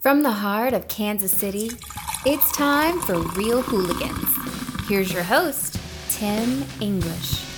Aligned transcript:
From 0.00 0.22
the 0.22 0.30
heart 0.30 0.72
of 0.72 0.88
Kansas 0.88 1.30
City, 1.30 1.72
it's 2.24 2.56
time 2.56 3.00
for 3.00 3.18
Real 3.18 3.60
Hooligans. 3.60 4.88
Here's 4.88 5.12
your 5.12 5.22
host, 5.22 5.78
Tim 6.08 6.64
English. 6.80 7.49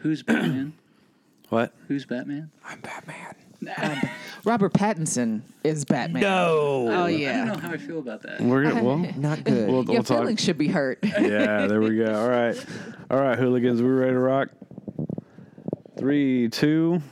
Who's 0.00 0.22
Batman? 0.22 0.72
What? 1.48 1.74
Who's 1.88 2.06
Batman? 2.06 2.48
I'm 2.64 2.78
Batman. 2.80 3.34
Robert 4.44 4.72
Pattinson 4.72 5.40
is 5.64 5.84
Batman. 5.84 6.22
No. 6.22 6.86
Oh 6.88 7.06
yeah. 7.06 7.06
I 7.06 7.08
yeah. 7.08 7.44
don't 7.44 7.46
know 7.54 7.58
how 7.68 7.72
I 7.72 7.76
feel 7.76 7.98
about 7.98 8.22
that. 8.22 8.40
We're 8.40 8.62
gonna. 8.62 8.84
Well, 8.84 8.98
Not 9.16 9.42
good. 9.42 9.68
We'll- 9.68 9.82
Your 9.82 9.94
we'll 9.94 10.02
talk. 10.04 10.18
feelings 10.18 10.40
should 10.40 10.58
be 10.58 10.68
hurt. 10.68 11.00
yeah. 11.04 11.66
There 11.66 11.80
we 11.80 11.96
go. 11.96 12.14
All 12.14 12.28
right. 12.28 12.64
All 13.10 13.18
right, 13.20 13.36
hooligans. 13.36 13.82
we're 13.82 13.96
ready 13.96 14.12
to 14.12 14.18
rock? 14.20 14.50
Three, 15.98 16.48
two. 16.50 17.02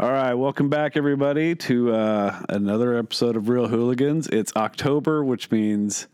All 0.00 0.10
right, 0.10 0.34
welcome 0.34 0.68
back, 0.68 0.96
everybody, 0.96 1.54
to 1.54 1.94
uh, 1.94 2.42
another 2.48 2.98
episode 2.98 3.36
of 3.36 3.48
Real 3.48 3.68
Hooligans. 3.68 4.26
It's 4.26 4.52
October, 4.56 5.22
which 5.22 5.52
means 5.52 6.08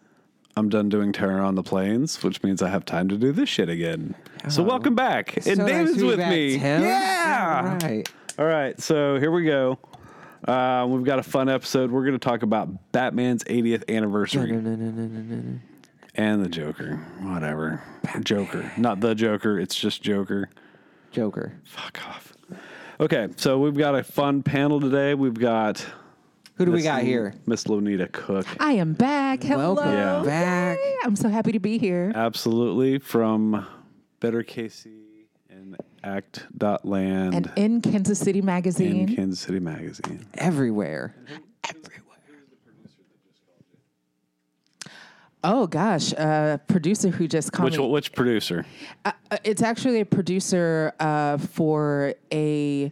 I'm 0.59 0.69
done 0.69 0.89
doing 0.89 1.13
Terror 1.13 1.41
on 1.41 1.55
the 1.55 1.63
Plains, 1.63 2.23
which 2.23 2.43
means 2.43 2.63
I 2.63 2.69
have 2.69 2.85
time 2.85 3.09
to 3.09 3.17
do 3.17 3.33
this 3.33 3.49
shit 3.49 3.69
again. 3.69 4.15
So 4.49 4.63
welcome 4.63 4.95
back. 4.95 5.37
And 5.37 5.45
So 5.45 5.55
nice 5.55 5.67
David's 5.71 5.99
be 5.99 6.05
with 6.05 6.19
back, 6.19 6.31
me. 6.31 6.59
Tim. 6.59 6.83
Yeah. 6.83 7.79
All 7.81 7.89
right. 7.89 8.09
All 8.39 8.45
right, 8.45 8.81
so 8.81 9.19
here 9.19 9.31
we 9.33 9.45
go. 9.45 9.79
Uh, 10.47 10.87
we've 10.89 11.03
got 11.05 11.19
a 11.19 11.23
fun 11.25 11.49
episode. 11.49 11.91
We're 11.91 12.03
going 12.03 12.13
to 12.13 12.19
talk 12.21 12.43
about 12.45 12.93
Batman's 12.93 13.43
80th 13.45 13.83
anniversary 13.89 14.53
and 14.53 16.45
the 16.45 16.49
Joker. 16.49 16.97
Whatever. 17.21 17.83
Joker. 18.23 18.71
Not 18.77 19.01
the 19.01 19.15
Joker. 19.17 19.59
It's 19.59 19.75
just 19.75 20.03
Joker. 20.03 20.49
Joker. 21.11 21.53
Fuck 21.65 22.01
off. 22.07 22.33
Okay, 23.01 23.29
so 23.37 23.59
we've 23.59 23.77
got 23.77 23.95
a 23.97 24.03
fun 24.05 24.43
panel 24.45 24.81
today. 24.81 25.15
We've 25.15 25.35
got 25.35 25.85
Who 26.59 26.65
do 26.65 26.73
we 26.73 26.83
got 26.83 27.03
here? 27.05 27.35
Miss 27.47 27.65
Lonita 27.65 28.11
Cook. 28.11 28.45
I 28.59 28.73
am 28.73 28.93
back. 28.93 29.45
Hello. 29.45 29.75
Welcome 29.75 29.93
Yeah. 29.93 30.23
back. 30.25 30.79
Yay. 30.79 30.95
I'm 31.05 31.15
so 31.15 31.29
happy 31.29 31.53
to 31.53 31.61
be 31.61 31.79
here. 31.79 32.11
Absolutely 32.17 32.99
from 32.99 33.65
Better 34.19 34.43
KC 34.43 34.89
and 35.49 35.77
Flatland 36.03 37.35
And 37.37 37.53
in 37.55 37.81
Kansas 37.81 38.19
City 38.19 38.43
Magazine. 38.43 39.09
in 39.09 39.15
Kansas 39.15 39.39
City 39.39 39.61
Magazine. 39.61 40.27
Everywhere. 40.35 41.15
Everywhere. 41.69 41.95
Oh 45.45 45.69
gosh, 45.69 46.13
a 46.15 46.61
producer 46.67 47.11
who 47.11 47.29
just 47.29 47.53
called 47.53 47.71
Which 47.71 47.79
me. 47.79 47.87
which 47.87 48.13
producer? 48.13 48.67
Uh, 49.05 49.13
it's 49.45 49.63
actually 49.63 50.01
a 50.01 50.05
producer 50.05 50.93
uh, 50.99 51.39
for 51.39 52.15
a, 52.33 52.91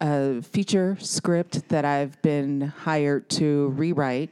a 0.00 0.42
feature 0.42 0.96
script 1.00 1.68
that 1.68 1.84
I've 1.84 2.20
been 2.22 2.60
hired 2.60 3.28
to 3.30 3.68
rewrite. 3.76 4.30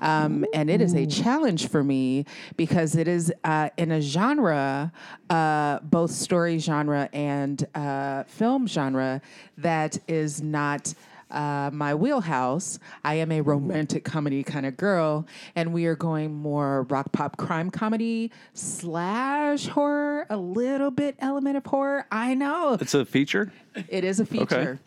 Um, 0.00 0.44
and 0.54 0.70
it 0.70 0.80
is 0.80 0.94
a 0.94 1.06
challenge 1.06 1.68
for 1.68 1.82
me 1.82 2.24
because 2.56 2.94
it 2.94 3.08
is 3.08 3.32
uh, 3.44 3.70
in 3.76 3.90
a 3.90 4.00
genre, 4.00 4.92
uh, 5.28 5.80
both 5.80 6.12
story 6.12 6.58
genre 6.58 7.08
and 7.12 7.66
uh, 7.74 8.22
film 8.24 8.66
genre, 8.68 9.20
that 9.58 9.98
is 10.06 10.40
not 10.40 10.94
uh, 11.30 11.68
my 11.72 11.94
wheelhouse. 11.94 12.78
I 13.04 13.14
am 13.14 13.32
a 13.32 13.40
romantic 13.42 14.04
comedy 14.04 14.42
kind 14.44 14.64
of 14.64 14.76
girl, 14.76 15.26
and 15.56 15.72
we 15.74 15.84
are 15.86 15.96
going 15.96 16.32
more 16.32 16.84
rock 16.84 17.12
pop 17.12 17.36
crime 17.36 17.70
comedy 17.70 18.30
slash 18.54 19.66
horror, 19.66 20.26
a 20.30 20.36
little 20.36 20.90
bit 20.90 21.16
element 21.18 21.56
of 21.56 21.66
horror. 21.66 22.06
I 22.10 22.34
know 22.34 22.78
It's 22.80 22.94
a 22.94 23.04
feature? 23.04 23.52
it 23.88 24.04
is 24.04 24.20
a 24.20 24.24
feature, 24.26 24.78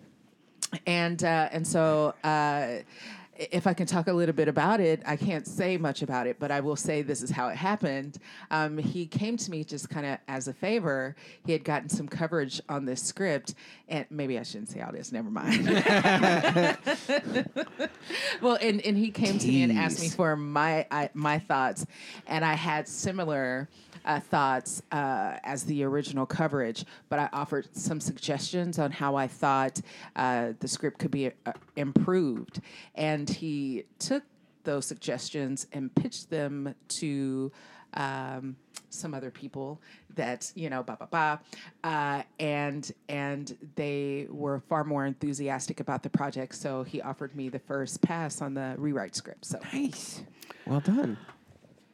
and 0.85 1.23
uh, 1.23 1.49
and 1.51 1.65
so. 1.65 2.13
Uh, 2.23 2.83
if 3.51 3.65
I 3.65 3.73
can 3.73 3.87
talk 3.87 4.07
a 4.07 4.13
little 4.13 4.35
bit 4.35 4.47
about 4.47 4.79
it, 4.79 5.01
I 5.05 5.15
can't 5.15 5.47
say 5.47 5.75
much 5.77 6.03
about 6.03 6.27
it, 6.27 6.37
but 6.37 6.51
I 6.51 6.59
will 6.59 6.75
say 6.75 7.01
this 7.01 7.23
is 7.23 7.31
how 7.31 7.47
it 7.47 7.55
happened. 7.55 8.19
Um, 8.51 8.77
he 8.77 9.07
came 9.07 9.35
to 9.37 9.49
me 9.49 9.63
just 9.63 9.89
kind 9.89 10.05
of 10.05 10.19
as 10.27 10.47
a 10.47 10.53
favor. 10.53 11.15
He 11.45 11.51
had 11.51 11.63
gotten 11.63 11.89
some 11.89 12.07
coverage 12.07 12.61
on 12.69 12.85
this 12.85 13.01
script, 13.01 13.55
and 13.89 14.05
maybe 14.11 14.37
I 14.37 14.43
shouldn't 14.43 14.69
say 14.69 14.81
all 14.81 14.91
this. 14.91 15.11
Never 15.11 15.31
mind. 15.31 15.65
well, 18.41 18.59
and, 18.61 18.81
and 18.81 18.95
he 18.95 19.09
came 19.09 19.39
to 19.39 19.47
me 19.47 19.63
and 19.63 19.71
asked 19.71 20.01
me 20.01 20.09
for 20.09 20.35
my 20.35 20.85
I, 20.91 21.09
my 21.15 21.39
thoughts, 21.39 21.85
and 22.27 22.45
I 22.45 22.53
had 22.53 22.87
similar 22.87 23.69
uh, 24.05 24.19
thoughts 24.19 24.81
uh, 24.91 25.37
as 25.43 25.63
the 25.63 25.83
original 25.83 26.25
coverage, 26.25 26.85
but 27.09 27.19
I 27.19 27.29
offered 27.33 27.67
some 27.75 27.99
suggestions 27.99 28.79
on 28.79 28.91
how 28.91 29.15
I 29.15 29.27
thought 29.27 29.81
uh, 30.15 30.53
the 30.59 30.67
script 30.67 30.99
could 30.99 31.11
be 31.11 31.31
uh, 31.45 31.53
improved, 31.75 32.61
and 32.95 33.29
he 33.29 33.85
took 33.99 34.23
those 34.63 34.85
suggestions 34.85 35.67
and 35.73 35.93
pitched 35.95 36.29
them 36.29 36.75
to. 36.89 37.51
Um, 37.93 38.55
some 38.93 39.13
other 39.13 39.31
people 39.31 39.81
that 40.15 40.51
you 40.55 40.69
know, 40.69 40.83
ba 40.83 40.97
ba 40.99 41.07
ba, 41.09 41.39
uh, 41.83 42.23
and 42.39 42.91
and 43.09 43.57
they 43.75 44.27
were 44.29 44.61
far 44.69 44.83
more 44.83 45.05
enthusiastic 45.05 45.79
about 45.79 46.03
the 46.03 46.09
project. 46.09 46.55
So 46.55 46.83
he 46.83 47.01
offered 47.01 47.35
me 47.35 47.49
the 47.49 47.59
first 47.59 48.01
pass 48.01 48.41
on 48.41 48.53
the 48.53 48.75
rewrite 48.77 49.15
script. 49.15 49.45
So 49.45 49.59
Nice. 49.73 50.23
Well 50.65 50.79
done. 50.79 51.17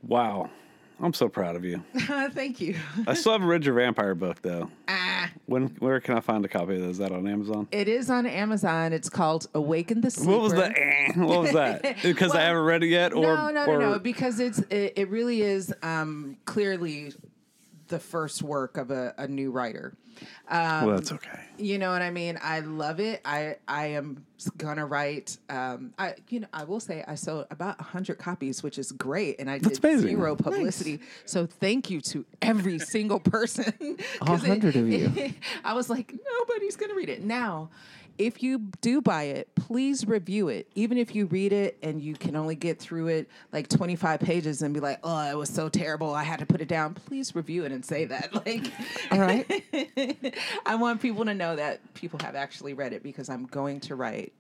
Wow. 0.03 0.49
I'm 0.99 1.13
so 1.13 1.29
proud 1.29 1.55
of 1.55 1.63
you. 1.63 1.83
thank 2.31 2.59
you. 2.59 2.75
I 3.05 3.13
still 3.13 3.33
haven't 3.33 3.47
read 3.47 3.63
your 3.65 3.75
vampire 3.75 4.15
book 4.15 4.41
though. 4.41 4.69
Ah, 4.87 5.29
When 5.45 5.67
where 5.79 5.99
can 5.99 6.17
I 6.17 6.21
find 6.21 6.43
a 6.43 6.47
copy 6.47 6.75
of 6.75 6.81
that? 6.81 6.89
Is 6.89 6.97
that 6.97 7.11
on 7.11 7.27
Amazon? 7.27 7.67
it 7.71 7.87
is 7.87 8.09
on 8.09 8.25
Amazon. 8.25 8.93
It's 8.93 9.09
called 9.09 9.47
Awaken 9.53 10.01
the 10.01 10.09
Sleeper. 10.09 10.31
What 10.31 10.41
was 10.41 10.53
the 10.53 10.65
eh? 10.79 11.11
What 11.15 11.41
was 11.41 11.51
that? 11.53 11.97
Because 12.01 12.33
I 12.33 12.41
haven't 12.41 12.63
read 12.63 12.83
it 12.83 12.87
yet 12.87 13.13
or 13.13 13.21
no, 13.21 13.51
no, 13.51 13.65
or 13.65 13.79
no, 13.79 13.91
no, 13.93 13.99
because 13.99 14.39
it's 14.39 14.59
it, 14.69 14.93
it 14.95 15.09
really 15.09 15.41
is 15.41 15.73
um, 15.83 16.37
clearly 16.45 17.13
the 17.89 17.99
first 17.99 18.41
work 18.41 18.77
of 18.77 18.91
a, 18.91 19.13
a 19.17 19.27
new 19.27 19.51
writer. 19.51 19.93
Well, 20.49 20.87
that's 20.95 21.11
okay. 21.11 21.39
You 21.57 21.77
know 21.77 21.91
what 21.91 22.01
I 22.01 22.11
mean? 22.11 22.37
I 22.41 22.59
love 22.61 22.99
it. 22.99 23.21
I 23.25 23.55
I 23.67 23.87
am 23.87 24.23
gonna 24.57 24.85
write. 24.85 25.37
Um, 25.49 25.93
I 25.97 26.15
you 26.29 26.41
know 26.41 26.47
I 26.53 26.63
will 26.63 26.79
say 26.79 27.03
I 27.07 27.15
sold 27.15 27.47
about 27.51 27.79
hundred 27.81 28.17
copies, 28.19 28.61
which 28.63 28.77
is 28.77 28.91
great, 28.91 29.37
and 29.39 29.49
I 29.49 29.57
That's 29.59 29.79
did 29.79 29.85
amazing. 29.91 30.09
zero 30.17 30.35
publicity. 30.35 30.99
So 31.25 31.45
thank 31.45 31.89
you 31.89 32.01
to 32.01 32.25
every 32.41 32.79
single 32.95 33.19
person. 33.19 33.73
it- 33.79 34.01
100 34.19 34.75
of 34.75 34.87
you. 34.87 35.33
I 35.63 35.73
was 35.73 35.89
like, 35.89 36.13
nobody's 36.39 36.75
gonna 36.75 36.95
read 36.95 37.09
it 37.09 37.23
now. 37.23 37.69
If 38.17 38.41
you 38.41 38.59
do 38.81 39.01
buy 39.01 39.23
it, 39.23 39.53
please 39.55 40.07
review 40.07 40.47
it. 40.49 40.67
Even 40.75 40.97
if 40.97 41.13
you 41.13 41.25
read 41.27 41.53
it 41.53 41.77
and 41.83 42.01
you 42.01 42.15
can 42.15 42.35
only 42.35 42.55
get 42.55 42.79
through 42.79 43.07
it 43.07 43.29
like 43.51 43.67
25 43.69 44.19
pages 44.19 44.61
and 44.61 44.73
be 44.73 44.79
like, 44.79 44.99
oh, 45.03 45.29
it 45.29 45.35
was 45.37 45.49
so 45.49 45.69
terrible, 45.69 46.13
I 46.13 46.23
had 46.23 46.39
to 46.39 46.45
put 46.45 46.61
it 46.61 46.67
down. 46.67 46.93
Please 46.93 47.35
review 47.35 47.63
it 47.65 47.71
and 47.71 47.83
say 47.85 48.05
that. 48.05 48.33
Like, 48.45 48.71
All 49.11 49.19
right. 49.19 50.35
I 50.65 50.75
want 50.75 51.01
people 51.01 51.25
to 51.25 51.33
know 51.33 51.55
that 51.55 51.93
people 51.93 52.19
have 52.23 52.35
actually 52.35 52.73
read 52.73 52.93
it 52.93 53.03
because 53.03 53.29
I'm 53.29 53.45
going 53.47 53.79
to 53.81 53.95
write 53.95 54.33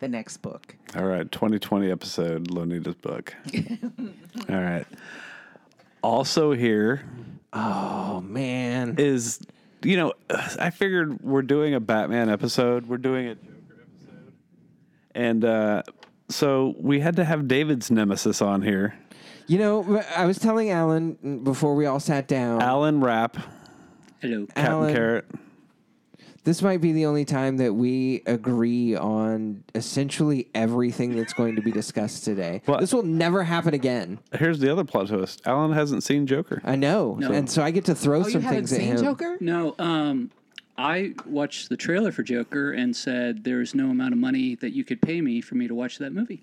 the 0.00 0.08
next 0.08 0.38
book. 0.38 0.74
All 0.96 1.04
right, 1.04 1.30
2020 1.30 1.90
episode, 1.90 2.48
Lonita's 2.50 2.94
book. 2.96 3.34
All 4.48 4.56
right. 4.60 4.84
Also 6.02 6.52
here 6.52 7.04
Oh 7.52 8.20
man. 8.20 8.96
is, 8.98 9.40
you 9.84 9.96
know, 9.96 10.12
I 10.58 10.70
figured 10.70 11.22
we're 11.22 11.42
doing 11.42 11.74
a 11.74 11.80
Batman 11.80 12.28
episode. 12.28 12.86
We're 12.86 12.96
doing 12.98 13.26
a 13.28 13.34
Joker 13.34 13.82
episode. 13.82 14.32
And 15.14 15.44
uh, 15.44 15.82
so 16.28 16.74
we 16.78 17.00
had 17.00 17.16
to 17.16 17.24
have 17.24 17.46
David's 17.48 17.90
nemesis 17.90 18.40
on 18.42 18.62
here, 18.62 18.94
You 19.46 19.58
know, 19.58 20.02
I 20.16 20.24
was 20.26 20.38
telling 20.38 20.70
Alan 20.70 21.42
before 21.44 21.74
we 21.74 21.86
all 21.86 22.00
sat 22.00 22.26
down. 22.28 22.62
Alan 22.62 23.00
Rapp, 23.00 23.36
Hello. 24.20 24.46
Captain 24.46 24.64
Alan- 24.64 24.94
Carrot. 24.94 25.24
This 26.44 26.60
might 26.60 26.82
be 26.82 26.92
the 26.92 27.06
only 27.06 27.24
time 27.24 27.56
that 27.56 27.72
we 27.72 28.22
agree 28.26 28.94
on 28.94 29.64
essentially 29.74 30.48
everything 30.54 31.16
that's 31.16 31.32
going 31.32 31.56
to 31.56 31.62
be 31.62 31.72
discussed 31.72 32.24
today. 32.24 32.60
Well- 32.66 32.80
this 32.80 32.92
will 32.92 33.02
never 33.02 33.42
happen 33.44 33.72
again. 33.72 34.18
Here's 34.38 34.58
the 34.58 34.70
other 34.70 34.84
plot 34.84 35.08
twist 35.08 35.40
Alan 35.46 35.72
hasn't 35.72 36.02
seen 36.04 36.26
Joker. 36.26 36.60
I 36.64 36.76
know, 36.76 37.16
No. 37.18 37.32
and 37.32 37.48
so 37.48 37.62
I 37.62 37.70
get 37.70 37.86
to 37.86 37.94
throw 37.94 38.22
Oh, 38.22 38.26
you 38.26 38.32
some 38.32 38.42
haven't 38.42 38.66
things 38.66 38.72
at 38.74 38.78
seen 38.80 38.88
him. 38.88 38.98
Joker? 39.02 39.38
No, 39.40 39.74
um, 39.78 40.30
I 40.76 41.14
watched 41.24 41.70
the 41.70 41.76
trailer 41.78 42.12
for 42.12 42.22
Joker 42.22 42.72
and 42.72 42.94
said 42.94 43.44
there's 43.44 43.74
no 43.74 43.88
amount 43.90 44.12
of 44.12 44.18
money 44.18 44.54
that 44.56 44.74
you 44.74 44.84
could 44.84 45.00
pay 45.00 45.20
me 45.22 45.40
for 45.40 45.54
me 45.54 45.66
to 45.66 45.74
watch 45.74 45.96
that 45.98 46.12
movie. 46.12 46.42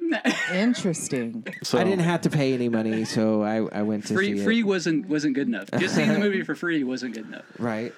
Interesting. 0.54 1.46
So 1.62 1.78
I 1.78 1.84
didn't 1.84 2.00
have 2.04 2.22
to 2.22 2.30
pay 2.30 2.54
any 2.54 2.68
money, 2.68 3.04
so 3.04 3.42
I, 3.42 3.56
I 3.80 3.82
went 3.82 4.06
to 4.06 4.14
Free, 4.14 4.38
see 4.38 4.44
free 4.44 4.60
it. 4.60 4.62
wasn't 4.62 5.06
wasn't 5.08 5.34
good 5.34 5.48
enough. 5.48 5.68
Just 5.78 5.94
seeing 5.96 6.10
the 6.12 6.18
movie 6.26 6.42
for 6.42 6.54
free 6.54 6.82
wasn't 6.84 7.14
good 7.14 7.26
enough. 7.26 7.44
Right. 7.58 7.92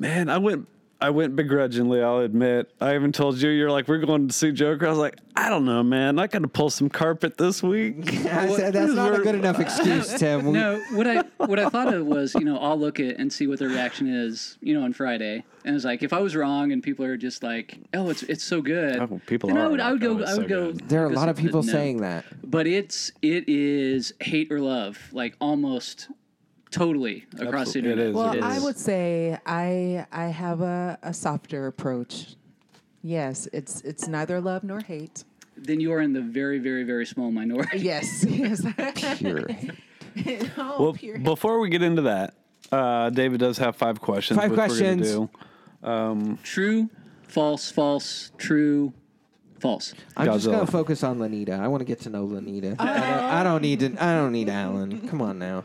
Man, 0.00 0.28
I 0.30 0.38
went 0.38 0.66
I 1.02 1.08
went 1.08 1.34
begrudgingly, 1.34 2.02
I'll 2.02 2.18
admit. 2.18 2.70
I 2.78 2.94
even 2.94 3.10
told 3.10 3.40
you 3.40 3.48
you're 3.48 3.70
like, 3.70 3.88
we're 3.88 3.96
going 4.04 4.28
to 4.28 4.34
see 4.34 4.52
Joker. 4.52 4.86
I 4.86 4.90
was 4.90 4.98
like, 4.98 5.16
I 5.34 5.48
don't 5.48 5.64
know, 5.64 5.82
man. 5.82 6.18
I 6.18 6.26
gotta 6.26 6.46
pull 6.46 6.68
some 6.68 6.90
carpet 6.90 7.38
this 7.38 7.62
week. 7.62 8.06
I 8.26 8.54
said, 8.54 8.74
that's 8.74 8.92
not 8.92 9.14
a 9.18 9.22
good 9.22 9.34
enough 9.34 9.58
excuse, 9.66 10.12
Tim. 10.18 10.46
We- 10.46 10.52
No, 10.58 10.78
what 10.92 11.06
I 11.06 11.22
what 11.38 11.58
I 11.58 11.68
thought 11.70 11.94
of 11.94 12.04
was, 12.06 12.34
you 12.34 12.44
know, 12.44 12.58
I'll 12.58 12.78
look 12.78 12.98
at 13.00 13.16
and 13.18 13.32
see 13.32 13.46
what 13.46 13.58
the 13.60 13.68
reaction 13.68 14.08
is, 14.12 14.58
you 14.60 14.74
know, 14.74 14.82
on 14.84 14.92
Friday. 14.92 15.42
And 15.64 15.76
it's 15.76 15.84
like 15.86 16.02
if 16.02 16.12
I 16.14 16.20
was 16.20 16.34
wrong 16.36 16.72
and 16.72 16.82
people 16.82 17.04
are 17.04 17.16
just 17.18 17.42
like, 17.42 17.78
"Oh, 17.94 18.08
it's 18.10 18.22
it's 18.24 18.42
so 18.44 18.60
good," 18.62 18.96
Oh, 18.98 19.20
people 19.26 19.48
then 19.48 19.58
I 19.58 19.64
are 19.64 19.70
would 19.70 19.80
I 19.80 19.92
would 19.92 20.00
go 20.00 20.12
"Oh, 20.20 20.24
I 20.24 20.34
would 20.34 20.42
so 20.42 20.48
go. 20.48 20.72
good." 20.72 20.88
There 20.88 21.02
are 21.02 21.06
a 21.06 21.10
lot 21.14 21.28
of 21.28 21.36
see- 21.36 21.42
people 21.44 21.62
no. 21.62 21.70
saying 21.72 21.98
that. 21.98 22.24
but 22.50 22.66
it's 22.66 23.12
it 23.22 23.44
is 23.48 24.12
hate 24.20 24.50
or 24.50 24.60
love, 24.60 24.98
like 25.12 25.34
almost 25.40 26.08
totally 26.70 27.26
across 27.38 27.72
the 27.72 27.78
Absolutely. 27.80 27.90
It 27.90 27.92
internet. 27.92 28.06
is. 28.08 28.14
Well, 28.14 28.32
It 28.34 28.42
I 28.42 28.58
would 28.60 28.78
say 28.78 29.38
I 29.46 30.06
I 30.12 30.26
have 30.26 30.60
a, 30.60 30.98
a 31.02 31.12
softer 31.12 31.66
approach. 31.66 32.36
Yes, 33.02 33.48
it's 33.52 33.80
it's 33.82 34.08
neither 34.08 34.40
love 34.40 34.62
nor 34.64 34.80
hate. 34.80 35.24
Then 35.56 35.80
you 35.80 35.92
are 35.92 36.00
in 36.00 36.12
the 36.12 36.20
very 36.22 36.58
very 36.58 36.84
very 36.84 37.06
small 37.06 37.30
minority. 37.30 37.78
Yes, 37.90 38.24
yes. 38.24 38.64
Pure. 39.18 39.46
oh, 40.58 40.82
Well, 40.82 40.92
pure- 40.92 41.18
before 41.18 41.60
we 41.60 41.68
get 41.70 41.82
into 41.82 42.02
that, 42.02 42.34
uh, 42.72 43.10
David 43.10 43.40
does 43.40 43.58
have 43.58 43.76
five 43.76 44.00
questions. 44.00 44.38
Five 44.40 44.50
which 44.50 44.58
we're 44.58 44.66
gonna 44.66 44.96
questions. 45.02 45.28
do. 45.82 46.38
True, 46.42 46.90
false, 47.28 47.70
false, 47.70 48.32
true, 48.38 48.92
False. 49.60 49.92
I'm 50.16 50.26
just 50.26 50.46
gonna 50.46 50.66
focus 50.66 51.04
on 51.04 51.18
Lonita. 51.18 51.60
I 51.60 51.68
want 51.68 51.82
to 51.82 51.84
get 51.84 52.00
to 52.00 52.10
know 52.10 52.26
Lonita. 52.26 52.76
I, 52.78 52.86
don't, 52.86 52.98
I 52.98 53.42
don't 53.42 53.60
need 53.62 53.80
to. 53.80 53.86
I 54.02 54.14
don't 54.14 54.32
need 54.32 54.48
Alan. 54.48 55.06
Come 55.06 55.20
on 55.20 55.38
now. 55.38 55.64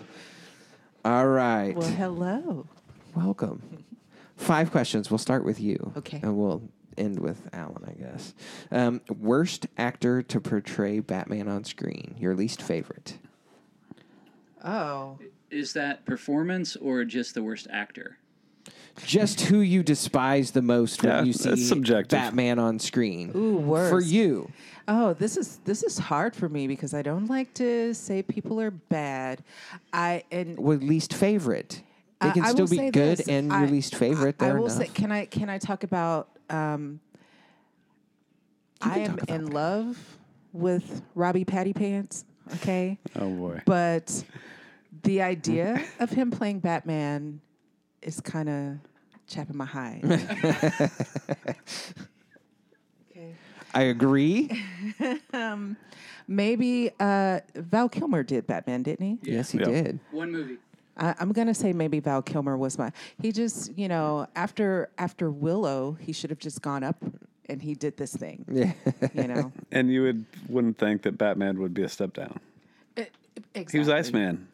All 1.06 1.28
right. 1.28 1.76
Well, 1.76 1.88
hello. 1.88 2.66
Welcome. 3.16 3.86
Five 4.38 4.72
questions. 4.72 5.12
We'll 5.12 5.20
start 5.20 5.46
with 5.46 5.60
you. 5.60 5.94
Okay. 5.98 6.20
And 6.24 6.36
we'll 6.36 6.64
end 6.98 7.20
with 7.20 7.48
Alan, 7.54 7.84
I 7.88 7.92
guess. 7.94 8.34
Um, 8.72 9.02
worst 9.20 9.68
actor 9.78 10.24
to 10.24 10.42
portray 10.42 11.00
Batman 11.02 11.48
on 11.48 11.64
screen. 11.64 12.16
Your 12.18 12.34
least 12.34 12.60
favorite. 12.60 13.20
Oh, 14.64 15.20
Is 15.52 15.74
that 15.74 16.06
performance 16.06 16.76
or 16.76 17.06
just 17.06 17.36
the 17.36 17.44
worst 17.44 17.68
actor? 17.70 18.18
Just 19.06 19.42
who 19.42 19.60
you 19.60 19.84
despise 19.84 20.52
the 20.52 20.64
most 20.64 21.04
when 21.04 21.28
you 21.28 21.34
see. 21.34 21.70
Batman 22.10 22.58
on 22.58 22.80
screen. 22.80 23.32
Ooh, 23.36 23.58
worst. 23.58 23.92
For 23.92 24.02
you. 24.02 24.52
Oh, 24.88 25.14
this 25.14 25.38
is 25.38 25.58
this 25.66 25.84
is 25.84 25.98
hard 25.98 26.36
for 26.36 26.48
me 26.50 26.68
because 26.68 26.94
I 26.94 27.02
don't 27.02 27.28
like 27.28 27.54
to 27.56 27.94
say 27.94 28.22
people 28.24 28.60
are 28.62 28.72
bad. 28.72 29.44
I 29.94 30.24
and 30.32 30.58
Well, 30.60 30.78
least 30.78 31.14
favorite. 31.14 31.82
They 32.22 32.32
can 32.32 32.44
I 32.46 32.50
still 32.52 32.66
will 32.66 32.70
be 32.72 32.92
good 32.92 33.18
this, 33.18 33.28
and 33.28 33.52
I- 33.52 33.62
your 33.62 33.70
least 33.70 33.96
favorite. 33.96 34.36
I, 34.40 34.46
I 34.46 34.48
They're 34.50 34.58
will 34.60 34.66
enough. 34.68 34.78
say, 34.78 34.88
can 34.88 35.12
I 35.12 35.26
can 35.26 35.50
I 35.50 35.58
talk 35.58 35.84
about? 35.84 36.30
Um, 36.50 37.00
I 38.82 39.00
am 39.00 39.12
talk 39.18 39.24
about 39.24 39.36
in 39.36 39.48
love 39.52 39.98
with 40.54 41.02
Robbie 41.16 41.46
Patty 41.46 41.74
Pants. 41.74 42.26
Okay, 42.56 43.00
Oh 43.16 43.30
boy. 43.30 43.62
but 43.66 44.24
the 45.04 45.22
idea 45.34 45.84
of 46.00 46.12
him 46.12 46.30
playing 46.32 46.60
Batman 46.60 47.42
is 48.04 48.22
kind 48.22 48.48
of 48.50 48.78
chapping 49.28 49.58
my 49.58 49.66
hide. 49.66 50.04
okay. 53.12 53.34
I 53.74 53.82
agree. 53.84 54.50
Maybe 56.28 56.92
uh, 57.00 57.40
Val 57.56 57.90
Kilmer 57.90 58.24
did 58.24 58.48
Batman, 58.48 58.84
didn't 58.84 59.06
he? 59.24 59.32
Yes, 59.32 59.52
he 59.52 59.60
Yeah. 59.60 59.66
did. 59.66 60.00
One 60.12 60.32
movie. 60.32 60.58
I, 60.98 61.14
I'm 61.20 61.32
gonna 61.34 61.54
say 61.54 61.74
maybe 61.74 62.00
Val 62.00 62.22
Kilmer 62.22 62.58
was 62.58 62.78
my. 62.78 62.92
He 63.22 63.32
just, 63.34 63.78
you 63.78 63.88
know, 63.90 64.28
after 64.36 64.90
after 64.98 65.30
Willow, 65.30 65.98
he 66.00 66.14
should 66.14 66.30
have 66.30 66.40
just 66.40 66.62
gone 66.62 66.84
up 66.84 66.96
and 67.50 67.62
he 67.62 67.76
did 67.76 67.98
this 67.98 68.16
thing. 68.16 68.46
Yeah. 68.50 68.72
You 69.14 69.28
know, 69.28 69.52
And 69.72 69.92
you 69.92 70.04
would 70.04 70.26
wouldn't 70.48 70.78
think 70.78 71.02
that 71.04 71.18
Batman 71.18 71.60
would 71.60 71.74
be 71.74 71.84
a 71.84 71.90
step 71.90 72.14
down. 72.14 72.40
exactly. 72.96 73.66
He 73.74 73.80
was 73.80 73.90
Iceman. 73.90 74.48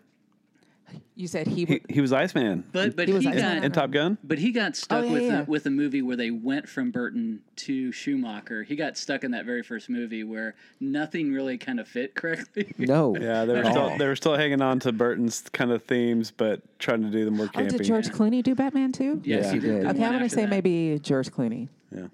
You 1.15 1.27
said 1.27 1.47
he. 1.47 1.65
He, 1.65 1.65
would 1.65 1.81
he 1.89 2.01
was 2.01 2.11
Iceman. 2.13 2.63
But 2.71 2.95
but 2.95 3.07
He 3.07 3.11
he, 3.11 3.15
was 3.17 3.23
got 3.25 3.35
Iceman. 3.35 3.63
in 3.63 3.71
Top 3.71 3.91
Gun. 3.91 4.17
but 4.23 4.39
he 4.39 4.51
got 4.51 4.75
stuck 4.75 5.03
Oh, 5.03 5.05
yeah, 5.05 5.11
with 5.11 5.23
yeah. 5.23 5.41
A, 5.41 5.43
with 5.45 5.65
a 5.67 5.69
movie 5.69 6.01
where 6.01 6.15
they 6.17 6.31
went 6.31 6.67
from 6.67 6.89
Burton 6.91 7.41
to 7.57 7.91
Schumacher. 7.91 8.63
He 8.63 8.75
got 8.75 8.97
stuck 8.97 9.23
in 9.23 9.31
that 9.31 9.45
very 9.45 9.61
first 9.61 9.89
movie 9.89 10.23
where 10.23 10.55
nothing 10.79 11.31
really 11.31 11.57
kind 11.57 11.79
of 11.79 11.87
fit 11.87 12.15
correctly. 12.15 12.73
No. 12.77 13.15
Yeah, 13.15 13.45
they 13.45 13.53
were 13.53 13.65
still 13.65 13.77
all. 13.81 13.97
they 13.97 14.07
were 14.07 14.15
still 14.15 14.35
hanging 14.35 14.61
on 14.61 14.79
to 14.81 14.91
Burton's 14.91 15.41
kind 15.53 15.71
of 15.71 15.83
themes, 15.83 16.31
but 16.31 16.61
trying 16.79 17.01
to 17.03 17.09
do 17.09 17.25
them 17.25 17.35
more 17.37 17.49
Oh, 17.53 17.63
did 17.67 17.83
George 17.83 18.09
Clooney 18.09 18.41
do 18.41 18.55
Batman 18.55 18.91
too? 18.91 19.21
yes, 19.23 19.45
Yeah. 19.45 19.53
he 19.53 19.59
did. 19.59 19.69
Okay, 19.69 19.83
the 19.83 19.89
Okay, 19.89 19.99
one 19.99 20.07
I'm 20.09 20.13
gonna 20.19 20.29
say 20.29 20.41
that. 20.41 20.49
maybe 20.49 20.99
George 21.03 21.29
Clooney. 21.29 21.67
Yeah. 21.95 22.07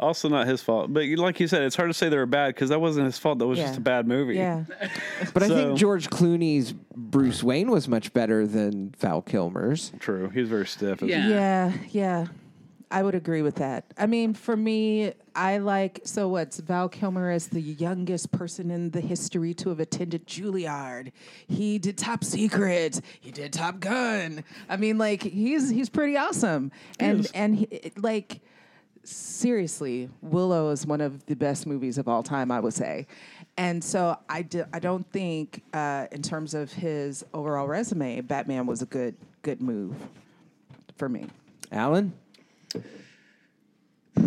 Also, 0.00 0.28
not 0.28 0.46
his 0.46 0.62
fault, 0.62 0.92
but 0.92 1.04
like 1.06 1.40
you 1.40 1.48
said, 1.48 1.62
it's 1.62 1.74
hard 1.74 1.90
to 1.90 1.94
say 1.94 2.08
they 2.08 2.16
were 2.16 2.24
bad 2.26 2.54
because 2.54 2.68
that 2.68 2.80
wasn't 2.80 3.04
his 3.06 3.18
fault. 3.18 3.38
That 3.40 3.46
was 3.48 3.58
Yeah. 3.58 3.66
just 3.66 3.78
a 3.78 3.82
bad 3.82 4.06
movie. 4.06 4.36
Yeah. 4.36 4.64
But 5.34 5.42
I 5.42 5.48
So- 5.48 5.54
think 5.56 5.78
George 5.78 6.08
Clooney's 6.08 6.72
Bruce 6.94 7.42
Wayne 7.42 7.70
was 7.70 7.88
much 7.88 8.12
better 8.12 8.46
than 8.46 8.94
Val 8.98 9.22
Kilmer's. 9.22 9.92
True. 9.98 10.28
He 10.30 10.40
was 10.40 10.48
very 10.48 10.66
stiff. 10.66 11.02
Yeah. 11.02 11.28
Yeah, 11.28 11.72
yeah. 11.90 12.26
I 12.90 13.02
would 13.02 13.14
agree 13.14 13.42
with 13.42 13.56
that. 13.56 13.84
I 13.98 14.06
mean, 14.06 14.32
for 14.32 14.56
me, 14.56 15.12
I 15.34 15.58
like 15.58 16.00
so 16.04 16.28
what's 16.28 16.58
Val 16.58 16.88
Kilmer 16.88 17.30
is 17.32 17.48
the 17.48 17.60
youngest 17.60 18.32
person 18.32 18.70
in 18.70 18.90
the 18.92 19.00
history 19.02 19.52
to 19.54 19.68
have 19.68 19.78
attended 19.80 20.26
Juilliard. 20.26 21.12
He 21.48 21.78
did 21.78 21.98
Top 21.98 22.24
Secret. 22.24 23.00
He 23.20 23.30
did 23.30 23.52
Top 23.52 23.80
Gun. 23.80 24.42
I 24.70 24.76
mean, 24.78 24.96
like 24.96 25.22
he's 25.22 25.68
he's 25.68 25.90
pretty 25.90 26.16
awesome. 26.16 26.70
And 26.98 27.20
is. 27.20 27.30
and 27.32 27.56
he, 27.56 27.92
like 27.98 28.40
seriously, 29.08 30.08
Willow 30.22 30.70
is 30.70 30.86
one 30.86 31.00
of 31.00 31.24
the 31.26 31.34
best 31.34 31.66
movies 31.66 31.98
of 31.98 32.08
all 32.08 32.22
time, 32.22 32.50
I 32.50 32.60
would 32.60 32.74
say. 32.74 33.06
And 33.56 33.82
so 33.82 34.16
I, 34.28 34.42
do, 34.42 34.64
I 34.72 34.78
don't 34.78 35.10
think, 35.10 35.62
uh, 35.72 36.06
in 36.12 36.22
terms 36.22 36.54
of 36.54 36.72
his 36.72 37.24
overall 37.34 37.66
resume, 37.66 38.20
Batman 38.20 38.66
was 38.66 38.82
a 38.82 38.86
good 38.86 39.14
good 39.42 39.60
move 39.62 39.96
for 40.96 41.08
me. 41.08 41.26
Alan? 41.72 42.12
Uh, 44.16 44.22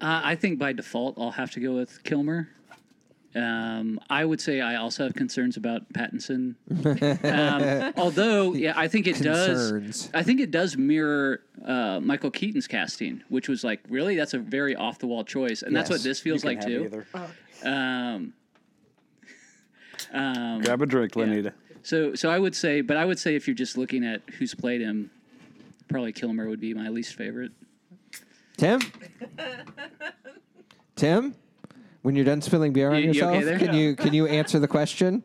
I 0.00 0.34
think 0.34 0.58
by 0.58 0.72
default 0.72 1.18
I'll 1.18 1.30
have 1.30 1.50
to 1.52 1.60
go 1.60 1.72
with 1.72 2.02
Kilmer. 2.04 2.48
Um, 3.36 4.00
I 4.08 4.24
would 4.24 4.40
say 4.40 4.60
I 4.62 4.76
also 4.76 5.04
have 5.04 5.14
concerns 5.14 5.56
about 5.58 5.92
Pattinson. 5.92 6.54
um, 7.24 7.92
although, 7.98 8.54
yeah, 8.54 8.72
I 8.76 8.88
think 8.88 9.06
it 9.06 9.16
Concerns. 9.16 10.04
does. 10.06 10.10
I 10.14 10.22
think 10.22 10.40
it 10.40 10.50
does 10.50 10.76
mirror 10.78 11.42
uh, 11.64 12.00
Michael 12.02 12.30
Keaton's 12.30 12.66
casting, 12.66 13.22
which 13.28 13.48
was 13.48 13.62
like 13.62 13.80
really 13.90 14.16
that's 14.16 14.32
a 14.32 14.38
very 14.38 14.74
off 14.74 14.98
the 14.98 15.06
wall 15.06 15.22
choice, 15.22 15.60
and 15.62 15.76
that's 15.76 15.90
Yes. 15.90 15.98
what 15.98 16.02
this 16.04 16.20
feels 16.20 16.44
like 16.44 16.64
too. 16.64 17.04
Um, 17.62 18.32
um, 20.12 20.60
Grab 20.62 20.80
a 20.82 20.86
drink, 20.86 21.12
Lonita. 21.12 21.52
so, 21.82 22.14
so 22.14 22.30
I 22.30 22.38
would 22.38 22.54
say, 22.54 22.80
but 22.80 22.96
I 22.96 23.04
would 23.04 23.18
say 23.18 23.34
if 23.34 23.46
you're 23.46 23.54
just 23.54 23.76
looking 23.76 24.04
at 24.04 24.22
who's 24.38 24.54
played 24.54 24.80
him, 24.80 25.10
probably 25.88 26.12
Kilmer 26.12 26.48
would 26.48 26.60
be 26.60 26.72
my 26.74 26.88
least 26.88 27.14
favorite. 27.16 27.52
Tim? 28.56 28.80
Tim? 30.96 31.34
When 32.06 32.14
you're 32.14 32.24
done 32.24 32.40
spilling 32.40 32.72
beer 32.72 32.88
on 32.90 33.02
You- 33.02 33.10
you 33.10 33.24
okay 33.24 33.38
yourself, 33.38 33.44
there? 33.44 33.58
can 33.58 33.74
you 33.74 33.96
can 33.96 34.14
you 34.14 34.26
answer 34.40 34.60
the 34.60 34.68
question? 34.68 35.24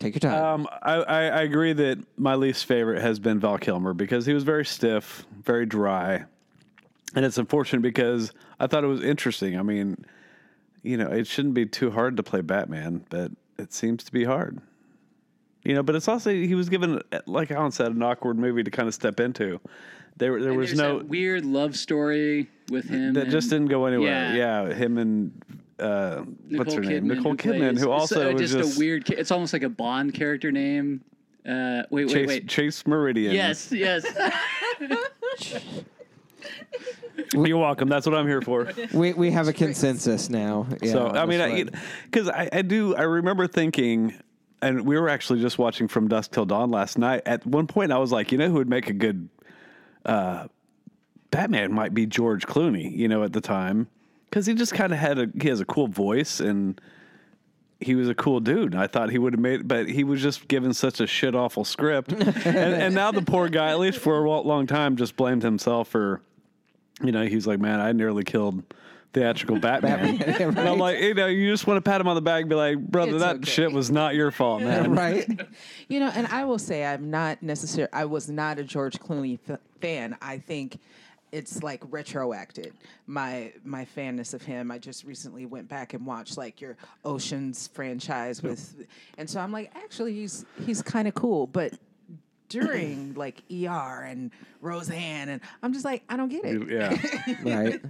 Take 0.00 0.16
your 0.20 0.28
time. 0.28 0.42
Um, 0.62 0.68
I, 0.82 0.94
I, 0.94 1.20
I 1.26 1.40
agree 1.42 1.72
that 1.74 1.98
my 2.18 2.34
least 2.34 2.64
favorite 2.66 3.00
has 3.00 3.20
been 3.20 3.38
Val 3.38 3.56
Kilmer 3.56 3.94
because 3.94 4.26
he 4.26 4.34
was 4.34 4.42
very 4.42 4.64
stiff, 4.64 5.24
very 5.44 5.66
dry, 5.66 6.24
and 7.14 7.24
it's 7.24 7.38
unfortunate 7.38 7.82
because 7.82 8.32
I 8.58 8.66
thought 8.66 8.82
it 8.82 8.88
was 8.88 9.00
interesting. 9.04 9.56
I 9.56 9.62
mean, 9.62 10.04
you 10.82 10.96
know, 10.96 11.06
it 11.06 11.28
shouldn't 11.28 11.54
be 11.54 11.66
too 11.66 11.92
hard 11.92 12.16
to 12.16 12.24
play 12.24 12.40
Batman, 12.40 13.04
but 13.08 13.30
it 13.56 13.72
seems 13.72 14.02
to 14.02 14.10
be 14.12 14.24
hard. 14.24 14.58
You 15.62 15.74
know, 15.74 15.84
but 15.84 15.94
it's 15.94 16.08
also 16.08 16.30
he 16.32 16.56
was 16.56 16.68
given, 16.68 17.00
like 17.26 17.52
Alan 17.52 17.70
said, 17.70 17.92
an 17.92 18.02
awkward 18.02 18.38
movie 18.38 18.64
to 18.64 18.72
kind 18.72 18.88
of 18.88 18.94
step 18.94 19.20
into. 19.20 19.60
There, 20.16 20.40
there 20.40 20.48
And 20.50 20.58
was 20.58 20.70
there's 20.70 20.78
no 20.80 20.98
that 20.98 21.06
weird 21.06 21.46
love 21.46 21.76
story 21.76 22.48
with 22.70 22.88
him 22.88 23.14
that 23.14 23.28
just 23.28 23.50
didn't 23.50 23.68
go 23.68 23.86
anywhere. 23.86 24.34
Yeah. 24.34 24.66
Yeah, 24.66 24.74
him 24.74 24.98
and 24.98 25.32
uh, 25.78 26.24
what's 26.50 26.74
her 26.74 26.80
name, 26.80 27.08
Nicole 27.08 27.34
Kidman, 27.34 27.58
plays- 27.58 27.82
who 27.82 27.92
it's, 27.92 28.00
also 28.00 28.28
uh, 28.28 28.32
was 28.32 28.42
just, 28.42 28.54
just 28.54 28.76
a 28.76 28.78
weird. 28.78 29.08
It's 29.10 29.30
almost 29.30 29.52
like 29.52 29.62
a 29.62 29.68
Bond 29.68 30.14
character 30.14 30.52
name. 30.52 31.02
Uh, 31.46 31.82
wait, 31.90 32.06
wait, 32.06 32.08
Chase, 32.08 32.28
wait. 32.28 32.48
Chase 32.48 32.86
Meridian. 32.86 33.32
Yes, 33.34 33.72
yes. 33.72 34.04
you're 37.34 37.58
welcome. 37.58 37.88
That's 37.88 38.06
what 38.06 38.14
I'm 38.14 38.26
here 38.26 38.42
for. 38.42 38.70
we 38.92 39.14
we 39.14 39.30
have 39.30 39.48
a 39.48 39.52
consensus 39.52 40.28
now. 40.28 40.66
Yeah, 40.82 40.92
so 40.92 41.08
I 41.08 41.24
mean, 41.26 41.38
this 41.38 41.72
one. 41.72 41.82
because 42.04 42.28
I, 42.28 42.48
I 42.52 42.62
do 42.62 42.94
I 42.94 43.02
remember 43.02 43.46
thinking, 43.46 44.14
and 44.60 44.86
we 44.86 44.98
were 44.98 45.08
actually 45.08 45.40
just 45.40 45.58
watching 45.58 45.88
From 45.88 46.08
Dusk 46.08 46.32
Till 46.32 46.44
Dawn 46.44 46.70
last 46.70 46.98
night. 46.98 47.22
At 47.24 47.46
one 47.46 47.66
point, 47.66 47.90
I 47.90 47.98
was 47.98 48.12
like, 48.12 48.32
you 48.32 48.38
know, 48.38 48.48
who 48.48 48.54
would 48.54 48.68
make 48.68 48.90
a 48.90 48.94
good 48.94 49.28
uh, 50.04 50.48
Batman 51.30 51.72
might 51.72 51.94
be 51.94 52.06
George 52.06 52.46
Clooney. 52.46 52.94
You 52.96 53.08
know, 53.08 53.22
at 53.22 53.32
the 53.32 53.40
time, 53.40 53.88
because 54.28 54.46
he 54.46 54.54
just 54.54 54.74
kind 54.74 54.92
of 54.92 54.98
had 54.98 55.18
a 55.18 55.28
he 55.40 55.48
has 55.48 55.60
a 55.60 55.64
cool 55.66 55.86
voice 55.88 56.40
and. 56.40 56.80
He 57.82 57.94
was 57.94 58.10
a 58.10 58.14
cool 58.14 58.40
dude. 58.40 58.74
I 58.74 58.86
thought 58.88 59.08
he 59.08 59.16
would 59.16 59.32
have 59.32 59.40
made, 59.40 59.66
but 59.66 59.88
he 59.88 60.04
was 60.04 60.20
just 60.20 60.48
given 60.48 60.74
such 60.74 61.00
a 61.00 61.06
shit 61.06 61.34
awful 61.34 61.64
script, 61.64 62.12
and, 62.12 62.46
and 62.46 62.94
now 62.94 63.10
the 63.10 63.22
poor 63.22 63.48
guy, 63.48 63.70
at 63.70 63.78
least 63.78 64.00
for 64.00 64.22
a 64.22 64.30
long 64.42 64.66
time, 64.66 64.96
just 64.96 65.16
blamed 65.16 65.42
himself 65.42 65.88
for, 65.88 66.20
you 67.02 67.10
know, 67.10 67.24
he's 67.24 67.46
like, 67.46 67.58
man, 67.58 67.80
I 67.80 67.92
nearly 67.92 68.22
killed 68.22 68.62
theatrical 69.14 69.58
Batman. 69.60 70.18
Batman, 70.18 70.40
And 70.58 70.68
I'm 70.68 70.78
like, 70.78 70.98
you 71.00 71.14
know, 71.14 71.26
you 71.26 71.50
just 71.50 71.66
want 71.66 71.82
to 71.82 71.90
pat 71.90 72.02
him 72.02 72.06
on 72.06 72.16
the 72.16 72.20
back 72.20 72.42
and 72.42 72.50
be 72.50 72.54
like, 72.54 72.78
brother, 72.78 73.12
It's 73.12 73.20
that 73.22 73.36
okay. 73.36 73.50
shit 73.50 73.72
was 73.72 73.90
not 73.90 74.14
your 74.14 74.30
fault, 74.30 74.60
man. 74.70 74.92
right? 74.92 75.26
You 75.88 76.00
know, 76.00 76.12
and 76.14 76.26
I 76.26 76.44
will 76.44 76.58
say 76.58 76.84
I'm 76.84 77.10
not 77.10 77.42
necessarily. 77.42 77.90
I 77.94 78.04
was 78.04 78.28
not 78.28 78.58
a 78.58 78.62
George 78.62 79.00
Clooney 79.00 79.38
f- 79.48 79.58
fan. 79.80 80.18
I 80.20 80.36
think 80.36 80.78
it's 81.32 81.62
like 81.62 81.80
retroacted. 81.90 82.72
My 83.06 83.52
my 83.64 83.84
fanness 83.84 84.34
of 84.34 84.42
him. 84.42 84.70
I 84.70 84.78
just 84.78 85.04
recently 85.04 85.46
went 85.46 85.68
back 85.68 85.94
and 85.94 86.04
watched 86.06 86.36
like 86.36 86.60
your 86.60 86.76
Ocean's 87.04 87.68
franchise 87.68 88.42
with, 88.42 88.86
and 89.18 89.28
so 89.28 89.40
I'm 89.40 89.52
like, 89.52 89.70
actually, 89.76 90.14
he's 90.14 90.44
he's 90.66 90.82
kind 90.82 91.06
of 91.08 91.14
cool, 91.14 91.46
but. 91.46 91.72
During 92.48 93.14
like 93.16 93.44
ER 93.48 94.02
and 94.08 94.32
Roseanne, 94.60 95.28
and 95.28 95.40
I'm 95.62 95.72
just 95.72 95.84
like, 95.84 96.02
I 96.08 96.16
don't 96.16 96.30
get 96.30 96.44
it. 96.44 96.68
Yeah. 96.68 97.34
Right. 97.44 97.80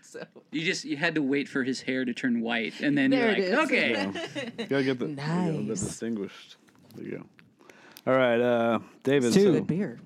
So 0.00 0.22
you 0.52 0.62
just 0.62 0.84
you 0.84 0.96
had 0.96 1.16
to 1.16 1.22
wait 1.22 1.48
for 1.48 1.64
his 1.64 1.80
hair 1.80 2.04
to 2.04 2.14
turn 2.14 2.40
white, 2.40 2.78
and 2.80 2.96
then 2.96 3.10
There 3.10 3.36
you're 3.36 3.48
it 3.48 3.58
like, 3.58 3.72
is. 3.72 4.06
okay. 4.28 4.64
Gotta 4.68 4.84
get 4.84 5.00
the, 5.00 5.08
you 5.08 5.16
know, 5.16 5.56
the 5.62 5.74
distinguished. 5.74 6.54
There 6.94 7.04
you 7.04 7.10
go. 7.18 7.24
All 8.12 8.16
right, 8.16 8.40
uh, 8.40 8.78
David. 9.02 9.32
Two. 9.32 9.40
So, 9.42 9.52
good 9.54 9.66
beer. 9.66 9.98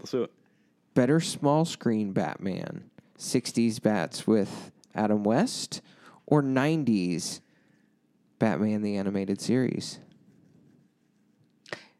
let's 0.00 0.10
do 0.10 0.24
it. 0.24 0.32
Better 0.96 1.20
small 1.20 1.66
screen 1.66 2.12
Batman. 2.12 2.88
60s 3.18 3.82
bats 3.82 4.26
with 4.26 4.72
Adam 4.94 5.24
West, 5.24 5.82
or 6.24 6.42
90s 6.42 7.40
Batman 8.38 8.80
the 8.80 8.96
Animated 8.96 9.38
Series? 9.38 9.98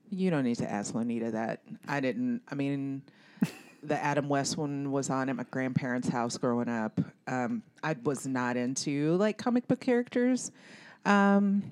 You 0.09 0.31
don't 0.31 0.45
need 0.45 0.57
to 0.57 0.71
ask 0.71 0.95
Lonita 0.95 1.31
that. 1.33 1.61
I 1.87 2.01
didn't. 2.01 2.41
I 2.49 2.55
mean, 2.55 3.03
the 3.83 4.03
Adam 4.03 4.31
West 4.31 4.57
one 4.57 4.91
was 4.91 5.11
on 5.11 5.29
at 5.29 5.37
my 5.37 5.45
grandparents' 5.51 6.09
house 6.09 6.39
growing 6.39 6.71
up. 6.71 6.99
Um, 7.27 7.63
I 7.83 7.97
was 8.03 8.27
not 8.27 8.57
into 8.57 9.15
like 9.17 9.37
comic 9.37 9.69
book 9.69 9.81
characters, 9.81 10.53
um, 11.05 11.63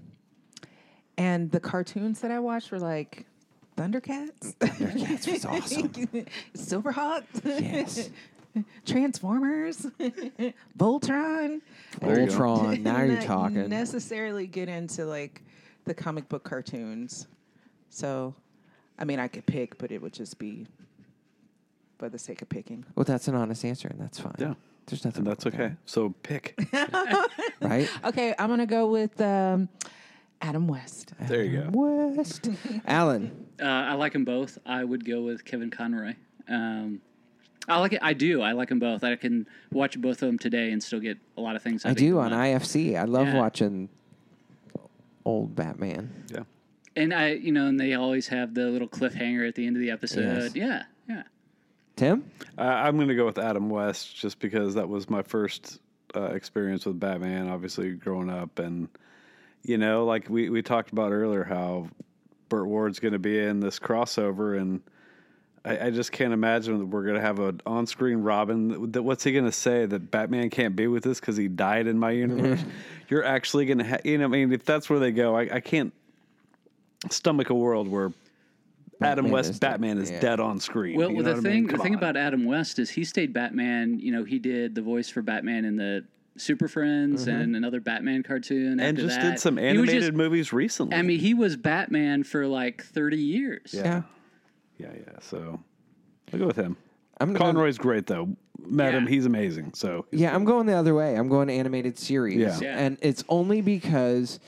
and 1.16 1.50
the 1.50 1.60
cartoons 1.60 2.20
that 2.20 2.30
I 2.30 2.38
watched 2.38 2.70
were 2.70 2.78
like 2.78 3.24
Thundercats. 3.76 4.54
Thundercats 4.56 5.30
was 5.30 5.44
awesome. 5.44 5.88
Silverhawks. 6.56 7.44
Yes. 7.44 8.10
Transformers, 8.86 9.78
Voltron. 10.78 11.60
Voltron. 12.00 12.80
Now 12.82 12.98
you're 12.98 13.16
Not 13.16 13.22
talking. 13.24 13.68
Necessarily 13.68 14.46
get 14.46 14.68
into 14.68 15.04
like 15.06 15.42
the 15.86 15.94
comic 15.94 16.28
book 16.28 16.44
cartoons. 16.44 17.26
So, 17.90 18.32
I 18.98 19.04
mean, 19.04 19.18
I 19.18 19.26
could 19.26 19.46
pick, 19.46 19.76
but 19.78 19.90
it 19.90 20.00
would 20.00 20.12
just 20.12 20.38
be 20.38 20.66
for 21.98 22.08
the 22.08 22.18
sake 22.18 22.42
of 22.42 22.48
picking. 22.48 22.84
Well, 22.94 23.04
that's 23.04 23.26
an 23.26 23.34
honest 23.34 23.64
answer, 23.64 23.88
and 23.88 24.00
that's 24.00 24.20
fine. 24.20 24.34
Yeah. 24.38 24.54
There's 24.86 25.04
nothing. 25.04 25.26
And 25.26 25.26
that's 25.28 25.44
wrong 25.46 25.52
with 25.52 25.60
okay. 25.60 25.74
So 25.86 26.14
pick. 26.22 26.54
right? 27.60 27.88
Okay, 28.04 28.34
I'm 28.38 28.48
gonna 28.50 28.66
go 28.66 28.86
with 28.86 29.18
um, 29.20 29.68
Adam 30.44 30.68
West. 30.68 31.14
There 31.22 31.42
you 31.42 31.62
go. 31.62 31.70
West. 32.16 32.50
Alan. 32.86 33.46
Uh, 33.60 33.64
I 33.64 33.94
like 33.94 34.12
them 34.12 34.24
both. 34.26 34.58
I 34.66 34.84
would 34.84 35.04
go 35.04 35.22
with 35.22 35.44
Kevin 35.44 35.70
Conroy. 35.70 36.14
Um, 36.48 37.00
I 37.66 37.78
like 37.80 37.94
it. 37.94 38.00
I 38.02 38.12
do. 38.12 38.42
I 38.42 38.52
like 38.52 38.68
them 38.68 38.78
both. 38.78 39.02
I 39.02 39.16
can 39.16 39.46
watch 39.72 39.98
both 39.98 40.22
of 40.22 40.26
them 40.28 40.38
today 40.38 40.70
and 40.70 40.82
still 40.82 41.00
get 41.00 41.16
a 41.38 41.40
lot 41.40 41.56
of 41.56 41.62
things. 41.62 41.86
out 41.86 41.92
I 41.92 41.94
do 41.94 42.18
on 42.18 42.30
one. 42.30 42.38
IFC. 42.40 42.94
I 42.98 43.04
love 43.04 43.28
Yeah. 43.28 43.38
watching 43.38 43.88
old 45.24 45.56
Batman. 45.56 46.12
Yeah. 46.30 46.40
And 46.96 47.14
I, 47.14 47.30
you 47.32 47.50
know, 47.50 47.66
and 47.66 47.80
they 47.80 47.94
always 47.94 48.28
have 48.28 48.52
the 48.54 48.66
little 48.66 48.86
cliffhanger 48.88 49.48
at 49.48 49.54
the 49.54 49.66
end 49.66 49.76
of 49.76 49.80
the 49.80 49.90
episode. 49.90 50.54
Yeah, 50.54 50.82
yeah. 51.08 51.22
Tim? 51.96 52.30
Uh, 52.58 52.62
I'm 52.62 52.96
going 52.96 53.08
to 53.08 53.14
go 53.14 53.24
with 53.24 53.38
Adam 53.38 53.70
West 53.70 54.14
just 54.14 54.38
because 54.40 54.74
that 54.74 54.88
was 54.88 55.08
my 55.08 55.22
first 55.22 55.80
uh, 56.14 56.24
experience 56.24 56.84
with 56.84 57.00
Batman, 57.00 57.48
obviously 57.48 57.92
growing 57.94 58.28
up. 58.28 58.58
And, 58.58 58.88
you 59.64 59.78
know, 59.78 60.04
like 60.04 60.28
we, 60.28 60.50
we 60.50 60.62
talked 60.62 60.92
about 60.92 61.10
earlier, 61.12 61.42
how 61.44 61.88
Burt 62.48 62.66
Ward's 62.66 63.00
going 63.00 63.12
to 63.12 63.18
be 63.18 63.38
in 63.38 63.60
this 63.60 63.78
crossover. 63.78 64.60
And 64.60 64.82
I, 65.64 65.86
I 65.86 65.90
just 65.90 66.12
can't 66.12 66.32
imagine 66.34 66.78
that 66.78 66.86
we're 66.86 67.02
going 67.04 67.14
to 67.16 67.20
have 67.20 67.38
an 67.38 67.60
on 67.66 67.86
screen 67.86 68.18
Robin. 68.18 68.92
That 68.92 69.02
What's 69.02 69.24
he 69.24 69.32
going 69.32 69.46
to 69.46 69.52
say? 69.52 69.86
That 69.86 70.10
Batman 70.10 70.50
can't 70.50 70.76
be 70.76 70.86
with 70.86 71.06
us 71.06 71.18
because 71.18 71.36
he 71.36 71.48
died 71.48 71.86
in 71.86 71.98
my 71.98 72.10
universe? 72.26 72.62
You're 73.08 73.24
actually 73.24 73.64
going 73.66 73.78
to 73.78 73.84
have, 73.84 74.04
you 74.04 74.18
know, 74.18 74.24
I 74.24 74.28
mean, 74.28 74.52
if 74.52 74.64
that's 74.64 74.88
where 74.90 74.98
they 74.98 75.10
go, 75.12 75.34
I, 75.36 75.56
I 75.56 75.60
can't 75.60 75.92
stomach 77.10 77.50
a 77.50 77.54
world 77.54 77.88
where. 77.88 78.12
Adam 79.02 79.24
Batman 79.24 79.32
West 79.32 79.50
is. 79.50 79.58
Batman 79.58 79.98
is 79.98 80.10
Yeah. 80.10 80.20
dead 80.20 80.40
on 80.40 80.60
screen. 80.60 80.96
Well, 80.96 81.10
You 81.10 81.16
know 81.16 81.22
the 81.24 81.30
what 81.30 81.38
I 81.38 81.40
mean? 81.40 81.42
thing, 81.42 81.66
the 81.66 81.72
Come 81.74 81.82
thing 81.82 81.94
about 81.96 82.16
Adam 82.16 82.44
West 82.44 82.78
is 82.78 82.88
he 82.90 83.04
stayed 83.04 83.32
Batman. 83.32 83.98
You 83.98 84.12
know, 84.12 84.22
he 84.24 84.38
did 84.38 84.74
the 84.76 84.80
voice 84.82 85.08
for 85.10 85.20
Batman 85.20 85.64
in 85.64 85.76
the 85.76 86.04
Super 86.36 86.68
Friends 86.68 87.26
and 87.28 87.54
another 87.56 87.80
Batman 87.80 88.22
cartoon. 88.22 88.72
Mm-hmm. 88.78 88.80
and 88.80 88.98
after 88.98 89.02
just 89.08 89.20
that. 89.20 89.30
did 89.30 89.38
some 89.40 89.58
animated 89.58 90.02
just- 90.02 90.12
movies 90.14 90.52
recently. 90.52 90.96
I 90.96 91.02
mean, 91.02 91.20
he 91.20 91.34
was 91.34 91.56
Batman 91.56 92.24
for 92.24 92.46
like 92.46 92.82
thirty 92.84 93.18
years. 93.18 93.72
yeah. 93.72 94.02
yeah, 94.78 94.88
yeah. 94.94 95.18
So 95.20 95.60
I'll 96.32 96.38
go 96.38 96.46
with 96.46 96.56
him. 96.56 96.76
I'm 97.20 97.28
gonna 97.32 97.38
go- 97.38 97.44
Conroy's 97.60 97.78
great 97.78 98.06
though. 98.06 98.36
Met 98.66 98.94
him, 98.94 99.04
Yeah. 99.04 99.10
he's 99.10 99.26
amazing. 99.26 99.72
So 99.74 100.06
Yeah, 100.10 100.34
I'm 100.34 100.44
going 100.44 100.66
the 100.66 100.72
other 100.74 100.94
way. 100.94 101.16
I'm 101.16 101.28
going 101.28 101.50
animated 101.50 101.98
series. 101.98 102.36
Yeah. 102.38 102.58
Yeah. 102.60 102.78
And 102.78 102.98
it's 103.02 103.22
only 103.28 103.60
because 103.60 104.40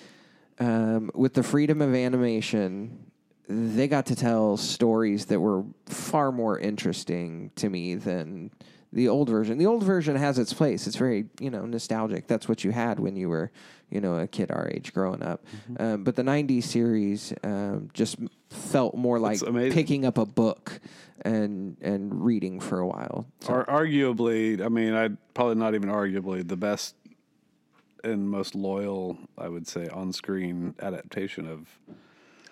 um, 0.59 1.11
with 1.15 1.35
the 1.35 1.43
freedom 1.43 1.83
of 1.83 1.95
animation, 1.95 3.11
they 3.49 3.87
got 3.89 4.07
to 4.07 4.17
tell 4.17 4.57
stories 4.57 5.27
that 5.27 5.39
were 5.39 5.65
far 5.87 6.33
more 6.33 6.59
interesting 6.59 7.51
to 7.57 7.69
me 7.69 7.95
than 7.95 8.51
the 8.93 9.09
old 9.09 9.29
version. 9.29 9.59
The 9.59 9.67
old 9.67 9.83
version 9.83 10.17
has 10.17 10.39
its 10.39 10.53
place. 10.53 10.87
It's 10.87 10.97
very, 10.97 11.27
you 11.41 11.51
know, 11.51 11.67
nostalgic. 11.67 12.27
That's 12.27 12.49
what 12.49 12.65
you 12.65 12.71
had 12.71 12.99
when 12.99 13.17
you 13.17 13.29
were, 13.29 13.51
you 13.91 14.01
know, 14.01 14.15
a 14.19 14.27
kid 14.27 14.51
our 14.51 14.69
age 14.73 14.93
growing 14.93 15.23
up. 15.23 15.45
Mm-hmm. 15.71 15.83
Um, 15.83 16.05
but 16.05 16.17
the 16.17 16.23
90s 16.23 16.65
series 16.65 17.33
um, 17.43 17.91
just 17.93 18.17
felt 18.51 18.95
more 18.95 19.19
like 19.19 19.41
picking 19.73 20.05
up 20.05 20.19
a 20.19 20.27
book 20.27 20.81
and 21.23 21.77
and 21.81 22.25
reading 22.25 22.61
for 22.61 22.79
a 22.79 22.87
while. 22.87 23.27
So- 23.41 23.53
Ar- 23.55 23.67
arguably, 23.67 24.65
I 24.65 24.69
mean, 24.69 24.95
I'd 24.95 25.17
probably 25.35 25.57
not 25.57 25.75
even 25.75 25.89
arguably 25.89 26.47
the 26.47 26.57
best 26.57 26.95
and 28.05 28.31
most 28.31 28.55
loyal, 28.55 29.19
I 29.37 29.49
would 29.49 29.67
say, 29.67 29.89
on-screen 29.89 30.75
adaptation 30.81 31.47
of. 31.49 31.67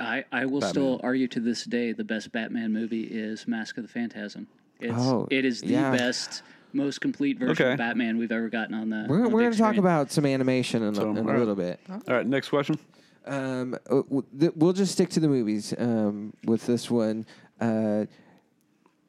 I, 0.00 0.24
I 0.32 0.46
will 0.46 0.58
Batman. 0.58 0.70
still 0.70 1.00
argue 1.04 1.28
to 1.28 1.40
this 1.40 1.64
day 1.64 1.92
the 1.92 2.02
best 2.02 2.32
Batman 2.32 2.72
movie 2.72 3.04
is 3.04 3.46
Mask 3.46 3.76
of 3.76 3.84
the 3.84 3.88
Phantasm. 3.88 4.48
It's 4.84 4.94
Oh, 4.96 5.26
it 5.30 5.44
is 5.44 5.60
the 5.60 5.68
yeah. 5.68 5.90
best, 5.96 6.42
most 6.72 7.00
complete 7.00 7.38
version 7.38 7.52
Okay. 7.64 7.72
of 7.72 7.78
Batman 7.78 8.18
we've 8.18 8.32
ever 8.32 8.48
gotten 8.48 8.74
on 8.74 8.90
the. 8.90 9.06
We're, 9.08 9.24
on 9.26 9.30
we're 9.32 9.40
big 9.40 9.44
going 9.46 9.52
to 9.52 9.58
talk 9.58 9.68
screen. 9.74 9.78
about 9.80 10.10
some 10.12 10.26
animation 10.26 10.82
in, 10.82 10.94
So, 10.94 11.06
a, 11.06 11.10
in 11.10 11.16
a 11.16 11.20
all 11.20 11.26
right. 11.26 11.38
little 11.38 11.54
bit. 11.54 11.80
All 11.88 12.00
right, 12.08 12.26
next 12.26 12.48
question. 12.50 12.78
Um, 13.26 13.74
uh, 13.88 14.02
w- 14.02 14.24
th- 14.38 14.52
we'll 14.56 14.72
just 14.74 14.92
stick 14.92 15.08
to 15.10 15.20
the 15.20 15.28
movies 15.28 15.72
um, 15.78 16.34
with 16.44 16.66
this 16.66 16.90
one. 16.90 17.24
Uh, 17.60 18.04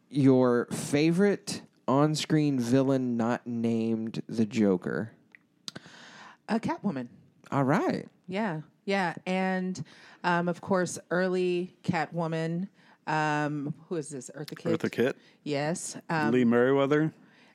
your 0.09 0.67
favorite 0.71 1.61
on-screen 1.87 2.59
villain 2.59 3.17
not 3.17 3.45
named 3.45 4.21
the 4.29 4.45
Joker. 4.45 5.11
A 6.47 6.59
Catwoman. 6.59 7.07
All 7.51 7.63
right. 7.63 8.07
Yeah, 8.27 8.61
yeah, 8.85 9.15
and 9.25 9.83
um, 10.23 10.47
of 10.47 10.61
course, 10.61 10.97
early 11.11 11.75
Catwoman. 11.83 12.69
Um, 13.07 13.73
who 13.87 13.95
is 13.95 14.09
this? 14.09 14.31
Eartha 14.35 14.57
Kitt. 14.57 14.79
Eartha 14.79 14.91
Kitt, 14.91 15.15
Yes, 15.43 15.95
um, 16.09 16.31
Lee 16.31 16.43
Meriwether. 16.43 17.11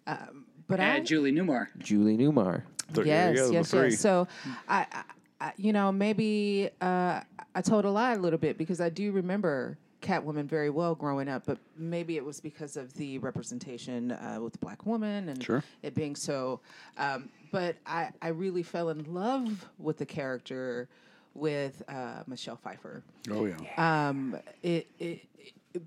but 0.07 0.79
I, 0.81 0.99
Uh, 0.99 1.01
Julie 1.01 1.33
Newmar. 1.33 1.67
Julie 1.79 2.17
Newmar. 2.17 2.63
There- 2.93 3.05
there 3.05 3.07
yes, 3.07 3.31
you 3.37 3.43
go, 3.43 3.47
the 3.49 3.53
yes, 3.55 3.71
three. 3.71 3.91
yes. 3.91 4.01
So, 4.01 4.29
I, 4.69 4.87
I, 4.93 5.03
I, 5.41 5.53
you 5.57 5.73
know, 5.73 5.91
maybe 5.93 6.71
uh, 6.81 7.21
I 7.55 7.63
told 7.63 7.85
a 7.85 7.91
lie 7.91 8.13
a 8.15 8.19
little 8.19 8.39
bit 8.39 8.59
because 8.59 8.81
I 8.81 8.89
do 8.89 9.11
remember 9.13 9.77
Catwoman 10.03 10.47
very 10.47 10.71
well 10.71 10.95
growing 10.95 11.29
up, 11.29 11.45
but 11.47 11.59
maybe 11.77 12.17
it 12.17 12.25
was 12.25 12.41
because 12.41 12.77
of 12.77 12.93
the 12.95 13.19
representation 13.19 14.13
uh, 14.13 14.39
with 14.43 14.53
the 14.55 14.59
black 14.59 14.87
woman 14.87 15.29
and 15.29 15.43
Sure. 15.43 15.63
it 15.83 15.95
being 15.95 16.17
so. 16.17 16.61
Um, 16.99 17.29
but 17.53 17.77
I, 17.87 18.11
I 18.23 18.29
really 18.29 18.63
fell 18.63 18.89
in 18.91 19.13
love 19.13 19.69
with 19.79 19.99
the 19.99 20.07
character 20.07 20.89
with 21.35 21.83
uh, 21.89 22.23
Michelle 22.27 22.57
Pfeiffer 22.57 23.03
Oh 23.31 23.47
yeah. 23.47 24.09
um, 24.09 24.37
it, 24.63 24.89
it, 24.99 25.27
it, 25.39 25.83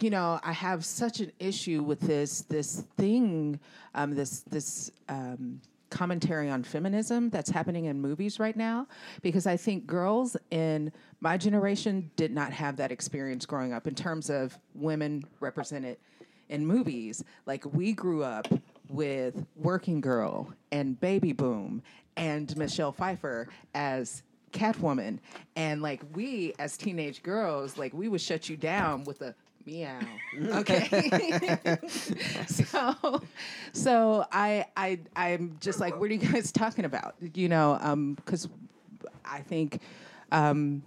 you 0.00 0.10
know, 0.10 0.40
I 0.42 0.52
have 0.52 0.84
such 0.84 1.20
an 1.20 1.32
issue 1.38 1.82
with 1.82 2.00
this 2.00 2.42
this 2.42 2.84
thing, 2.96 3.58
um, 3.94 4.14
this 4.14 4.40
this 4.40 4.90
um, 5.08 5.60
commentary 5.90 6.48
on 6.48 6.62
feminism 6.62 7.28
that's 7.30 7.50
happening 7.50 7.84
in 7.84 8.00
movies 8.00 8.40
right 8.40 8.56
now, 8.56 8.86
because 9.20 9.46
I 9.46 9.56
think 9.56 9.86
girls 9.86 10.36
in 10.50 10.90
my 11.20 11.36
generation 11.36 12.10
did 12.16 12.32
not 12.32 12.52
have 12.52 12.76
that 12.76 12.90
experience 12.90 13.46
growing 13.46 13.72
up 13.72 13.86
in 13.86 13.94
terms 13.94 14.30
of 14.30 14.58
women 14.74 15.24
represented 15.40 15.98
in 16.48 16.66
movies. 16.66 17.22
Like 17.46 17.64
we 17.74 17.92
grew 17.92 18.24
up 18.24 18.48
with 18.88 19.44
Working 19.56 20.00
Girl 20.00 20.52
and 20.70 20.98
Baby 20.98 21.32
Boom 21.32 21.82
and 22.16 22.54
Michelle 22.56 22.92
Pfeiffer 22.92 23.48
as 23.74 24.22
Catwoman. 24.52 25.18
And 25.56 25.82
like 25.82 26.02
we 26.14 26.54
as 26.58 26.76
teenage 26.76 27.22
girls, 27.22 27.76
like 27.76 27.92
we 27.92 28.08
would 28.08 28.20
shut 28.20 28.48
you 28.48 28.56
down 28.56 29.04
with 29.04 29.22
a 29.22 29.34
meow. 29.66 29.98
Okay. 30.42 31.78
so 32.46 33.22
so 33.72 34.26
I 34.32 34.66
I 34.76 35.00
I'm 35.16 35.56
just 35.60 35.80
like, 35.80 35.98
what 35.98 36.10
are 36.10 36.14
you 36.14 36.32
guys 36.32 36.52
talking 36.52 36.84
about? 36.84 37.14
You 37.34 37.48
know, 37.48 37.78
um, 37.80 38.14
because 38.14 38.48
I 39.24 39.40
think 39.40 39.80
um 40.30 40.82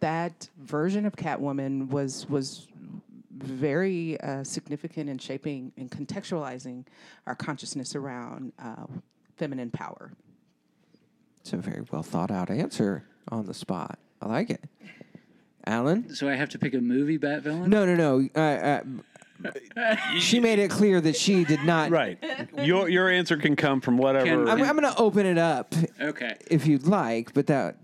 that 0.00 0.48
version 0.58 1.06
of 1.06 1.16
Catwoman 1.16 1.88
was 1.88 2.28
was 2.28 2.66
very 3.30 4.20
uh, 4.20 4.44
significant 4.44 5.08
in 5.08 5.18
shaping 5.18 5.72
and 5.76 5.90
contextualizing 5.90 6.84
our 7.26 7.34
consciousness 7.34 7.94
around 7.94 8.52
uh, 8.58 8.86
feminine 9.36 9.70
power. 9.70 10.12
It's 11.40 11.52
a 11.52 11.56
very 11.56 11.82
well 11.90 12.02
thought 12.02 12.30
out 12.30 12.50
answer 12.50 13.04
on 13.28 13.46
the 13.46 13.54
spot. 13.54 13.98
I 14.20 14.26
like 14.28 14.50
it. 14.50 14.62
Alan? 15.66 16.14
So 16.14 16.28
I 16.28 16.34
have 16.34 16.48
to 16.50 16.58
pick 16.58 16.74
a 16.74 16.80
movie 16.80 17.16
Bat 17.16 17.42
villain. 17.42 17.70
No, 17.70 17.84
no, 17.86 17.94
no. 17.94 18.28
Uh, 18.34 18.80
uh, 19.44 19.96
she 20.18 20.38
made 20.40 20.58
it 20.58 20.70
clear 20.70 21.00
that 21.00 21.16
she 21.16 21.44
did 21.44 21.64
not. 21.64 21.90
Right. 22.00 22.18
your 22.62 22.88
your 22.88 23.08
answer 23.08 23.36
can 23.36 23.56
come 23.56 23.80
from 23.80 23.96
whatever. 23.96 24.26
Can- 24.26 24.48
I'm, 24.48 24.62
I'm 24.62 24.76
going 24.78 24.92
to 24.92 24.98
open 24.98 25.26
it 25.26 25.38
up 25.38 25.74
Okay. 26.00 26.36
if 26.50 26.66
you'd 26.66 26.86
like, 26.86 27.32
but 27.34 27.46
that 27.46 27.76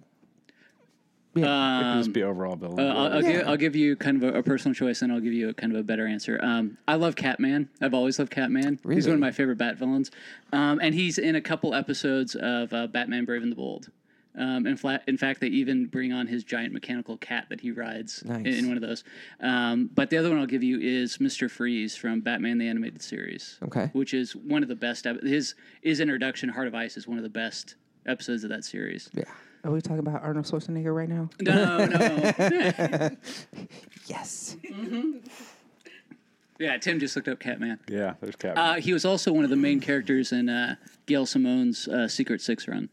it 1.44 1.82
could 1.94 1.98
just 1.98 2.12
be 2.12 2.22
overall 2.22 2.56
villain. 2.56 2.78
Uh, 2.80 2.94
I'll, 2.94 3.12
I'll, 3.14 3.22
Yeah. 3.22 3.32
give, 3.32 3.48
I'll 3.48 3.56
give 3.56 3.76
you 3.76 3.96
kind 3.96 4.22
of 4.22 4.34
a, 4.34 4.38
a 4.38 4.42
personal 4.42 4.74
choice, 4.74 5.02
and 5.02 5.12
I'll 5.12 5.20
give 5.20 5.32
you 5.32 5.48
a 5.48 5.54
kind 5.54 5.72
of 5.72 5.78
a 5.78 5.82
better 5.82 6.06
answer. 6.06 6.38
Um, 6.42 6.78
I 6.88 6.94
love 6.96 7.16
Catman. 7.16 7.68
I've 7.80 7.94
always 7.94 8.18
loved 8.18 8.30
Catman. 8.30 8.78
He's 8.88 9.06
one 9.06 9.14
of 9.14 9.20
my 9.20 9.32
favorite 9.32 9.58
Bat 9.58 9.76
villains, 9.78 10.10
um, 10.52 10.80
and 10.82 10.94
he's 10.94 11.18
in 11.18 11.34
a 11.36 11.40
couple 11.40 11.74
episodes 11.74 12.34
of 12.34 12.72
uh, 12.72 12.86
Batman: 12.86 13.24
Brave 13.24 13.42
and 13.42 13.52
the 13.52 13.56
Bold. 13.56 13.90
Um, 14.38 14.66
in, 14.66 14.76
fla- 14.76 15.00
in 15.06 15.16
fact, 15.16 15.40
they 15.40 15.46
even 15.46 15.86
bring 15.86 16.12
on 16.12 16.26
his 16.26 16.44
giant 16.44 16.74
mechanical 16.74 17.16
cat 17.16 17.46
that 17.48 17.62
he 17.62 17.70
rides 17.70 18.20
in, 18.20 18.42
Nice. 18.42 18.58
in 18.58 18.68
one 18.68 18.76
of 18.76 18.82
those. 18.82 19.02
Um, 19.40 19.88
but 19.94 20.10
the 20.10 20.18
other 20.18 20.28
one 20.28 20.38
I'll 20.38 20.44
give 20.44 20.62
you 20.62 20.78
is 20.78 21.18
Mister 21.18 21.48
Freeze 21.48 21.96
from 21.96 22.20
Batman 22.20 22.58
the 22.58 22.68
Animated 22.68 23.00
Series. 23.00 23.58
Okay. 23.62 23.88
which 23.94 24.12
is 24.12 24.36
one 24.36 24.62
of 24.62 24.68
the 24.68 24.74
best. 24.76 25.06
ep- 25.06 25.22
His 25.22 25.54
his 25.80 26.00
introduction, 26.00 26.50
Heart 26.50 26.66
of 26.66 26.74
Ice, 26.74 26.98
is 26.98 27.08
one 27.08 27.16
of 27.16 27.22
the 27.22 27.30
best 27.30 27.76
episodes 28.04 28.44
of 28.44 28.50
that 28.50 28.64
series. 28.66 29.08
Yeah. 29.14 29.24
Are 29.66 29.72
we 29.72 29.80
talking 29.80 29.98
about 29.98 30.22
Arnold 30.22 30.44
Schwarzenegger 30.46 30.94
right 30.94 31.08
now? 31.08 31.28
No, 31.40 31.86
no. 31.86 33.10
Yes. 34.06 34.56
yeah, 36.60 36.78
Tim 36.78 37.00
just 37.00 37.16
looked 37.16 37.26
up 37.26 37.40
Catman. 37.40 37.80
yeah, 37.88 38.14
there's 38.20 38.36
Cap. 38.36 38.56
Uh, 38.56 38.74
he 38.74 38.92
was 38.92 39.04
also 39.04 39.32
one 39.32 39.42
of 39.42 39.50
the 39.50 39.56
main 39.56 39.80
characters 39.80 40.30
in 40.30 40.48
uh, 40.48 40.76
Gail 41.06 41.26
Simone's 41.26 41.88
uh, 41.88 42.06
Secret 42.06 42.40
Six 42.40 42.68
run. 42.68 42.88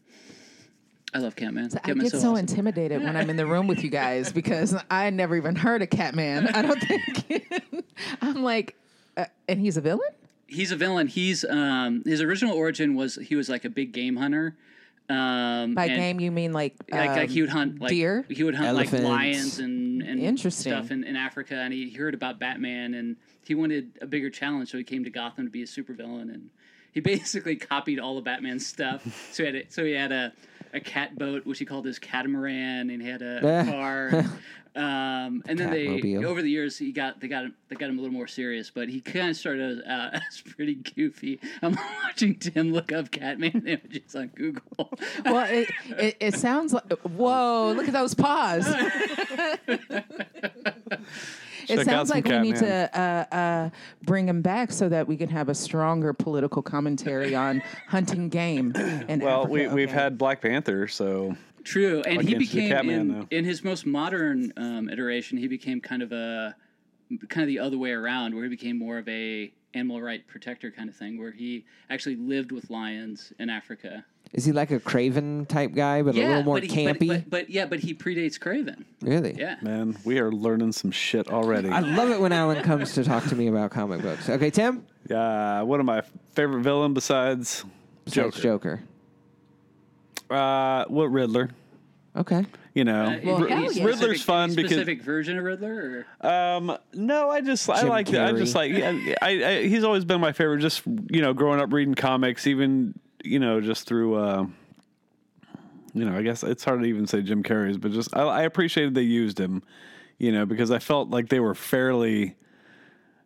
I 1.14 1.18
love 1.18 1.36
Catman. 1.36 1.70
I 1.76 1.78
Catman's 1.78 2.10
get 2.10 2.20
so 2.20 2.32
awesome. 2.32 2.38
intimidated 2.40 3.04
when 3.04 3.16
I'm 3.16 3.30
in 3.30 3.36
the 3.36 3.46
room 3.46 3.68
with 3.68 3.84
you 3.84 3.90
guys 3.90 4.32
because 4.40 4.74
I 4.90 5.10
never 5.10 5.36
even 5.36 5.54
heard 5.54 5.80
of 5.80 5.90
Catman. 5.90 6.48
I 6.48 6.62
don't 6.62 6.80
think 6.80 7.84
I'm 8.20 8.42
like, 8.42 8.74
uh, 9.16 9.26
and 9.48 9.60
he's 9.60 9.76
a 9.76 9.80
villain. 9.80 10.10
He's 10.48 10.72
a 10.72 10.76
villain. 10.76 11.06
He's 11.06 11.44
um, 11.44 12.02
his 12.04 12.20
original 12.20 12.56
origin 12.56 12.96
was 12.96 13.14
he 13.14 13.36
was 13.36 13.48
like 13.48 13.64
a 13.64 13.70
big 13.70 13.92
game 13.92 14.16
hunter. 14.16 14.56
Um, 15.08 15.74
By 15.74 15.86
and- 15.86 15.96
game, 15.96 16.20
you 16.20 16.30
mean 16.30 16.52
like, 16.52 16.76
like, 16.90 17.10
like 17.10 17.20
um, 17.22 17.28
he 17.28 17.40
would 17.42 17.50
hunt 17.50 17.80
like 17.80 17.90
deer? 17.90 18.24
He 18.28 18.42
would 18.42 18.54
hunt 18.54 18.68
Elephants. 18.68 19.04
like 19.04 19.12
lions 19.12 19.58
and, 19.58 20.02
and 20.02 20.18
Interesting. 20.20 20.72
stuff 20.72 20.90
in, 20.90 21.04
in 21.04 21.14
Africa, 21.16 21.56
and 21.56 21.72
he 21.74 21.90
heard 21.92 22.14
about 22.14 22.38
Batman, 22.38 22.94
and 22.94 23.16
he 23.44 23.54
wanted 23.54 23.98
a 24.00 24.06
bigger 24.06 24.30
challenge, 24.30 24.70
so 24.70 24.78
he 24.78 24.84
came 24.84 25.04
to 25.04 25.10
Gotham 25.10 25.44
to 25.44 25.50
be 25.50 25.62
a 25.62 25.66
supervillain, 25.66 26.32
and 26.32 26.48
he 26.92 27.00
basically 27.00 27.56
copied 27.56 27.98
all 28.00 28.16
of 28.16 28.24
Batman's 28.24 28.66
stuff. 28.66 29.02
so 29.32 29.42
he 29.42 29.46
had 29.46 29.54
a, 29.56 29.70
so 29.70 29.84
he 29.84 29.92
had 29.92 30.10
a, 30.12 30.32
a 30.74 30.80
cat 30.80 31.16
boat, 31.16 31.46
which 31.46 31.58
he 31.58 31.64
called 31.64 31.86
his 31.86 31.98
catamaran, 31.98 32.90
and 32.90 33.00
he 33.00 33.08
had 33.08 33.22
a 33.22 33.64
car. 33.70 34.24
Um, 34.76 35.44
and 35.46 35.56
then 35.56 35.70
they 35.70 35.86
Catmobile. 35.86 36.24
over 36.24 36.42
the 36.42 36.50
years 36.50 36.76
he 36.76 36.90
got 36.90 37.20
they 37.20 37.28
got 37.28 37.44
him 37.44 37.54
they 37.68 37.76
got 37.76 37.90
him 37.90 37.96
a 37.98 38.02
little 38.02 38.12
more 38.16 38.26
serious, 38.26 38.70
but 38.70 38.88
he 38.88 39.00
kind 39.00 39.30
of 39.30 39.36
started 39.36 39.84
out 39.86 40.14
as 40.28 40.40
pretty 40.40 40.74
goofy. 40.74 41.38
I'm 41.62 41.78
watching 42.04 42.34
Tim 42.34 42.72
look 42.72 42.90
up 42.90 43.12
Catman 43.12 43.68
images 43.68 44.16
on 44.16 44.28
Google. 44.34 44.90
well, 45.24 45.46
it, 45.48 45.70
it, 45.90 46.16
it 46.18 46.34
sounds 46.34 46.72
like, 46.72 46.90
whoa, 47.02 47.72
look 47.76 47.86
at 47.86 47.92
those 47.92 48.14
paws. 48.14 48.66
Check 51.66 51.78
It 51.80 51.84
sounds 51.84 52.08
some 52.08 52.16
like 52.16 52.24
we 52.26 52.38
need 52.38 52.54
Catman. 52.56 52.90
to 52.90 53.00
uh, 53.00 53.34
uh, 53.34 53.70
bring 54.04 54.28
him 54.28 54.42
back 54.42 54.72
so 54.72 54.88
that 54.88 55.06
we 55.08 55.16
can 55.16 55.28
have 55.28 55.48
a 55.48 55.54
stronger 55.54 56.12
political 56.12 56.62
commentary 56.62 57.34
on 57.34 57.62
hunting 57.88 58.28
game. 58.28 58.72
In 59.08 59.20
well, 59.20 59.40
Africa. 59.44 59.52
we, 59.52 59.66
we've 59.68 59.88
Okay. 59.88 59.92
had 59.92 60.18
Black 60.18 60.40
Panther, 60.42 60.88
so 60.88 61.36
True, 61.64 62.02
and 62.06 62.20
he 62.22 62.28
can't 62.28 62.28
you 62.28 62.34
do 62.34 62.56
became 62.56 62.68
Catman, 62.70 63.00
in, 63.00 63.08
though? 63.08 63.26
in 63.30 63.44
his 63.44 63.64
most 63.64 63.86
modern 63.86 64.52
um, 64.56 64.88
iteration. 64.90 65.38
He 65.38 65.48
became 65.48 65.80
kind 65.80 66.02
of 66.02 66.12
a 66.12 66.54
kind 67.28 67.42
of 67.42 67.48
the 67.48 67.58
other 67.58 67.78
way 67.78 67.92
around, 67.92 68.34
where 68.34 68.44
he 68.44 68.50
became 68.50 68.78
more 68.78 68.98
of 68.98 69.08
a 69.08 69.52
animal 69.74 70.00
right 70.02 70.26
protector 70.28 70.70
kind 70.70 70.88
of 70.88 70.94
thing, 70.96 71.18
where 71.18 71.32
he 71.32 71.64
actually 71.90 72.16
lived 72.16 72.52
with 72.52 72.68
lions 72.70 73.32
in 73.38 73.48
Africa. 73.50 74.04
Is 74.34 74.44
he 74.44 74.50
like 74.52 74.72
a 74.72 74.80
Kraven 74.80 75.46
type 75.46 75.74
guy, 75.74 76.02
but 76.02 76.16
a 76.16 76.18
little 76.18 76.42
more 76.42 76.56
but, 76.56 76.64
he, 76.64 76.84
campy? 76.84 77.06
but, 77.08 77.30
but 77.30 77.50
yeah, 77.50 77.66
but 77.66 77.78
he 77.78 77.94
predates 77.94 78.36
Kraven. 78.38 78.84
really? 79.00 79.32
Yeah, 79.38 79.56
man, 79.62 79.96
we 80.04 80.18
are 80.18 80.32
learning 80.32 80.72
some 80.72 80.90
shit 80.90 81.28
already. 81.30 81.68
I 81.68 81.78
love 81.80 82.10
it 82.10 82.20
when 82.20 82.32
Alan 82.32 82.62
comes 82.64 82.94
to 82.94 83.04
talk 83.04 83.24
to 83.26 83.36
me 83.36 83.46
about 83.46 83.70
comic 83.70 84.02
books. 84.02 84.28
Okay, 84.28 84.50
Tim. 84.50 84.84
Uh, 85.08 85.62
one 85.62 85.78
of 85.78 85.86
my 85.86 86.02
favorite 86.34 86.62
villain 86.62 86.94
besides 86.94 87.64
Besides 88.04 88.36
Joker. 88.40 88.82
Joker. 90.30 90.36
Uh, 90.36 90.84
what 90.88 91.12
Riddler? 91.12 91.50
Okay. 92.16 92.44
You 92.74 92.84
know, 92.84 93.04
Uh, 93.04 93.18
Well, 93.22 93.36
any 93.44 93.48
hell 93.50 93.62
yeah. 93.62 93.68
specific- 93.68 93.86
Riddler's 93.86 94.22
fun 94.22 94.44
any 94.50 94.56
because 94.56 94.70
specific 94.72 95.02
version 95.02 95.38
of 95.38 95.44
Riddler. 95.44 96.04
Or? 96.22 96.28
Um, 96.28 96.76
no, 96.92 97.30
I 97.30 97.40
just 97.40 97.68
I 97.70 97.80
Jim 97.80 97.88
like 97.88 98.08
I 98.12 98.32
just 98.32 98.54
like 98.54 98.72
yeah, 98.72 99.14
I, 99.22 99.44
I 99.44 99.62
he's 99.68 99.84
always 99.84 100.04
been 100.04 100.20
my 100.20 100.32
favorite. 100.32 100.58
Just 100.60 100.82
you 101.10 101.20
know, 101.22 101.32
growing 101.34 101.60
up 101.60 101.72
reading 101.72 101.94
comics, 101.94 102.46
even 102.48 102.98
you 103.24 103.38
know, 103.38 103.60
just 103.60 103.86
through 103.86 104.14
uh, 104.14 104.46
you 105.94 106.04
know, 106.04 106.16
I 106.16 106.22
guess 106.22 106.42
it's 106.42 106.64
hard 106.64 106.80
to 106.82 106.86
even 106.86 107.06
say 107.06 107.22
Jim 107.22 107.42
Carrey's, 107.42 107.78
but 107.78 107.92
just 107.92 108.14
I, 108.16 108.22
I 108.22 108.42
appreciated 108.42 108.94
they 108.94 109.02
used 109.02 109.38
him, 109.38 109.62
you 110.18 110.32
know, 110.32 110.44
because 110.44 110.70
I 110.70 110.80
felt 110.80 111.10
like 111.10 111.28
they 111.28 111.40
were 111.40 111.54
fairly 111.54 112.36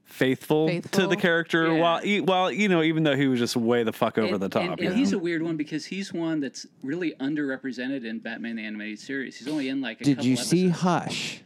faithful, 0.04 0.68
to 0.92 1.06
the 1.06 1.16
character. 1.16 1.72
Yeah. 1.72 1.80
While 1.80 2.00
e- 2.04 2.20
while 2.20 2.52
you 2.52 2.68
know, 2.68 2.82
even 2.82 3.04
though 3.04 3.16
he 3.16 3.26
was 3.26 3.40
just 3.40 3.56
way 3.56 3.84
the 3.84 3.92
fuck 3.92 4.18
over 4.18 4.34
and, 4.34 4.42
the 4.42 4.48
top. 4.50 4.62
And, 4.62 4.80
you 4.80 4.86
and 4.86 4.94
know? 4.94 4.98
he's 4.98 5.12
a 5.12 5.18
weird 5.18 5.42
one 5.42 5.56
because 5.56 5.86
he's 5.86 6.12
one 6.12 6.40
that's 6.40 6.66
really 6.82 7.14
underrepresented 7.20 8.04
in 8.04 8.18
Batman 8.18 8.56
the 8.56 8.64
Animated 8.64 8.98
Series. 8.98 9.38
He's 9.38 9.48
only 9.48 9.70
in 9.70 9.80
like 9.80 10.02
a 10.02 10.04
Did 10.04 10.18
couple 10.18 10.30
you 10.30 10.36
see 10.36 10.66
episodes. 10.66 10.82
Hush? 10.82 11.42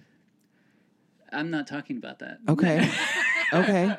I'm 1.33 1.51
not 1.51 1.67
talking 1.67 1.97
about 1.97 2.19
that. 2.19 2.39
Okay. 2.49 2.91
okay. 3.53 3.97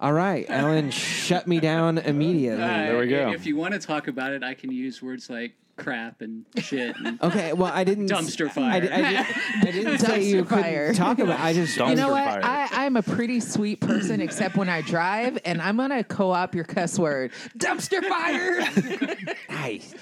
All 0.00 0.12
right. 0.12 0.48
Alan 0.48 0.90
shut 0.90 1.46
me 1.46 1.60
down 1.60 1.98
immediately. 1.98 2.58
There 2.58 2.98
we 2.98 3.08
go. 3.08 3.32
If 3.32 3.46
you 3.46 3.56
want 3.56 3.74
to 3.74 3.80
talk 3.80 4.08
about 4.08 4.32
it, 4.32 4.42
I 4.42 4.54
can 4.54 4.70
use 4.70 5.02
words 5.02 5.28
like 5.30 5.54
crap 5.76 6.20
and 6.22 6.44
shit. 6.58 6.96
And, 7.04 7.20
Okay, 7.22 7.52
well, 7.52 7.70
I 7.72 7.84
didn't. 7.84 8.08
Dumpster 8.08 8.50
fire. 8.50 8.80
di- 8.80 8.88
I, 8.90 9.00
di- 9.00 9.34
I 9.68 9.70
didn't 9.70 9.98
say 9.98 10.22
you 10.24 10.42
Dumpster 10.44 10.48
fire. 10.48 10.86
couldn't 10.86 10.94
talk 10.96 11.18
about. 11.18 11.40
I 11.40 11.52
just. 11.52 11.76
Dumpster 11.78 11.90
You 11.90 11.96
know 11.96 12.10
what? 12.10 12.24
fire. 12.24 12.40
I, 12.42 12.68
I'm 12.86 12.96
a 12.96 13.02
pretty 13.02 13.40
sweet 13.40 13.80
person, 13.80 14.20
except 14.20 14.56
when 14.56 14.68
I 14.68 14.80
drive, 14.82 15.38
and 15.44 15.60
I'm 15.60 15.76
gonna 15.76 16.02
co-op 16.04 16.54
your 16.54 16.64
cuss 16.64 16.98
word, 16.98 17.32
dumpster 17.58 18.02
fire. 18.06 19.26
Nice. 19.50 19.94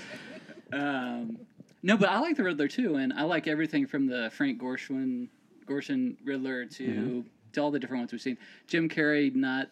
um, 0.73 1.38
no, 1.83 1.97
but 1.97 2.09
I 2.09 2.19
like 2.21 2.37
the 2.37 2.45
Riddler 2.45 2.69
too, 2.69 2.97
and 2.97 3.12
I 3.12 3.23
like 3.25 3.47
everything 3.47 3.87
from 3.87 4.07
the 4.07 4.31
Frank 4.33 4.61
Gorshin, 4.61 5.29
Gorshin 5.67 6.17
Riddler 6.25 6.67
to 6.67 6.85
Mm-hmm. 6.87 7.21
to 7.21 7.25
all 7.59 7.71
the 7.71 7.79
different 7.79 8.03
ones 8.03 8.12
we've 8.12 8.21
seen. 8.21 8.38
Jim 8.67 8.88
Carrey, 8.88 9.35
not 9.35 9.69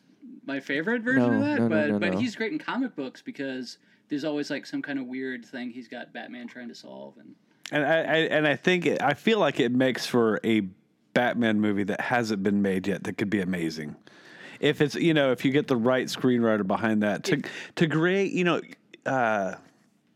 my 0.47 0.61
favorite 0.61 1.03
version 1.03 1.31
No, 1.31 1.37
of 1.37 1.41
that, 1.41 1.59
no, 1.59 1.63
no, 1.63 1.69
but 1.69 1.91
no, 1.91 1.99
but 1.99 2.13
no. 2.13 2.19
he's 2.19 2.37
great 2.37 2.53
in 2.53 2.59
comic 2.59 2.95
books 2.97 3.23
because 3.23 3.79
there's 4.09 4.25
always 4.25 4.51
like 4.51 4.67
some 4.67 4.83
kind 4.83 4.99
of 4.99 5.07
weird 5.07 5.45
thing 5.45 5.71
he's 5.71 5.89
got 5.89 6.13
Batman 6.13 6.47
trying 6.49 6.69
to 6.69 6.75
solve, 6.75 7.15
and 7.19 7.35
And 7.71 7.85
I, 7.85 7.97
I 7.97 8.17
and 8.31 8.47
I 8.47 8.57
think 8.57 8.87
it, 8.87 9.03
I 9.03 9.15
feel 9.15 9.39
like 9.39 9.59
it 9.61 9.73
makes 9.73 10.07
for 10.07 10.41
a 10.45 10.63
Batman 11.15 11.61
movie 11.61 11.85
that 11.85 12.01
hasn't 12.01 12.43
been 12.43 12.63
made 12.63 12.87
yet 12.87 13.05
that 13.05 13.19
could 13.19 13.31
be 13.31 13.41
amazing. 13.41 13.97
If 14.61 14.81
it's 14.81 14.95
you 14.95 15.13
know 15.15 15.33
if 15.33 15.45
you 15.45 15.51
get 15.51 15.67
the 15.67 15.77
right 15.77 16.07
screenwriter 16.07 16.67
behind 16.67 17.03
that 17.03 17.25
to 17.25 17.43
to 17.77 17.89
create 17.89 18.33
you 18.33 18.45
know 18.45 18.61
uh, 19.07 19.57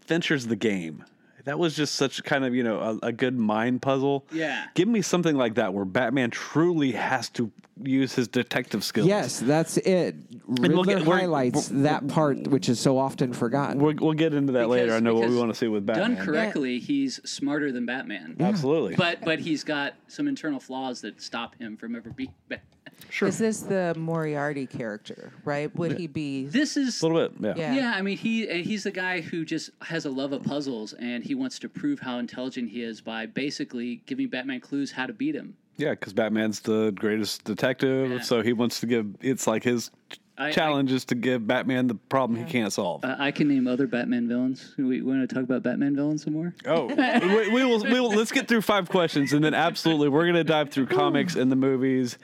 Fincher's 0.03 0.47
the 0.47 0.57
game. 0.57 1.05
That 1.47 1.61
was 1.61 1.75
just 1.77 1.95
such 1.95 2.23
kind 2.25 2.45
of 2.45 2.55
you 2.55 2.63
know 2.65 2.81
a, 3.03 3.07
a 3.07 3.13
good 3.13 3.39
mind 3.39 3.81
puzzle. 3.81 4.27
Yeah. 4.33 4.67
give 4.75 4.89
me 4.89 5.01
something 5.01 5.37
like 5.37 5.55
that 5.55 5.73
where 5.73 5.85
Batman 5.85 6.31
truly 6.31 6.93
has 6.93 7.29
to 7.31 7.51
use 7.83 8.15
his 8.15 8.27
detective 8.27 8.83
skills. 8.83 9.07
Yes, 9.07 9.39
that's 9.39 9.77
it. 9.79 10.17
Riddler 10.47 10.75
we'll 10.75 10.85
get- 10.85 11.07
we're- 11.07 11.21
highlights 11.21 11.69
that 11.69 12.09
part, 12.09 12.49
which 12.49 12.69
is 12.69 12.81
so 12.81 12.99
often 12.99 13.33
forgotten. 13.33 13.79
We'll, 13.81 13.95
we'll 14.01 14.15
get 14.15 14.35
into 14.35 14.55
that 14.55 14.69
later. 14.69 14.93
I 14.95 15.01
know 15.01 15.15
what 15.15 15.29
we 15.29 15.37
want 15.37 15.51
to 15.53 15.55
see 15.55 15.69
with 15.69 15.87
Batman. 15.87 16.15
done 16.17 16.27
correctly, 16.27 16.79
he's 16.81 17.21
smarter 17.29 17.71
than 17.71 17.87
Batman. 17.87 18.37
Absolutely. 18.41 18.97
But 18.97 19.21
but 19.25 19.39
he's 19.39 19.63
got 19.63 19.95
some 20.09 20.27
internal 20.27 20.59
flaws 20.59 21.01
that 21.03 21.23
stop 21.23 21.55
him 21.57 21.77
from 21.77 21.95
ever 21.95 22.11
being 22.11 22.35
Batman. 22.49 22.76
Sure. 23.11 23.29
Is 23.29 23.39
this 23.39 23.61
the 23.61 23.95
Moriarty 23.97 24.67
character? 24.67 25.33
Right? 25.45 25.75
Would 25.77 25.99
he 25.99 26.07
be? 26.07 26.47
This 26.47 26.77
is 26.77 27.01
a 27.03 27.07
little 27.09 27.29
bit. 27.29 27.57
Yeah. 27.57 27.73
Yeah. 27.73 27.75
Yeah, 27.75 27.93
I 27.97 28.03
mean 28.03 28.17
he 28.17 28.49
and 28.49 28.65
he's 28.65 28.85
the 28.85 28.91
guy 28.91 29.21
who 29.21 29.45
just 29.45 29.71
has 29.83 30.05
a 30.07 30.11
love 30.11 30.33
of 30.33 30.43
puzzles 30.45 30.93
and 30.95 31.23
he 31.25 31.35
wants 31.35 31.59
to 31.61 31.69
prove 31.69 32.01
how 32.01 32.19
intelligent 32.19 32.71
he 32.71 32.83
is 32.83 33.01
by 33.01 33.27
basically 33.27 34.03
giving 34.07 34.29
Batman 34.29 34.61
clues 34.61 34.93
how 34.93 35.07
to 35.07 35.13
beat 35.13 35.35
him. 35.35 35.57
Yeah, 35.79 35.91
because 35.91 36.15
Batman's 36.15 36.61
the 36.61 36.91
greatest 36.93 37.45
detective, 37.45 38.11
Yeah. 38.11 38.21
so 38.21 38.41
he 38.43 38.53
wants 38.55 38.81
to 38.81 38.87
give. 38.87 39.07
It's 39.21 39.47
like 39.47 39.63
his 39.63 39.91
I- 40.39 40.51
challenge 40.51 40.91
is 40.91 41.05
to 41.07 41.15
give 41.15 41.47
Batman 41.47 41.87
the 41.87 41.95
problem 41.95 42.43
he 42.43 42.51
can't 42.51 42.73
solve. 42.73 43.05
Uh, 43.05 43.15
I 43.19 43.31
can 43.31 43.49
name 43.49 43.67
other 43.67 43.87
Batman 43.87 44.27
villains. 44.29 44.75
We 44.79 45.03
want 45.03 45.29
to 45.29 45.35
talk 45.35 45.45
about 45.45 45.63
Batman 45.63 45.95
villains 45.97 46.25
some 46.25 46.33
more. 46.33 46.55
oh, 46.67 46.87
we, 46.87 47.49
we 47.51 47.65
will. 47.65 47.83
We 47.85 48.01
will. 48.01 48.11
Let's 48.11 48.33
get 48.33 48.49
through 48.49 48.63
five 48.63 48.89
questions, 48.89 49.33
and 49.35 49.45
then 49.45 49.53
absolutely, 49.55 50.09
we're 50.09 50.27
gonna 50.27 50.45
dive 50.45 50.71
through 50.71 50.87
comics 50.87 51.37
and 51.37 51.53
the 51.53 51.57
movies, 51.57 52.17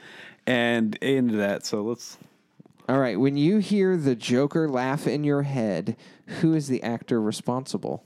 and 0.47 0.95
into 0.95 1.37
that. 1.37 1.65
So 1.65 1.83
let's. 1.83 2.17
All 2.89 2.99
right, 2.99 3.17
when 3.17 3.37
you 3.37 3.59
hear 3.59 3.95
the 3.95 4.13
Joker 4.13 4.67
laugh 4.67 5.07
in 5.07 5.23
your 5.23 5.43
head, 5.43 5.95
who 6.41 6.53
is 6.53 6.67
the 6.67 6.83
actor 6.83 7.21
responsible? 7.21 8.03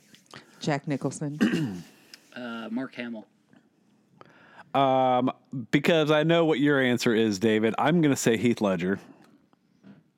Jack 0.60 0.88
Nicholson. 0.88 1.84
Uh, 2.36 2.69
Mark 2.69 2.93
Hamill. 2.93 3.26
Um, 4.76 5.32
because 5.71 6.12
I 6.12 6.21
know 6.21 6.45
what 6.45 6.60
your 6.60 6.80
answer 6.80 7.15
is, 7.15 7.39
David. 7.39 7.73
I'm 7.80 8.00
gonna 8.00 8.15
say 8.15 8.38
Heath 8.38 8.62
Ledger. 8.62 9.00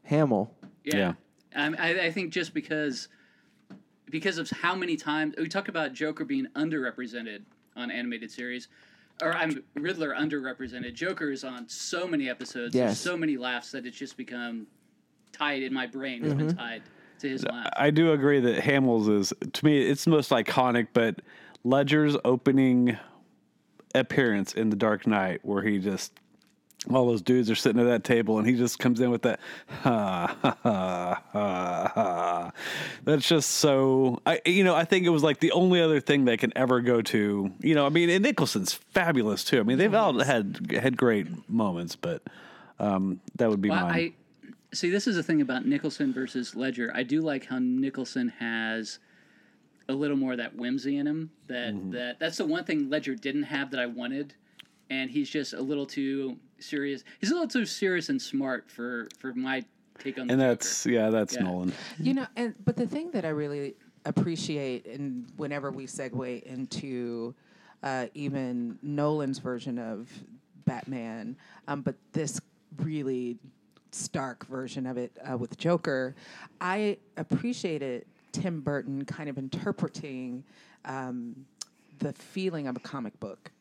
Hamill. 0.04 0.54
Yeah. 0.84 1.14
Um, 1.56 1.78
I, 1.80 2.08
I 2.08 2.12
think 2.12 2.34
just 2.34 2.54
because 2.54 3.08
because 4.10 4.38
of 4.38 4.50
how 4.50 4.76
many 4.76 4.98
times 4.98 5.36
we 5.38 5.48
talk 5.48 5.70
about 5.70 5.94
Joker 5.94 6.26
being 6.26 6.48
underrepresented 6.56 7.44
on 7.76 7.92
animated 7.92 8.32
series. 8.32 8.68
Or 9.22 9.34
I'm 9.34 9.64
Riddler 9.76 10.14
underrepresented. 10.14 10.94
Joker 10.94 11.32
is 11.32 11.44
on 11.44 11.68
so 11.68 12.08
many 12.08 12.30
episodes. 12.30 12.74
Yes. 12.74 12.88
There's 12.88 13.00
so 13.00 13.18
many 13.18 13.38
laughs 13.38 13.72
that 13.72 13.86
it's 13.86 13.98
just 13.98 14.16
become 14.16 14.68
tied 15.32 15.64
in 15.64 15.74
my 15.74 15.88
brain. 15.88 16.24
It's 16.24 16.34
been 16.34 16.48
mm-hmm. 16.48 16.58
tied 16.58 16.84
to 17.20 17.30
his 17.30 17.44
laugh. 17.46 17.70
I 17.76 17.90
do 17.90 18.14
agree 18.14 18.40
that 18.40 18.62
Hamill's 18.62 19.08
is 19.08 19.34
to 19.54 19.66
me 19.66 19.82
it's 19.82 20.06
the 20.06 20.12
most 20.12 20.30
iconic, 20.32 20.88
but 20.94 21.22
Ledger's 21.64 22.16
opening 22.24 22.98
appearance 23.94 24.54
in 24.54 24.70
The 24.70 24.76
Dark 24.76 25.06
Knight, 25.06 25.44
where 25.44 25.64
he 25.64 25.80
just 25.80 26.14
all 26.92 27.08
those 27.08 27.22
dudes 27.22 27.50
are 27.52 27.56
sitting 27.56 27.80
at 27.82 27.86
that 27.86 28.04
table 28.04 28.38
and 28.40 28.48
he 28.48 28.56
just 28.56 28.80
comes 28.80 29.00
in 29.00 29.10
with 29.12 29.22
that 29.24 29.40
ha 29.82 30.36
ha 30.42 30.58
ha 30.64 31.24
ha. 31.34 31.92
ha. 31.96 32.52
That's 33.04 33.28
just 33.28 33.50
so 33.52 34.22
I 34.26 34.42
you 34.46 34.64
know 34.64 34.76
I 34.76 34.86
think 34.86 35.06
it 35.06 35.10
was 35.10 35.24
like 35.24 35.40
the 35.40 35.52
only 35.52 35.82
other 35.82 36.00
thing 36.00 36.26
they 36.26 36.38
can 36.38 36.52
ever 36.58 36.82
go 36.82 37.02
to. 37.02 37.52
You 37.60 37.76
know 37.76 37.86
I 37.86 37.90
mean 37.90 38.10
and 38.10 38.24
Nicholson's 38.24 38.74
fabulous 38.74 39.44
too. 39.44 39.60
I 39.60 39.64
mean 39.64 39.78
they've 39.78 39.94
all 39.94 40.20
had 40.20 40.72
had 40.72 40.98
great 40.98 41.28
moments, 41.50 41.96
but 41.96 42.24
um, 42.80 43.20
that 43.36 43.50
would 43.50 43.62
be 43.62 43.70
Well, 43.70 43.82
mine. 43.88 43.94
I 43.94 44.14
see. 44.76 44.90
This 44.90 45.06
is 45.08 45.16
the 45.16 45.24
thing 45.24 45.42
about 45.42 45.66
Nicholson 45.66 46.14
versus 46.14 46.56
Ledger. 46.56 46.92
I 46.96 47.04
do 47.04 47.22
like 47.22 47.46
how 47.48 47.60
Nicholson 47.60 48.30
has 48.40 49.00
a 49.90 49.94
little 49.94 50.16
more 50.18 50.32
of 50.34 50.38
that 50.38 50.56
whimsy 50.56 50.98
in 50.98 51.06
him. 51.08 51.32
That 51.48 51.74
Mm-hmm. 51.74 51.92
that 51.92 52.20
that's 52.20 52.38
the 52.38 52.46
one 52.46 52.64
thing 52.64 52.90
Ledger 52.90 53.16
didn't 53.16 53.44
have 53.44 53.72
that 53.72 53.80
I 53.80 53.86
wanted, 53.88 54.34
and 54.90 55.10
he's 55.10 55.30
just 55.30 55.54
a 55.54 55.62
little 55.62 55.86
too 55.86 56.38
serious. 56.60 57.04
He's 57.20 57.32
a 57.32 57.34
little 57.34 57.48
too 57.48 57.66
serious 57.66 58.10
and 58.10 58.22
smart 58.22 58.70
for 58.70 59.08
for 59.20 59.34
my 59.34 59.64
take 60.00 60.20
on. 60.20 60.28
The 60.28 60.34
and 60.34 60.42
Joker. 60.42 60.48
that's 60.50 60.86
yeah, 60.86 61.10
that's 61.10 61.36
Yeah. 61.36 61.44
Nolan. 61.44 61.74
You 62.00 62.14
know, 62.16 62.28
and 62.36 62.56
but 62.66 62.76
the 62.76 62.88
thing 62.88 63.12
that 63.12 63.26
I 63.26 63.30
really 63.30 63.76
appreciate, 64.06 64.86
and 64.86 65.32
whenever 65.38 65.72
we 65.72 65.86
segue 65.86 66.44
into 66.44 67.36
uh, 67.84 68.08
even 68.14 68.78
Nolan's 68.82 69.40
version 69.40 69.78
of 69.78 70.10
Batman, 70.66 71.38
um, 71.68 71.82
but 71.82 71.96
this 72.14 72.40
really 72.78 73.38
stark 73.92 74.46
version 74.46 74.86
of 74.86 74.98
it 74.98 75.12
uh, 75.30 75.38
with 75.38 75.58
Joker, 75.58 76.16
I 76.62 76.98
appreciated 77.18 78.06
Tim 78.32 78.62
Burton 78.62 79.06
kind 79.06 79.30
of 79.30 79.38
interpreting 79.38 80.44
um, 80.86 81.46
the 82.00 82.14
feeling 82.14 82.68
of 82.68 82.76
a 82.76 82.80
comic 82.80 83.20
book. 83.20 83.52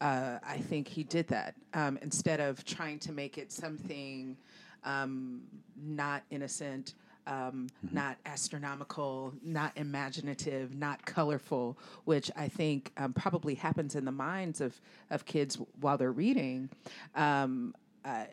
Uh, 0.00 0.38
I 0.46 0.58
think 0.58 0.88
he 0.88 1.02
did 1.04 1.28
that 1.28 1.54
um, 1.72 1.98
instead 2.02 2.40
of 2.40 2.64
trying 2.64 2.98
to 3.00 3.12
make 3.12 3.38
it 3.38 3.52
something 3.52 4.36
um, 4.84 5.42
not 5.76 6.22
innocent, 6.30 6.94
um, 7.26 7.68
not 7.90 8.16
astronomical, 8.26 9.32
not 9.42 9.72
imaginative, 9.76 10.74
not 10.74 11.04
colorful, 11.06 11.78
which 12.04 12.30
I 12.36 12.48
think 12.48 12.92
um, 12.96 13.12
probably 13.12 13.54
happens 13.54 13.94
in 13.94 14.04
the 14.04 14.12
minds 14.12 14.60
of, 14.60 14.78
of 15.10 15.24
kids 15.24 15.58
while 15.80 15.96
they're 15.96 16.12
reading. 16.12 16.68
Um, 17.14 17.74
uh, 18.04 18.24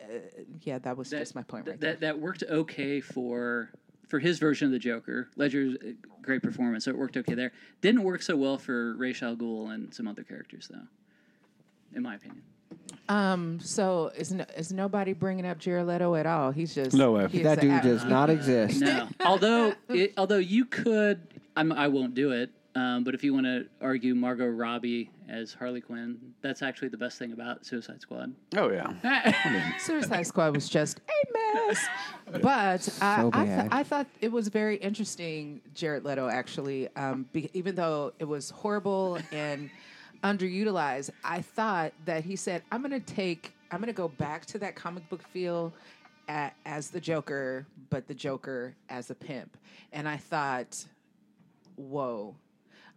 yeah, 0.62 0.78
that 0.80 0.96
was 0.96 1.10
just 1.10 1.34
my 1.34 1.42
point 1.42 1.64
that, 1.64 1.70
right 1.72 1.80
there. 1.80 1.92
that 1.92 2.00
that 2.00 2.18
worked 2.18 2.44
okay 2.48 3.00
for 3.00 3.70
for 4.06 4.18
his 4.18 4.38
version 4.38 4.66
of 4.66 4.72
the 4.72 4.78
Joker. 4.78 5.30
Ledger's 5.36 5.78
great 6.20 6.42
performance, 6.42 6.84
so 6.84 6.90
it 6.90 6.98
worked 6.98 7.16
okay 7.16 7.32
there. 7.32 7.52
Didn't 7.80 8.02
work 8.02 8.20
so 8.20 8.36
well 8.36 8.58
for 8.58 8.94
Ra's 8.96 9.22
al 9.22 9.34
Ghul 9.36 9.72
and 9.72 9.94
some 9.94 10.06
other 10.06 10.22
characters, 10.22 10.68
though, 10.70 10.86
in 11.94 12.02
my 12.02 12.14
opinion. 12.16 12.42
Um, 13.08 13.58
so 13.60 14.10
is 14.16 14.32
no, 14.32 14.44
is 14.56 14.72
nobody 14.72 15.12
bringing 15.12 15.44
up 15.46 15.58
Jared 15.58 15.86
Leto 15.86 16.14
at 16.14 16.24
all? 16.26 16.50
He's 16.50 16.74
just 16.74 16.94
No 16.96 17.12
way. 17.12 17.28
he's 17.28 17.42
That 17.42 17.56
the 17.56 17.62
dude 17.62 17.70
act- 17.72 17.84
does 17.84 18.04
not 18.04 18.30
exist. 18.30 18.80
No, 18.80 19.08
although 19.20 19.74
it, 19.88 20.14
although 20.16 20.38
you 20.38 20.64
could, 20.64 21.20
I'm, 21.56 21.72
I 21.72 21.88
won't 21.88 22.14
do 22.14 22.30
it. 22.32 22.50
Um, 22.74 23.04
but 23.04 23.14
if 23.14 23.22
you 23.22 23.34
want 23.34 23.44
to 23.44 23.66
argue 23.82 24.14
Margot 24.14 24.46
Robbie 24.46 25.10
as 25.28 25.52
Harley 25.52 25.82
Quinn, 25.82 26.16
that's 26.40 26.62
actually 26.62 26.88
the 26.88 26.96
best 26.96 27.18
thing 27.18 27.32
about 27.34 27.66
Suicide 27.66 28.00
Squad. 28.00 28.32
Oh 28.56 28.70
yeah. 28.70 29.76
Suicide 29.78 30.22
Squad 30.26 30.54
was 30.54 30.70
just 30.70 31.00
a 31.00 31.32
mess. 31.68 31.86
But 32.40 32.46
I, 32.46 32.76
So 32.78 33.30
I, 33.34 33.44
bad. 33.44 33.60
th- 33.60 33.72
I 33.72 33.82
thought 33.82 34.06
it 34.22 34.32
was 34.32 34.48
very 34.48 34.76
interesting, 34.76 35.60
Jared 35.74 36.04
Leto, 36.06 36.28
actually, 36.28 36.88
um, 36.96 37.26
be- 37.32 37.50
even 37.52 37.74
though 37.74 38.14
it 38.18 38.24
was 38.24 38.48
horrible 38.48 39.18
and 39.32 39.68
underutilized, 40.22 41.10
I 41.24 41.40
thought 41.42 41.92
that 42.04 42.24
he 42.24 42.36
said, 42.36 42.62
I'm 42.70 42.82
going 42.82 42.98
to 42.98 43.14
take, 43.14 43.54
I'm 43.70 43.78
going 43.78 43.88
to 43.88 43.92
go 43.92 44.08
back 44.08 44.46
to 44.46 44.58
that 44.58 44.74
comic 44.76 45.08
book 45.08 45.22
feel 45.22 45.72
a- 46.28 46.52
as 46.64 46.90
the 46.90 47.00
Joker, 47.00 47.66
but 47.90 48.06
the 48.06 48.14
Joker 48.14 48.74
as 48.88 49.10
a 49.10 49.14
pimp. 49.14 49.56
And 49.92 50.08
I 50.08 50.16
thought, 50.16 50.84
whoa, 51.76 52.34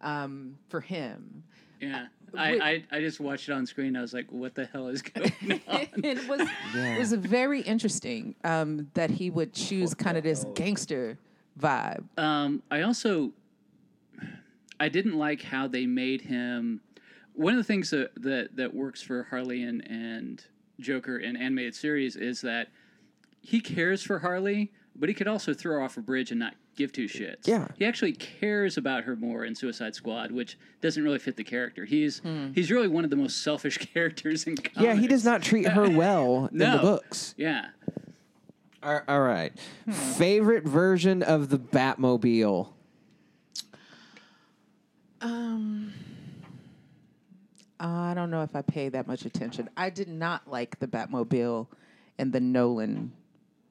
um, 0.02 0.58
for 0.70 0.82
him. 0.82 1.44
Yeah, 1.82 2.08
I, 2.38 2.84
I 2.92 2.98
I 2.98 3.00
just 3.02 3.20
watched 3.20 3.50
it 3.50 3.52
on 3.52 3.66
screen. 3.66 3.98
I 3.98 4.02
was 4.02 4.14
like, 4.14 4.32
what 4.32 4.56
the 4.56 4.66
hell 4.66 4.88
is 4.88 5.02
going 5.02 5.32
on? 5.68 5.88
it 6.04 6.28
was 6.28 6.48
it 6.74 6.98
was 6.98 7.12
very 7.14 7.62
interesting 7.62 8.34
um, 8.46 8.90
that 8.94 9.10
he 9.10 9.30
would 9.30 9.54
choose 9.54 9.94
kind 9.94 10.16
of 10.18 10.24
this 10.24 10.46
gangster 10.56 11.18
vibe. 11.60 12.04
Um, 12.18 12.64
I 12.72 12.82
also 12.84 13.32
I 14.80 14.88
didn't 14.88 15.18
like 15.18 15.42
how 15.42 15.68
they 15.68 15.86
made 15.86 16.22
him. 16.22 16.80
One 17.36 17.54
of 17.54 17.58
the 17.58 17.64
things 17.64 17.90
that 17.92 18.12
that, 18.24 18.56
that 18.56 18.74
works 18.74 19.02
for 19.02 19.24
Harley 19.24 19.64
and, 19.64 19.86
and 19.90 20.44
Joker 20.80 21.18
in 21.18 21.36
animated 21.36 21.76
series 21.76 22.16
is 22.16 22.42
that 22.42 22.70
he 23.42 23.60
cares 23.62 24.02
for 24.02 24.20
Harley, 24.20 24.72
but 24.96 25.10
he 25.10 25.16
could 25.16 25.28
also 25.28 25.54
throw 25.54 25.76
her 25.76 25.82
off 25.82 25.98
a 25.98 26.02
bridge 26.02 26.32
and 26.32 26.40
not 26.40 26.56
give 26.76 26.92
two 26.92 27.06
shits. 27.06 27.46
Yeah. 27.48 27.68
he 27.78 27.86
actually 27.86 28.12
cares 28.14 28.76
about 28.78 29.04
her 29.06 29.16
more 29.16 29.46
in 29.46 29.56
Suicide 29.56 29.96
Squad, 29.96 30.32
which 30.32 30.58
doesn't 30.82 31.02
really 31.02 31.20
fit 31.20 31.38
the 31.38 31.44
character. 31.44 31.86
He's 31.86 32.22
he's 32.54 32.70
really 32.72 32.88
one 32.88 33.04
of 33.04 33.10
the 33.10 33.16
most 33.16 33.44
selfish 33.44 33.78
characters 33.94 34.46
in 34.46 34.56
comics. 34.58 34.82
Yeah, 34.82 34.96
he 34.96 35.08
does 35.08 35.24
not 35.24 35.42
treat 35.42 35.68
her 35.68 35.90
well 35.90 36.48
in 36.52 36.58
the 36.58 36.78
books. 36.82 37.34
Yeah, 37.38 37.68
All 38.84 39.02
all 39.08 39.22
right. 39.22 39.54
Favorite 39.90 40.66
version 40.66 41.22
of 41.24 41.50
the 41.50 41.58
Batmobile? 41.60 42.70
Um, 45.22 45.94
I 47.80 48.14
don't 48.14 48.32
know 48.32 48.42
if 48.44 48.56
I 48.56 48.62
pay 48.62 48.90
that 48.90 49.08
much 49.08 49.26
attention. 49.26 49.70
I 49.76 49.90
did 49.90 50.08
not 50.08 50.50
like 50.50 50.80
the 50.80 50.88
Batmobile 50.88 51.68
and 52.18 52.32
the 52.32 52.40
Nolan. 52.40 53.12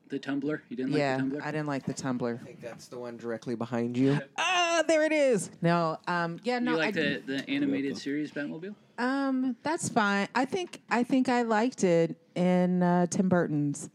the 0.09 0.19
Tumbler. 0.19 0.63
You 0.69 0.77
didn't 0.77 0.93
like 0.93 0.99
yeah, 0.99 1.17
the 1.17 1.23
Tumbler. 1.23 1.43
I 1.43 1.51
didn't 1.51 1.67
like 1.67 1.87
the 1.87 1.95
Tumbler. 1.95 2.39
I 2.43 2.45
think 2.45 2.61
that's 2.61 2.87
the 2.89 2.99
one 2.99 3.17
directly 3.17 3.55
behind 3.55 3.97
you. 3.97 4.19
Ah, 4.77 4.83
there 4.89 5.05
it 5.05 5.13
is. 5.13 5.51
No, 5.63 5.99
um, 6.09 6.41
yeah, 6.43 6.59
no, 6.59 6.73
you 6.73 6.77
I 6.79 6.81
like 6.87 6.95
the, 6.97 7.23
the 7.25 7.49
animated 7.49 7.97
series 7.97 8.33
Batmobile? 8.33 8.75
Um, 8.99 9.55
that's 9.63 9.89
fine. 9.89 10.27
I 10.35 10.47
think 10.47 10.81
I 10.91 11.05
think 11.05 11.29
I 11.29 11.43
liked 11.43 11.85
it 11.85 12.17
in 12.35 12.83
uh, 12.83 13.07
Tim 13.07 13.29
Burton's. 13.29 13.89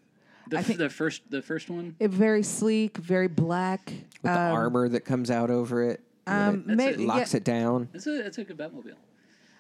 The, 0.47 0.55
I 0.55 0.59
f- 0.61 0.67
think- 0.67 0.79
the 0.79 0.89
first 0.89 1.29
the 1.29 1.41
first 1.41 1.69
one. 1.69 1.97
It 1.99 2.11
very 2.11 2.43
sleek, 2.43 2.95
very 2.95 3.27
black. 3.27 3.91
With 4.23 4.31
the 4.31 4.39
armor 4.39 4.87
that 4.87 5.01
comes 5.01 5.29
out 5.29 5.49
over 5.49 5.83
it. 5.83 5.99
Um, 6.25 6.63
when 6.65 6.69
it 6.71 6.75
maybe- 6.77 7.05
locks 7.05 7.33
yeah. 7.33 7.37
it 7.37 7.43
down. 7.43 7.89
It's 7.93 8.07
a 8.07 8.25
it's 8.25 8.37
a 8.37 8.45
good 8.45 8.57
Batmobile. 8.57 8.95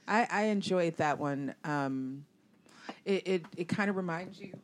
I, 0.09 0.27
I 0.29 0.43
enjoyed 0.45 0.97
that 0.97 1.19
one. 1.19 1.53
Um, 1.63 2.25
it 3.05 3.27
it, 3.27 3.45
it 3.55 3.67
kind 3.69 3.89
of 3.89 3.95
reminds 3.95 4.39
you 4.39 4.57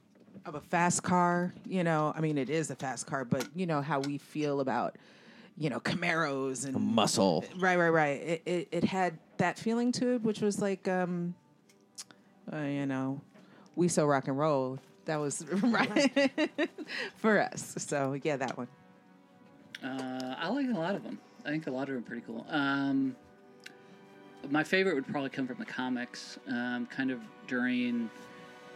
of 0.46 0.56
a 0.56 0.62
fast 0.62 1.04
car. 1.04 1.54
You 1.66 1.84
know, 1.84 2.12
I 2.16 2.22
mean, 2.22 2.38
it 2.38 2.50
is 2.50 2.72
a 2.72 2.76
fast 2.76 3.06
car, 3.06 3.24
but 3.24 3.48
you 3.56 3.66
know 3.66 3.82
how 3.82 4.00
we 4.00 4.18
feel 4.18 4.60
about 4.60 4.98
you 5.58 5.70
know 5.70 5.80
Camaros 5.80 6.66
and 6.66 6.76
Muscle. 6.76 7.46
Right, 7.58 7.78
right, 7.78 7.90
right. 7.90 8.22
It, 8.22 8.42
it 8.46 8.68
it 8.72 8.84
had 8.84 9.20
that 9.38 9.60
feeling 9.60 9.92
to 9.94 10.16
it, 10.16 10.24
which 10.24 10.42
was 10.42 10.62
like, 10.62 10.88
um, 10.88 11.36
uh, 12.52 12.58
you 12.58 12.88
know, 12.88 13.22
we 13.76 13.88
so 13.88 14.06
rock 14.06 14.28
and 14.28 14.38
roll. 14.38 14.80
That 15.06 15.18
was 15.18 15.46
right 15.52 16.32
for 17.18 17.40
us. 17.40 17.76
So 17.78 18.20
yeah, 18.24 18.38
that 18.38 18.58
one. 18.58 18.68
Uh, 19.84 20.36
I 20.40 20.50
like 20.50 20.68
a 20.68 20.72
lot 20.80 20.96
of 20.96 21.04
them. 21.04 21.20
I 21.46 21.50
think 21.50 21.68
a 21.68 21.72
lot 21.72 21.84
of 21.84 21.90
them 21.90 21.98
are 21.98 22.02
pretty 22.02 22.24
cool. 22.26 22.44
Um, 22.50 23.16
my 24.50 24.64
favorite 24.64 24.96
would 24.96 25.08
probably 25.08 25.30
come 25.30 25.48
from 25.48 25.58
the 25.58 25.66
comics, 25.66 26.38
um, 26.48 26.88
kind 26.88 27.12
of 27.12 27.20
during 27.48 28.10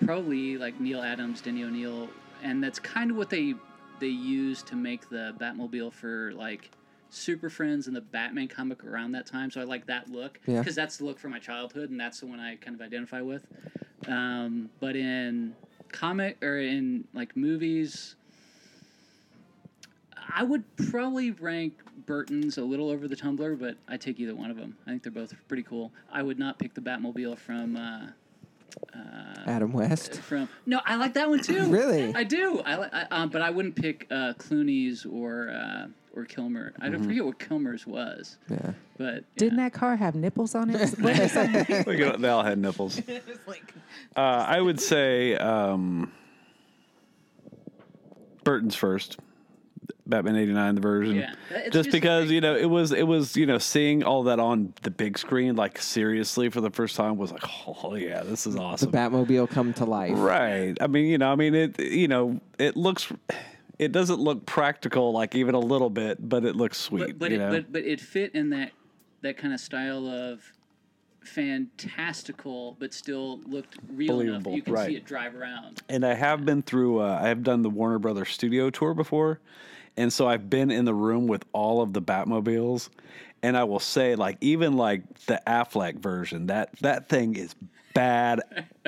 probably 0.05 0.57
like 0.57 0.79
Neal 0.79 1.01
Adams, 1.01 1.41
Denny 1.41 1.63
O'Neil, 1.63 2.09
and 2.43 2.63
that's 2.63 2.79
kind 2.79 3.11
of 3.11 3.17
what 3.17 3.29
they 3.29 3.53
they 3.99 4.07
used 4.07 4.65
to 4.67 4.75
make 4.75 5.09
the 5.09 5.35
Batmobile 5.39 5.91
for 5.91 6.31
like 6.33 6.71
Super 7.09 7.49
Friends 7.49 7.87
and 7.87 7.95
the 7.95 8.01
Batman 8.01 8.47
comic 8.47 8.83
around 8.85 9.11
that 9.11 9.25
time. 9.25 9.51
So 9.51 9.59
I 9.59 9.65
like 9.65 9.85
that 9.87 10.09
look 10.09 10.39
Yeah. 10.45 10.59
because 10.59 10.75
that's 10.75 10.97
the 10.97 11.05
look 11.05 11.19
from 11.19 11.31
my 11.31 11.39
childhood, 11.39 11.89
and 11.89 11.99
that's 11.99 12.19
the 12.21 12.27
one 12.27 12.39
I 12.39 12.55
kind 12.55 12.75
of 12.75 12.81
identify 12.85 13.21
with. 13.21 13.45
Um, 14.07 14.69
but 14.79 14.95
in 14.95 15.53
comic 15.91 16.41
or 16.43 16.59
in 16.59 17.03
like 17.13 17.35
movies, 17.35 18.15
I 20.33 20.43
would 20.43 20.63
probably 20.91 21.31
rank 21.31 21.73
Burton's 22.05 22.57
a 22.57 22.63
little 22.63 22.89
over 22.89 23.07
the 23.07 23.15
Tumbler, 23.15 23.55
but 23.55 23.75
I 23.87 23.97
take 23.97 24.19
either 24.19 24.35
one 24.35 24.49
of 24.51 24.57
them. 24.57 24.77
I 24.85 24.91
think 24.91 25.03
they're 25.03 25.11
both 25.11 25.33
pretty 25.47 25.63
cool. 25.63 25.91
I 26.11 26.21
would 26.23 26.39
not 26.39 26.57
pick 26.59 26.73
the 26.73 26.81
Batmobile 26.81 27.37
from 27.37 27.75
uh, 27.75 28.07
Adam 29.47 29.71
West. 29.73 30.15
from. 30.21 30.47
No, 30.65 30.79
I 30.85 30.95
like 30.95 31.13
that 31.13 31.29
one 31.29 31.41
too. 31.41 31.65
Really? 31.71 32.13
I 32.15 32.23
do. 32.23 32.59
I, 32.65 32.77
li- 32.79 32.89
I 32.91 33.05
um, 33.11 33.29
but 33.29 33.41
I 33.41 33.49
wouldn't 33.49 33.75
pick 33.75 34.07
uh, 34.11 34.33
Clooney's 34.37 35.05
or 35.05 35.49
uh, 35.49 35.87
or 36.15 36.25
Kilmer. 36.25 36.73
I 36.79 36.83
Mm-hmm. 36.85 36.91
don't 36.93 37.03
forget 37.03 37.25
what 37.25 37.39
Kilmer's 37.39 37.85
was, 37.87 38.37
Yeah. 38.49 38.71
but 38.97 39.23
Didn't 39.37 39.57
that 39.57 39.73
car 39.73 39.95
have 39.95 40.15
nipples 40.15 40.55
on 40.55 40.69
it? 40.69 40.89
What 40.99 41.17
is 41.19 41.33
that? 41.33 41.69
Look 41.87 41.99
at- 41.99 42.21
they 42.21 42.29
all 42.29 42.43
had 42.43 42.57
nipples. 42.57 42.99
It's 43.07 43.47
like- 43.47 43.73
Uh, 44.15 44.19
I 44.47 44.59
would 44.59 44.79
say 44.81 45.35
um, 45.35 46.11
Burton's 48.43 48.75
first. 48.75 49.19
Batman 50.09 50.35
'89, 50.35 50.75
the 50.75 50.81
version. 50.81 51.15
Yeah. 51.15 51.33
It's 51.49 51.63
just 51.65 51.73
just 51.73 51.91
because 51.91 52.25
like- 52.25 52.33
you 52.33 52.41
know 52.41 52.55
it 52.55 52.65
was 52.69 52.91
it 52.91 53.03
was 53.07 53.35
you 53.37 53.45
know 53.45 53.57
seeing 53.57 54.03
all 54.03 54.23
that 54.23 54.39
on 54.39 54.73
the 54.81 54.91
big 54.91 55.17
screen 55.17 55.55
like 55.55 55.81
seriously 55.81 56.49
for 56.49 56.61
the 56.61 56.71
first 56.71 56.95
time 56.95 57.17
was 57.17 57.31
like 57.31 57.43
oh 57.67 57.95
yeah 57.95 58.23
this 58.23 58.45
is 58.47 58.55
The 58.55 58.61
awesome. 58.61 58.91
Batmobile 58.91 59.49
come 59.49 59.73
to 59.73 59.85
life. 59.85 60.13
Right. 60.15 60.75
I 60.81 60.87
mean, 60.87 61.05
you 61.05 61.17
know, 61.17 61.31
I 61.31 61.35
mean 61.35 61.55
it 61.55 61.79
you 61.79 62.07
know, 62.07 62.39
it 62.57 62.75
looks 62.75 63.11
it 63.77 63.91
doesn't 63.93 64.19
look 64.19 64.45
practical 64.45 65.13
like 65.13 65.35
even 65.35 65.55
a 65.55 65.59
little 65.59 65.89
bit, 65.89 66.17
but 66.27 66.43
it 66.43 66.55
looks 66.55 66.77
sweet, 66.77 67.17
but 67.17 67.19
but 67.19 67.31
you 67.31 67.37
it, 67.37 67.39
know. 67.39 67.51
but 67.51 67.71
but 67.71 67.83
it 67.83 68.01
fit 68.01 68.35
in 68.35 68.49
that 68.49 68.71
that 69.21 69.37
kind 69.37 69.53
of 69.53 69.59
style 69.59 70.07
of 70.07 70.41
fantastical, 71.21 72.75
but 72.79 72.93
still 72.93 73.39
looked 73.45 73.77
real 73.93 74.19
enough 74.21 74.43
that 74.43 74.43
Believable, 74.43 74.55
you 74.55 74.61
can 74.61 74.73
right. 74.73 74.87
see 74.87 74.95
it 74.95 75.05
drive 75.05 75.35
around. 75.35 75.81
and 75.89 76.05
I 76.05 76.13
have 76.13 76.45
been 76.45 76.61
through 76.61 77.01
uh, 77.01 77.19
I 77.21 77.27
have 77.27 77.43
done 77.43 77.61
the 77.61 77.69
Warner 77.69 77.99
Brothers 77.99 78.29
studio 78.29 78.69
tour 78.69 78.93
before. 78.93 79.39
And 79.99 80.11
so 80.11 80.27
I've 80.27 80.49
been 80.49 80.71
in 80.71 80.85
the 80.85 80.93
room 80.93 81.27
with 81.27 81.43
all 81.51 81.81
of 81.81 81.93
the 81.93 82.01
Batmobiles 82.01 82.89
and 83.43 83.57
I 83.57 83.63
will 83.63 83.79
say 83.79 84.15
like 84.15 84.37
even 84.41 84.77
like 84.77 85.25
the 85.25 85.41
Affleck 85.45 85.99
version, 85.99 86.47
that 86.47 86.71
that 86.81 87.09
thing 87.09 87.35
is 87.35 87.55
bad 87.93 88.41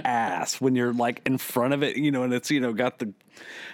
ass 0.03 0.61
when 0.61 0.75
you're 0.75 0.93
like 0.93 1.21
in 1.25 1.37
front 1.37 1.73
of 1.73 1.83
it, 1.83 1.97
you 1.97 2.11
know, 2.11 2.23
and 2.23 2.33
it's 2.33 2.51
you 2.51 2.59
know 2.59 2.73
got 2.73 2.99
the 2.99 3.13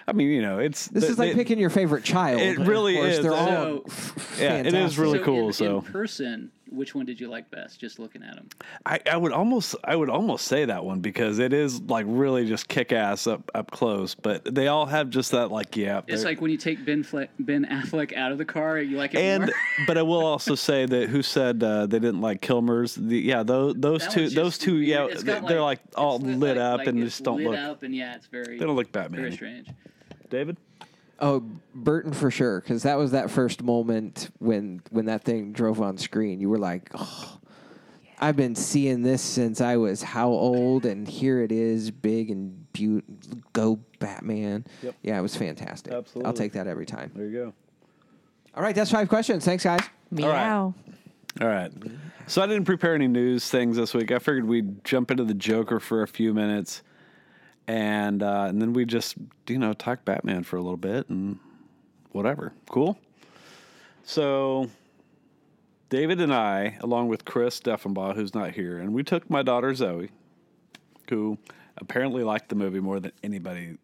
I 0.08 0.14
mean, 0.14 0.30
you 0.30 0.42
know, 0.42 0.60
it's 0.60 0.88
This 0.88 1.04
is 1.06 1.20
like 1.20 1.32
it- 1.32 1.36
picking 1.36 1.60
your 1.60 1.70
favorite 1.70 2.04
child. 2.04 2.42
It 2.42 2.60
Of 2.60 2.68
really 2.68 2.96
course, 2.96 3.18
is. 3.18 3.24
They're 3.24 3.34
all 3.34 3.84
So- 3.90 4.16
yeah, 4.40 4.56
it 4.56 4.74
is 4.74 4.98
really 4.98 5.20
so 5.20 5.26
cool. 5.26 5.48
in, 5.48 5.54
so 5.54 5.78
in 5.80 5.82
person, 5.84 6.52
which 6.70 6.94
one 6.94 7.06
did 7.06 7.18
you 7.20 7.30
like 7.30 7.50
best? 7.50 7.80
Just 7.80 7.98
looking 7.98 8.22
at 8.24 8.36
them. 8.36 8.48
I, 8.86 9.00
I 9.10 9.16
would 9.16 9.32
almost 9.32 9.76
I 9.86 9.96
would 9.96 10.10
almost 10.10 10.48
say 10.48 10.66
that 10.66 10.84
one 10.84 11.00
because 11.00 11.40
it 11.40 11.54
is 11.54 11.80
like 11.82 12.06
really 12.10 12.46
just 12.46 12.68
kick 12.68 12.92
ass 12.92 13.26
up 13.26 13.50
up 13.56 13.72
close. 13.72 14.16
But 14.16 14.54
they 14.54 14.68
all 14.68 14.86
have 14.86 15.10
just 15.10 15.32
that 15.32 15.50
like 15.50 15.78
yeah. 15.78 16.02
It's 16.08 16.26
like 16.26 16.42
when 16.42 16.52
you 16.52 16.58
take 16.58 16.84
Ben 16.86 17.04
Fle- 17.04 17.30
Ben 17.40 17.66
Affleck 17.66 18.16
out 18.18 18.34
of 18.34 18.38
the 18.38 18.44
car, 18.46 18.80
you 18.80 18.98
like 18.98 19.14
it 19.14 19.20
and 19.20 19.44
more. 19.46 19.54
but 19.88 19.98
I 19.98 20.02
will 20.02 20.26
also 20.26 20.56
say 20.56 20.86
that 20.86 21.08
who 21.10 21.22
said 21.22 21.64
uh, 21.64 21.86
they 21.86 22.00
didn't 22.00 22.22
like 22.22 22.42
Kilmer's? 22.42 22.96
The, 22.96 23.18
yeah, 23.18 23.44
those 23.44 23.76
those 23.78 24.02
That 24.02 24.12
two 24.12 24.30
those 24.30 24.58
two 24.58 24.76
weird. 24.76 24.88
yeah 24.88 25.08
they- 25.16 25.24
got, 25.24 25.48
they're 25.48 25.62
like 25.62 25.80
all 25.96 26.18
it's 26.18 26.26
lit 26.26 26.58
like- 26.58 26.66
up 26.66 26.78
like 26.80 26.88
and 26.88 27.02
just 27.02 27.24
don't 27.24 27.38
lit 27.38 27.48
look 27.48 27.60
up 27.60 27.84
and 27.84 27.96
yeah, 27.96 28.16
it's 28.16 28.28
very 28.28 28.58
they 28.60 28.66
don't 28.66 28.76
look 28.76 28.92
very 28.92 29.08
Batman. 29.10 29.32
Strange. 29.64 29.78
David. 30.30 30.58
Oh, 31.20 31.44
Burton 31.74 32.14
for 32.14 32.30
sure, 32.30 32.62
because 32.62 32.84
that 32.84 32.98
was 32.98 33.12
that 33.12 33.32
first 33.32 33.64
moment 33.64 34.30
when 34.40 34.82
when 34.92 35.06
that 35.06 35.24
thing 35.24 35.52
drove 35.52 35.82
on 35.82 35.98
screen. 35.98 36.40
You 36.40 36.50
were 36.50 36.60
like, 36.60 36.92
oh, 36.94 37.40
I've 38.20 38.36
been 38.36 38.56
seeing 38.56 39.02
this 39.02 39.22
since 39.22 39.60
I 39.60 39.78
was 39.78 40.04
how 40.04 40.30
old, 40.30 40.86
and 40.86 41.08
here 41.08 41.42
it 41.42 41.52
is, 41.52 41.90
big 41.90 42.30
and 42.30 42.72
beautiful. 42.72 43.16
Go 43.54 43.80
Batman! 43.98 44.66
Yep. 44.84 44.96
Yeah, 45.02 45.18
it 45.18 45.22
was 45.22 45.36
fantastic. 45.36 45.92
Absolutely, 45.92 46.28
I'll 46.28 46.34
take 46.34 46.54
that 46.54 46.68
every 46.68 46.86
time. 46.86 47.12
There 47.16 47.26
you 47.26 47.46
go. 47.46 47.54
All 48.54 48.62
right, 48.62 48.76
that's 48.76 48.92
five 48.92 49.10
questions. 49.10 49.44
Thanks, 49.44 49.64
guys. 49.64 49.82
Meow. 50.12 50.74
All 51.42 51.48
right. 51.48 51.72
So 52.26 52.42
I 52.42 52.48
didn't 52.48 52.66
prepare 52.66 52.96
any 52.96 53.08
news 53.08 53.50
things 53.50 53.78
this 53.78 53.94
week. 53.94 54.12
I 54.12 54.20
figured 54.20 54.46
we'd 54.46 54.84
jump 54.84 55.12
into 55.12 55.24
the 55.24 55.34
Joker 55.34 55.80
for 55.80 56.02
a 56.02 56.08
few 56.08 56.34
minutes, 56.34 56.82
and 57.68 58.24
uh, 58.24 58.46
and 58.48 58.62
then 58.62 58.74
we 58.74 58.86
just 58.86 59.16
you 59.48 59.60
know 59.60 59.74
talk 59.74 60.06
Batman 60.06 60.44
for 60.44 60.58
a 60.58 60.62
little 60.62 60.78
bit 60.78 61.10
and 61.10 61.40
whatever. 62.12 62.54
Cool. 62.70 62.98
So 64.04 64.70
David 65.90 66.22
and 66.22 66.34
I, 66.34 66.78
along 66.82 67.10
with 67.10 67.26
Chris 67.26 67.60
Steffenbaugh, 67.60 68.16
who's 68.16 68.34
not 68.34 68.52
here, 68.52 68.78
and 68.78 68.94
we 68.94 69.04
took 69.04 69.30
my 69.30 69.44
daughter 69.44 69.74
Zoe, 69.76 70.10
who 71.10 71.38
apparently 71.78 72.24
liked 72.24 72.50
the 72.50 72.56
movie 72.56 72.80
more 72.80 73.00
than 73.00 73.12
anybody 73.24 73.78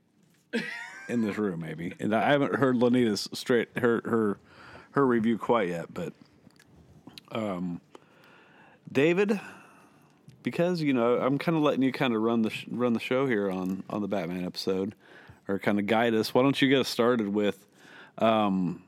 in 1.10 1.22
this 1.22 1.38
room, 1.38 1.60
maybe. 1.60 1.94
And 2.00 2.16
I 2.16 2.32
haven't 2.32 2.56
heard 2.56 2.78
Lonita's 2.78 3.30
straight 3.34 3.78
her 3.78 4.02
her 4.06 4.40
her 4.92 5.06
review 5.06 5.38
quite 5.38 5.70
yet, 5.70 5.94
but 5.94 6.14
um, 7.32 7.82
David, 8.92 9.40
because 10.44 10.82
you 10.82 10.94
know 10.94 11.18
I'm 11.18 11.38
kind 11.38 11.58
of 11.58 11.64
letting 11.64 11.82
you 11.84 11.92
kind 11.92 12.14
of 12.14 12.22
run 12.22 12.42
the 12.42 12.50
sh- 12.50 12.66
run 12.70 12.94
the 12.94 13.00
show 13.00 13.26
here 13.26 13.50
on 13.50 13.84
on 13.90 14.02
the 14.02 14.08
Batman 14.08 14.46
episode, 14.46 14.94
or 15.48 15.58
kind 15.60 15.80
of 15.80 15.88
guide 15.88 16.14
us. 16.14 16.34
Why 16.34 16.42
don't 16.44 16.62
you 16.62 16.70
get 16.70 16.80
us 16.80 16.88
started 16.90 17.30
with? 17.34 17.66
Um, 18.18 18.84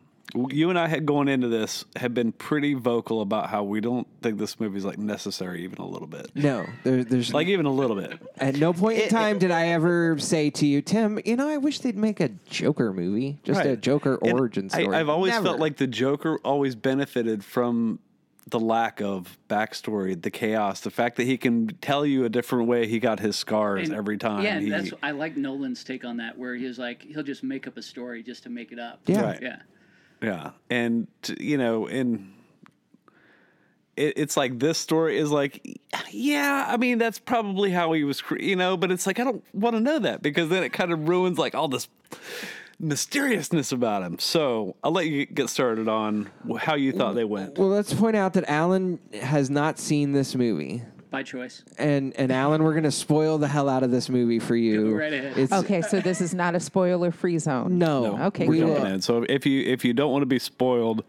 you 0.49 0.69
and 0.69 0.77
I 0.77 0.87
had 0.87 1.05
going 1.05 1.27
into 1.29 1.47
this 1.47 1.85
have 1.95 2.13
been 2.13 2.31
pretty 2.31 2.73
vocal 2.73 3.21
about 3.21 3.49
how 3.49 3.63
we 3.63 3.79
don't 3.79 4.05
think 4.21 4.37
this 4.37 4.59
movie's 4.59 4.83
like 4.83 4.97
necessary 4.97 5.63
even 5.63 5.77
a 5.77 5.85
little 5.87 6.07
bit, 6.07 6.29
No, 6.35 6.65
there, 6.83 7.03
there's 7.05 7.33
like 7.33 7.47
even 7.47 7.65
a 7.65 7.71
little 7.71 7.95
bit. 7.95 8.19
at 8.37 8.55
no 8.57 8.73
point 8.73 8.99
in 8.99 9.09
time 9.09 9.39
did 9.39 9.51
I 9.51 9.67
ever 9.67 10.17
say 10.19 10.49
to 10.49 10.65
you, 10.65 10.81
Tim. 10.81 11.19
You 11.25 11.37
know, 11.37 11.47
I 11.47 11.57
wish 11.57 11.79
they'd 11.79 11.95
make 11.95 12.19
a 12.19 12.29
Joker 12.49 12.91
movie, 12.91 13.37
just 13.43 13.61
a 13.63 13.69
Right. 13.69 13.81
Joker 13.81 14.19
And 14.23 14.33
origin 14.33 14.69
I, 14.73 14.81
story. 14.81 14.95
I've 14.97 15.09
always 15.09 15.31
Never. 15.31 15.45
felt 15.45 15.59
like 15.59 15.77
the 15.77 15.87
Joker 15.87 16.39
always 16.43 16.75
benefited 16.75 17.43
from 17.43 17.99
the 18.47 18.59
lack 18.59 19.01
of 19.01 19.37
backstory, 19.49 20.21
the 20.21 20.29
chaos, 20.29 20.81
the 20.81 20.91
fact 20.91 21.15
that 21.17 21.23
he 21.23 21.35
can 21.37 21.67
tell 21.81 22.05
you 22.05 22.25
a 22.25 22.29
different 22.29 22.67
way 22.67 22.85
he 22.87 22.99
got 22.99 23.19
his 23.19 23.35
scars 23.35 23.89
And- 23.89 23.97
every 23.97 24.17
time. 24.17 24.43
Yeah, 24.43 24.59
he, 24.59 24.69
that's 24.69 24.91
I 25.01 25.11
like 25.11 25.35
Nolan's 25.35 25.83
take 25.83 26.05
on 26.05 26.17
that, 26.17 26.37
where 26.37 26.55
he's 26.55 26.77
like 26.77 27.01
he'll 27.01 27.23
just 27.23 27.43
make 27.43 27.65
up 27.67 27.75
a 27.77 27.81
story 27.81 28.21
just 28.21 28.43
to 28.43 28.49
make 28.49 28.71
it 28.71 28.79
up. 28.79 28.99
Yeah. 29.07 29.21
Right. 29.21 29.39
Yeah. 29.41 29.57
Yeah, 30.21 30.51
and 30.69 31.07
you 31.39 31.57
know, 31.57 31.87
and 31.87 32.33
it, 33.97 34.13
it's 34.17 34.37
like 34.37 34.59
this 34.59 34.77
story 34.77 35.17
is 35.17 35.29
like, 35.31 35.79
yeah, 36.09 36.65
I 36.67 36.77
mean, 36.77 36.97
that's 36.97 37.19
probably 37.19 37.69
how 37.71 37.91
he 37.93 38.03
was, 38.03 38.21
cre- 38.21 38.39
you 38.39 38.55
know, 38.55 38.77
but 38.77 38.91
it's 38.91 39.05
like 39.05 39.19
I 39.19 39.23
don't 39.23 39.43
want 39.53 39.75
to 39.75 39.79
know 39.81 39.99
that 39.99 40.21
because 40.21 40.49
then 40.49 40.63
it 40.63 40.69
kind 40.73 40.91
of 40.91 41.07
ruins 41.09 41.37
like 41.37 41.53
all 41.53 41.67
this 41.67 41.87
mysteriousness 42.79 43.71
about 43.71 44.03
him. 44.03 44.19
So 44.19 44.75
I'll 44.83 44.91
let 44.91 45.07
you 45.07 45.25
get 45.25 45.49
started 45.49 45.87
on 45.87 46.29
how 46.59 46.75
you 46.75 46.91
thought 46.91 47.15
they 47.15 47.23
went. 47.23 47.57
Well, 47.57 47.69
let's 47.69 47.93
point 47.93 48.15
out 48.15 48.33
that 48.33 48.49
Alan 48.49 48.99
has 49.21 49.49
not 49.49 49.79
seen 49.79 50.11
this 50.11 50.35
movie. 50.35 50.83
By 51.11 51.23
choice. 51.23 51.63
And 51.77 52.13
and 52.17 52.29
Alan, 52.31 52.61
we're 52.63 52.73
gonna 52.73 52.91
spoil 52.91 53.37
the 53.37 53.47
hell 53.47 53.69
out 53.69 53.83
of 53.83 53.91
this 53.91 54.09
movie 54.09 54.39
for 54.39 54.55
you. 54.55 54.91
Go 54.91 54.97
right 54.97 55.13
ahead. 55.13 55.37
It's, 55.37 55.53
Okay, 55.53 55.81
so 55.81 56.01
this 56.01 56.19
is 56.19 56.33
not 56.33 56.55
a 56.55 56.59
spoiler 56.59 57.11
free 57.11 57.37
zone. 57.39 57.77
No. 57.77 58.17
Okay, 58.25 58.47
we 58.47 58.59
We're 58.59 58.65
good. 58.65 58.69
will- 58.69 58.75
jumping 58.79 58.93
in. 58.95 59.01
So 59.01 59.25
if 59.29 59.45
you 59.45 59.61
if 59.63 59.85
you 59.85 59.93
don't 59.93 60.11
want 60.11 60.23
to 60.23 60.27
be 60.27 60.39
spoiled 60.39 61.05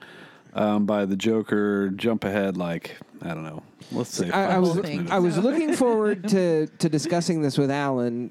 um, 0.55 0.87
by 0.87 1.07
the 1.07 1.17
Joker, 1.17 1.89
jump 1.91 2.23
ahead 2.23 2.57
like 2.57 2.97
I 3.21 3.29
don't 3.35 3.43
know. 3.43 3.65
Let's 3.91 4.11
say 4.15 4.31
I, 4.31 4.57
I 4.57 4.59
was 4.59 4.75
six 4.75 4.89
minutes. 4.89 5.11
I 5.11 5.19
was 5.19 5.39
looking 5.39 5.75
forward 5.75 6.29
to 6.29 6.67
to 6.69 6.89
discussing 6.89 7.43
this 7.43 7.59
with 7.59 7.71
Alan, 7.73 8.31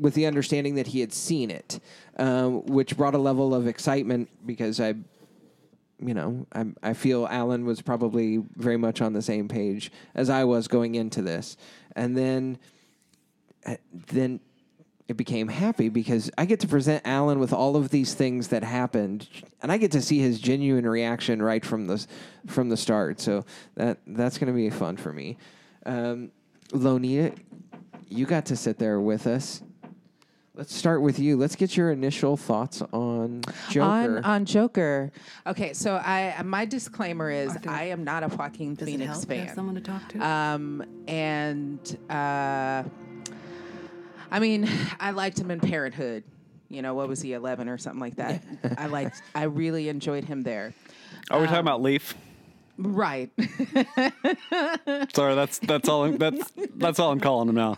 with 0.00 0.14
the 0.14 0.26
understanding 0.26 0.76
that 0.76 0.88
he 0.88 1.00
had 1.00 1.12
seen 1.12 1.50
it, 1.50 1.78
um, 2.16 2.64
which 2.66 2.96
brought 2.96 3.14
a 3.14 3.18
level 3.18 3.54
of 3.54 3.66
excitement 3.66 4.28
because 4.46 4.80
I, 4.80 4.94
you 6.02 6.14
know, 6.14 6.46
I 6.52 6.66
I 6.82 6.94
feel 6.94 7.26
Alan 7.30 7.66
was 7.66 7.82
probably 7.82 8.42
very 8.56 8.78
much 8.78 9.02
on 9.02 9.12
the 9.12 9.22
same 9.22 9.46
page 9.46 9.92
as 10.14 10.30
I 10.30 10.44
was 10.44 10.66
going 10.68 10.94
into 10.94 11.22
this, 11.22 11.56
and 11.94 12.16
then, 12.16 12.58
uh, 13.66 13.76
then. 13.92 14.40
It 15.08 15.16
became 15.16 15.48
happy 15.48 15.88
because 15.88 16.30
I 16.38 16.44
get 16.44 16.60
to 16.60 16.68
present 16.68 17.02
Alan 17.04 17.40
with 17.40 17.52
all 17.52 17.74
of 17.74 17.88
these 17.88 18.14
things 18.14 18.46
that 18.48 18.62
happened, 18.62 19.26
and 19.60 19.72
I 19.72 19.76
get 19.76 19.90
to 19.90 20.00
see 20.00 20.20
his 20.20 20.38
genuine 20.38 20.88
reaction 20.88 21.42
right 21.42 21.66
from 21.66 21.88
the 21.88 22.06
from 22.46 22.68
the 22.68 22.76
start. 22.76 23.20
So 23.20 23.44
that 23.74 23.98
that's 24.06 24.38
going 24.38 24.52
to 24.52 24.56
be 24.56 24.70
fun 24.70 24.96
for 24.96 25.12
me. 25.12 25.36
Um, 25.84 26.30
you 28.10 28.26
got 28.26 28.46
to 28.46 28.56
sit 28.56 28.78
there 28.78 29.00
with 29.00 29.26
us. 29.26 29.62
Let's 30.60 30.74
start 30.74 31.00
with 31.00 31.18
you. 31.18 31.38
Let's 31.38 31.56
get 31.56 31.74
your 31.74 31.90
initial 31.90 32.36
thoughts 32.36 32.82
on 32.92 33.40
Joker. 33.70 33.86
On 34.18 34.24
on 34.26 34.44
Joker. 34.44 35.10
Okay, 35.46 35.72
so 35.72 35.94
I 35.96 36.38
my 36.44 36.66
disclaimer 36.66 37.30
is 37.30 37.56
I 37.66 37.84
am 37.84 38.04
not 38.04 38.24
a 38.24 38.28
Joaquin 38.28 38.74
Does 38.74 38.86
it 38.86 38.90
Phoenix 38.90 39.10
help 39.10 39.28
to 39.28 39.36
have 39.36 39.46
fan. 39.46 39.54
someone 39.54 39.74
to 39.76 39.80
talk 39.80 40.06
to? 40.10 40.18
Um, 40.18 40.84
and 41.08 41.98
uh, 42.10 42.82
I 44.30 44.38
mean, 44.38 44.68
I 45.00 45.12
liked 45.12 45.40
him 45.40 45.50
in 45.50 45.60
Parenthood. 45.60 46.24
You 46.68 46.82
know, 46.82 46.92
what 46.92 47.08
was 47.08 47.22
he, 47.22 47.32
11 47.32 47.70
or 47.70 47.78
something 47.78 47.98
like 47.98 48.16
that? 48.16 48.44
I 48.76 48.86
liked, 48.86 49.22
I 49.34 49.44
really 49.44 49.88
enjoyed 49.88 50.24
him 50.24 50.42
there. 50.42 50.74
Are 51.30 51.40
we 51.40 51.46
talking 51.46 51.60
about 51.60 51.80
Leaf? 51.80 52.14
Right. 52.80 53.30
Sorry, 55.12 55.34
that's 55.34 55.58
that's 55.58 55.88
all. 55.88 56.04
I'm, 56.04 56.16
that's 56.16 56.50
that's 56.76 56.98
all 56.98 57.12
I'm 57.12 57.20
calling 57.20 57.48
him 57.48 57.54
now. 57.54 57.76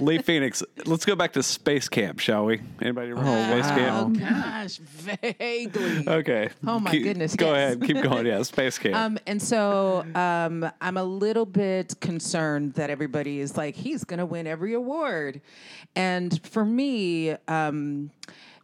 Lee 0.00 0.18
Phoenix. 0.22 0.62
Let's 0.86 1.04
go 1.04 1.14
back 1.14 1.32
to 1.34 1.42
Space 1.42 1.88
Camp, 1.88 2.18
shall 2.18 2.46
we? 2.46 2.60
Anybody 2.82 3.12
remember 3.12 3.62
Space 3.62 3.72
oh, 3.72 3.76
Camp? 3.76 4.16
Oh 4.16 4.28
gosh, 4.28 4.76
vaguely. 4.78 6.08
Okay. 6.08 6.50
Oh, 6.66 6.80
my 6.80 6.90
Keep- 6.90 7.04
goodness, 7.04 7.36
Go 7.36 7.52
yes. 7.52 7.56
ahead. 7.56 7.82
Keep 7.82 8.02
going. 8.02 8.26
Yeah, 8.26 8.42
Space 8.42 8.78
Camp. 8.78 8.96
Um, 8.96 9.18
and 9.26 9.40
so 9.40 10.04
um, 10.14 10.68
I'm 10.80 10.96
a 10.96 11.04
little 11.04 11.46
bit 11.46 12.00
concerned 12.00 12.74
that 12.74 12.90
everybody 12.90 13.40
is 13.40 13.56
like, 13.56 13.76
he's 13.76 14.04
going 14.04 14.18
to 14.18 14.26
win 14.26 14.46
every 14.46 14.74
award. 14.74 15.40
And 15.94 16.44
for 16.46 16.64
me, 16.64 17.30
um, 17.46 18.10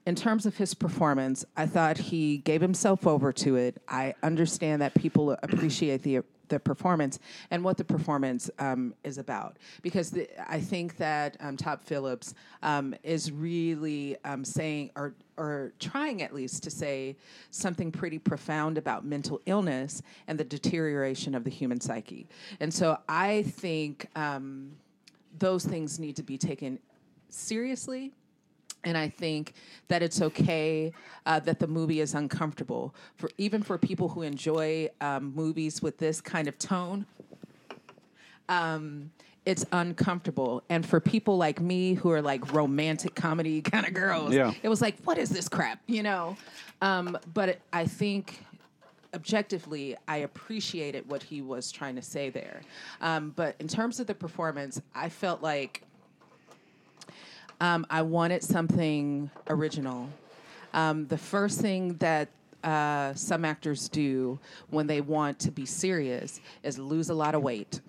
in 0.06 0.14
terms 0.14 0.46
of 0.46 0.56
his 0.56 0.72
performance, 0.72 1.44
I 1.56 1.66
thought 1.66 1.98
he 1.98 2.38
gave 2.38 2.60
himself 2.60 3.06
over 3.06 3.32
to 3.32 3.56
it. 3.56 3.82
I 3.88 4.14
understand 4.22 4.80
that 4.82 4.94
people 4.94 5.32
appreciate 5.42 6.02
the 6.02 6.22
the 6.48 6.60
performance 6.60 7.18
and 7.50 7.64
what 7.64 7.76
the 7.76 7.82
performance 7.82 8.48
um, 8.60 8.94
is 9.02 9.18
about. 9.18 9.56
Because 9.82 10.12
the, 10.12 10.28
I 10.48 10.60
think 10.60 10.96
that 10.98 11.36
um, 11.40 11.56
Todd 11.56 11.80
Phillips 11.82 12.34
um, 12.62 12.94
is 13.02 13.32
really 13.32 14.16
um, 14.24 14.44
saying, 14.44 14.90
or, 14.94 15.14
or 15.36 15.72
trying 15.80 16.22
at 16.22 16.32
least 16.32 16.62
to 16.62 16.70
say 16.70 17.16
something 17.50 17.90
pretty 17.90 18.20
profound 18.20 18.78
about 18.78 19.04
mental 19.04 19.40
illness 19.46 20.02
and 20.28 20.38
the 20.38 20.44
deterioration 20.44 21.34
of 21.34 21.42
the 21.42 21.50
human 21.50 21.80
psyche. 21.80 22.28
And 22.60 22.72
so 22.72 22.98
I 23.08 23.42
think 23.42 24.06
um, 24.14 24.70
those 25.38 25.64
things 25.64 25.98
need 25.98 26.14
to 26.14 26.22
be 26.22 26.38
taken 26.38 26.78
seriously 27.28 28.12
and 28.86 28.96
I 28.96 29.08
think 29.10 29.52
that 29.88 30.00
it's 30.02 30.22
okay 30.22 30.92
uh, 31.26 31.40
that 31.40 31.58
the 31.58 31.66
movie 31.66 32.00
is 32.00 32.14
uncomfortable 32.14 32.94
for 33.16 33.28
even 33.36 33.62
for 33.62 33.76
people 33.76 34.08
who 34.08 34.22
enjoy 34.22 34.88
um, 35.02 35.34
movies 35.34 35.82
with 35.82 35.98
this 35.98 36.20
kind 36.22 36.48
of 36.48 36.56
tone. 36.58 37.04
Um, 38.48 39.10
it's 39.44 39.64
uncomfortable, 39.72 40.62
and 40.68 40.84
for 40.84 40.98
people 40.98 41.36
like 41.36 41.60
me 41.60 41.94
who 41.94 42.10
are 42.10 42.22
like 42.22 42.52
romantic 42.52 43.14
comedy 43.14 43.60
kind 43.72 43.86
of 43.86 43.92
girls, 43.94 44.34
Yeah. 44.34 44.52
it 44.62 44.68
was 44.68 44.80
like, 44.80 44.96
what 45.04 45.18
is 45.18 45.30
this 45.30 45.48
crap, 45.48 45.80
you 45.86 46.02
know? 46.02 46.36
Um, 46.80 47.18
but 47.34 47.50
it, 47.50 47.60
I 47.72 47.86
think 47.86 48.40
objectively, 49.14 49.96
I 50.08 50.18
appreciated 50.18 51.08
what 51.08 51.22
he 51.22 51.42
was 51.42 51.70
trying 51.72 51.94
to 51.96 52.02
say 52.02 52.28
there. 52.30 52.60
Um, 53.00 53.32
but 53.34 53.54
in 53.60 53.66
terms 53.68 53.98
of 53.98 54.06
the 54.06 54.14
performance, 54.14 54.80
I 54.94 55.08
felt 55.08 55.42
like 55.42 55.82
um, 57.60 57.86
I 57.90 58.02
wanted 58.02 58.42
something 58.42 59.30
original. 59.48 60.08
Um, 60.74 61.06
the 61.06 61.18
first 61.18 61.60
thing 61.60 61.94
that 61.94 62.28
uh, 62.64 63.14
some 63.14 63.44
actors 63.44 63.88
do 63.88 64.38
when 64.70 64.86
they 64.86 65.00
want 65.00 65.38
to 65.40 65.50
be 65.50 65.64
serious 65.64 66.40
is 66.62 66.78
lose 66.78 67.10
a 67.10 67.14
lot 67.14 67.34
of 67.34 67.42
weight. 67.42 67.80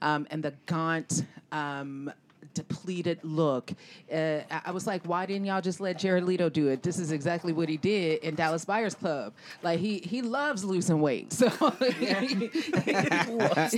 Um, 0.00 0.26
and 0.30 0.42
the 0.42 0.54
gaunt, 0.66 1.24
um, 1.52 2.10
depleted 2.56 3.20
look. 3.22 3.70
Uh, 4.10 4.40
I 4.64 4.70
was 4.70 4.86
like, 4.86 5.04
why 5.04 5.26
didn't 5.26 5.44
y'all 5.44 5.60
just 5.60 5.78
let 5.80 5.98
Jared 5.98 6.24
Leto 6.24 6.48
do 6.48 6.68
it? 6.68 6.82
This 6.82 6.98
is 6.98 7.12
exactly 7.12 7.52
what 7.52 7.68
he 7.68 7.76
did 7.76 8.20
in 8.24 8.34
Dallas 8.34 8.64
Buyers 8.64 8.94
Club. 8.94 9.34
Like 9.62 9.78
he 9.78 9.98
he 9.98 10.22
loves 10.22 10.64
losing 10.64 11.00
weight. 11.00 11.32
So 11.36 11.50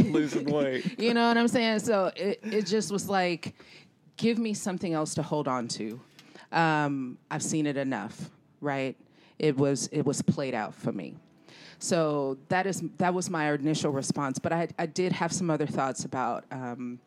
losing 0.00 0.44
weight. 0.46 0.98
you 1.00 1.12
know 1.12 1.26
what 1.28 1.36
I'm 1.36 1.48
saying? 1.48 1.80
So 1.80 2.12
it, 2.14 2.38
it 2.44 2.66
just 2.66 2.92
was 2.92 3.08
like, 3.08 3.54
give 4.18 4.38
me 4.38 4.52
something 4.52 4.92
else 4.92 5.14
to 5.14 5.22
hold 5.22 5.48
on 5.48 5.68
to. 5.68 5.98
Um, 6.52 7.16
I've 7.30 7.42
seen 7.42 7.66
it 7.66 7.78
enough, 7.78 8.30
right? 8.60 8.96
It 9.38 9.56
was 9.56 9.88
it 9.92 10.02
was 10.02 10.20
played 10.20 10.54
out 10.54 10.74
for 10.74 10.92
me. 10.92 11.14
So 11.78 12.36
that 12.48 12.66
is 12.66 12.82
that 12.98 13.14
was 13.14 13.30
my 13.30 13.52
initial 13.52 13.92
response. 13.92 14.38
But 14.38 14.52
I, 14.52 14.68
I 14.78 14.86
did 14.86 15.12
have 15.12 15.32
some 15.32 15.48
other 15.48 15.66
thoughts 15.66 16.04
about 16.04 16.44
um, 16.50 16.98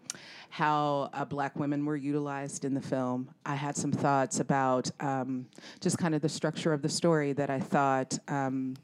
how 0.49 1.09
uh, 1.13 1.25
black 1.25 1.57
women 1.57 1.85
were 1.85 1.97
utilized 1.97 2.63
in 2.65 2.73
the 2.73 2.81
film. 2.81 3.29
I 3.45 3.55
had 3.55 3.75
some 3.75 3.91
thoughts 3.91 4.39
about 4.39 4.89
um, 4.99 5.45
just 5.81 5.97
kind 5.97 6.15
of 6.15 6.21
the 6.21 6.29
structure 6.29 6.73
of 6.73 6.81
the 6.81 6.89
story 6.89 7.33
that 7.33 7.49
I 7.49 7.59
thought 7.59 8.17
um, 8.29 8.75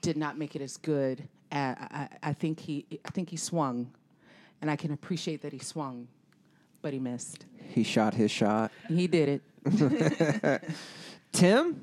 did 0.00 0.16
not 0.16 0.36
make 0.36 0.56
it 0.56 0.62
as 0.62 0.76
good. 0.76 1.28
I, 1.52 2.08
I 2.20 2.32
think 2.32 2.58
he 2.58 2.84
I 3.04 3.10
think 3.10 3.30
he 3.30 3.36
swung, 3.36 3.92
and 4.60 4.68
I 4.68 4.74
can 4.74 4.92
appreciate 4.92 5.42
that 5.42 5.52
he 5.52 5.60
swung, 5.60 6.08
but 6.84 6.92
he 6.92 6.98
missed. 7.00 7.46
He 7.70 7.82
shot 7.82 8.12
his 8.12 8.30
shot. 8.30 8.70
He 8.88 9.06
did 9.08 9.40
it. 9.64 10.62
Tim, 11.32 11.80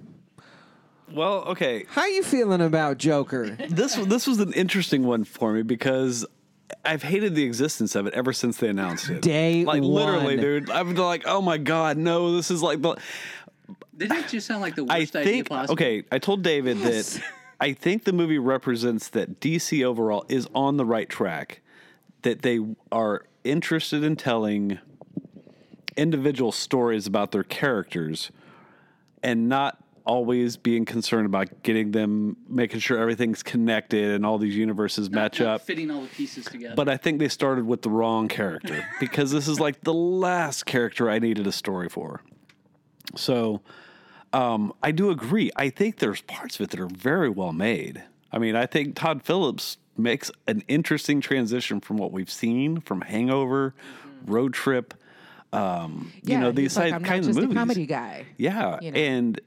Well, 1.12 1.40
okay. 1.48 1.86
how 1.90 2.06
you 2.06 2.22
feeling 2.24 2.62
about 2.62 3.00
Joker? 3.00 3.58
This 3.70 3.96
this 3.96 4.28
was 4.28 4.40
an 4.40 4.54
interesting 4.54 5.04
one 5.04 5.24
for 5.24 5.54
me 5.54 5.64
because 5.64 6.24
I've 6.86 7.02
hated 7.04 7.34
the 7.36 7.44
existence 7.44 7.96
of 7.96 8.06
it 8.06 8.14
ever 8.14 8.32
since 8.32 8.58
they 8.58 8.70
announced 8.70 9.10
it. 9.10 9.22
Day 9.24 9.66
like 9.66 9.82
literally, 9.82 10.38
dude. 10.38 10.70
I'm 10.70 10.94
like, 10.96 11.24
oh 11.26 11.42
my 11.42 11.58
god, 11.58 11.98
no, 11.98 12.34
this 12.36 12.52
is 12.52 12.62
like 12.62 12.82
the. 12.82 12.96
Didn't 13.98 14.18
it 14.18 14.28
just 14.30 14.46
sound 14.48 14.62
like 14.62 14.76
the 14.76 14.86
I 14.88 15.00
worst 15.00 15.16
idea 15.16 15.34
think 15.34 15.50
possible? 15.50 15.74
okay. 15.74 16.04
I 16.12 16.20
told 16.20 16.44
David 16.44 16.78
Yes. 16.78 17.16
that 17.16 17.24
I 17.60 17.74
think 17.74 18.04
the 18.06 18.14
movie 18.14 18.40
represents 18.40 19.10
that 19.10 19.40
DC 19.42 19.84
overall 19.84 20.26
is 20.30 20.48
on 20.54 20.78
the 20.78 20.86
right 20.86 21.10
track. 21.10 21.62
That 22.22 22.44
they 22.44 22.60
are 22.92 23.26
interested 23.44 24.04
in 24.04 24.16
telling 24.16 24.78
individual 26.02 26.52
stories 26.52 27.06
about 27.06 27.32
their 27.32 27.44
characters, 27.44 28.32
and 29.22 29.48
not 29.48 29.78
always 30.04 30.58
being 30.58 30.84
concerned 30.84 31.28
about 31.28 31.62
getting 31.62 31.92
them, 31.92 32.36
making 32.50 32.80
sure 32.80 32.98
everything's 32.98 33.44
connected 33.44 34.12
and 34.12 34.26
all 34.26 34.40
these 34.40 34.56
universes 34.56 35.12
match 35.12 35.40
Not 35.40 35.48
up. 35.48 35.62
fitting 35.62 35.92
all 35.92 36.02
the 36.02 36.08
pieces 36.08 36.46
together. 36.46 36.74
But 36.76 36.90
I 36.90 36.98
think 36.98 37.20
they 37.20 37.28
started 37.28 37.66
with 37.68 37.84
the 37.84 37.92
wrong 37.92 38.28
character 38.28 38.84
because 39.00 39.32
this 39.32 39.48
is 39.48 39.60
like 39.60 39.82
the 39.82 39.94
last 39.94 40.66
character 40.66 41.08
I 41.08 41.20
needed 41.20 41.46
a 41.46 41.52
story 41.52 41.88
for. 41.88 42.22
So 43.16 43.62
um, 44.34 44.74
I 44.82 44.92
do 44.92 45.12
agree. 45.12 45.52
I 45.56 45.70
think 45.70 46.00
there's 46.00 46.22
parts 46.22 46.56
of 46.56 46.64
it 46.64 46.72
that 46.72 46.80
are 46.80 46.88
very 46.88 47.30
well 47.30 47.54
made. 47.54 48.04
I 48.32 48.40
mean, 48.40 48.56
I 48.56 48.66
think 48.66 48.96
Todd 48.96 49.22
Phillips 49.22 49.78
makes 49.98 50.32
an 50.48 50.64
interesting 50.68 51.22
transition 51.22 51.80
from 51.80 51.98
what 51.98 52.12
we've 52.12 52.32
seen 52.32 52.80
from 52.82 53.02
Hangover, 53.02 53.76
Road 54.26 54.54
Trip. 54.54 54.96
Um, 55.54 56.12
you 56.24 56.38
know 56.38 56.48
he's 56.48 56.56
these 56.56 56.78
like, 56.78 56.86
side 56.86 56.94
I'm 56.94 57.04
kinds 57.04 57.28
just 57.28 57.38
of 57.38 57.44
movies. 57.44 57.58
a 57.58 57.60
comedy 57.60 57.86
guy. 57.86 58.26
Yeah, 58.38 58.80
you 58.82 58.92
know. 58.92 59.00
and 59.00 59.42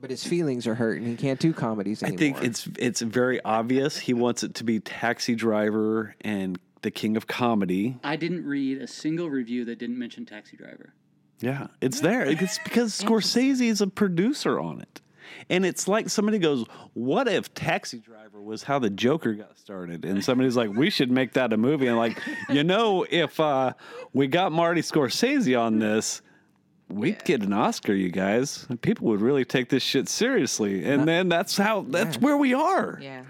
but 0.00 0.10
his 0.10 0.24
feelings 0.24 0.66
are 0.66 0.74
hurt 0.74 0.98
and 0.98 1.06
he 1.06 1.16
can't 1.16 1.38
do 1.38 1.52
comedies 1.52 2.02
I 2.02 2.10
think 2.10 2.42
it's 2.42 2.68
it's 2.78 3.00
very 3.00 3.40
obvious 3.44 3.98
he 3.98 4.14
wants 4.14 4.42
it 4.42 4.54
to 4.56 4.64
be 4.64 4.80
Taxi 4.80 5.34
Driver 5.34 6.14
and 6.20 6.58
the 6.82 6.90
King 6.90 7.16
of 7.16 7.26
Comedy. 7.26 7.98
I 8.04 8.16
didn't 8.16 8.44
read 8.44 8.82
a 8.82 8.86
single 8.86 9.30
review 9.30 9.64
that 9.66 9.78
didn't 9.78 9.98
mention 9.98 10.26
Taxi 10.26 10.56
Driver. 10.56 10.92
Yeah, 11.40 11.68
it's 11.80 12.00
there. 12.00 12.24
It's 12.24 12.58
because 12.58 12.98
Scorsese 13.00 13.66
is 13.66 13.80
a 13.80 13.86
producer 13.88 14.60
on 14.60 14.80
it. 14.80 15.00
And 15.48 15.64
it's 15.64 15.88
like 15.88 16.08
somebody 16.08 16.38
goes, 16.38 16.64
What 16.94 17.28
if 17.28 17.52
Taxi 17.54 17.98
Driver 17.98 18.40
was 18.42 18.62
how 18.62 18.78
the 18.78 18.90
Joker 18.90 19.34
got 19.34 19.58
started? 19.58 20.04
And 20.04 20.24
somebody's 20.24 20.56
like, 20.56 20.70
We 20.70 20.90
should 20.90 21.10
make 21.10 21.32
that 21.34 21.52
a 21.52 21.56
movie. 21.56 21.86
And 21.86 21.96
like, 21.96 22.18
you 22.48 22.64
know, 22.64 23.06
if 23.10 23.38
uh, 23.40 23.72
we 24.12 24.26
got 24.26 24.52
Marty 24.52 24.80
Scorsese 24.80 25.58
on 25.58 25.78
this, 25.78 26.22
we'd 26.92 27.24
get 27.24 27.42
an 27.42 27.52
Oscar, 27.52 27.94
you 27.94 28.10
guys. 28.10 28.66
People 28.82 29.08
would 29.08 29.20
really 29.20 29.44
take 29.44 29.68
this 29.68 29.82
shit 29.82 30.08
seriously. 30.08 30.84
And 30.84 31.08
then 31.08 31.28
that's 31.28 31.56
how 31.56 31.82
that's 31.88 32.18
where 32.18 32.36
we 32.36 32.54
are. 32.54 32.98
Yeah. 33.00 33.22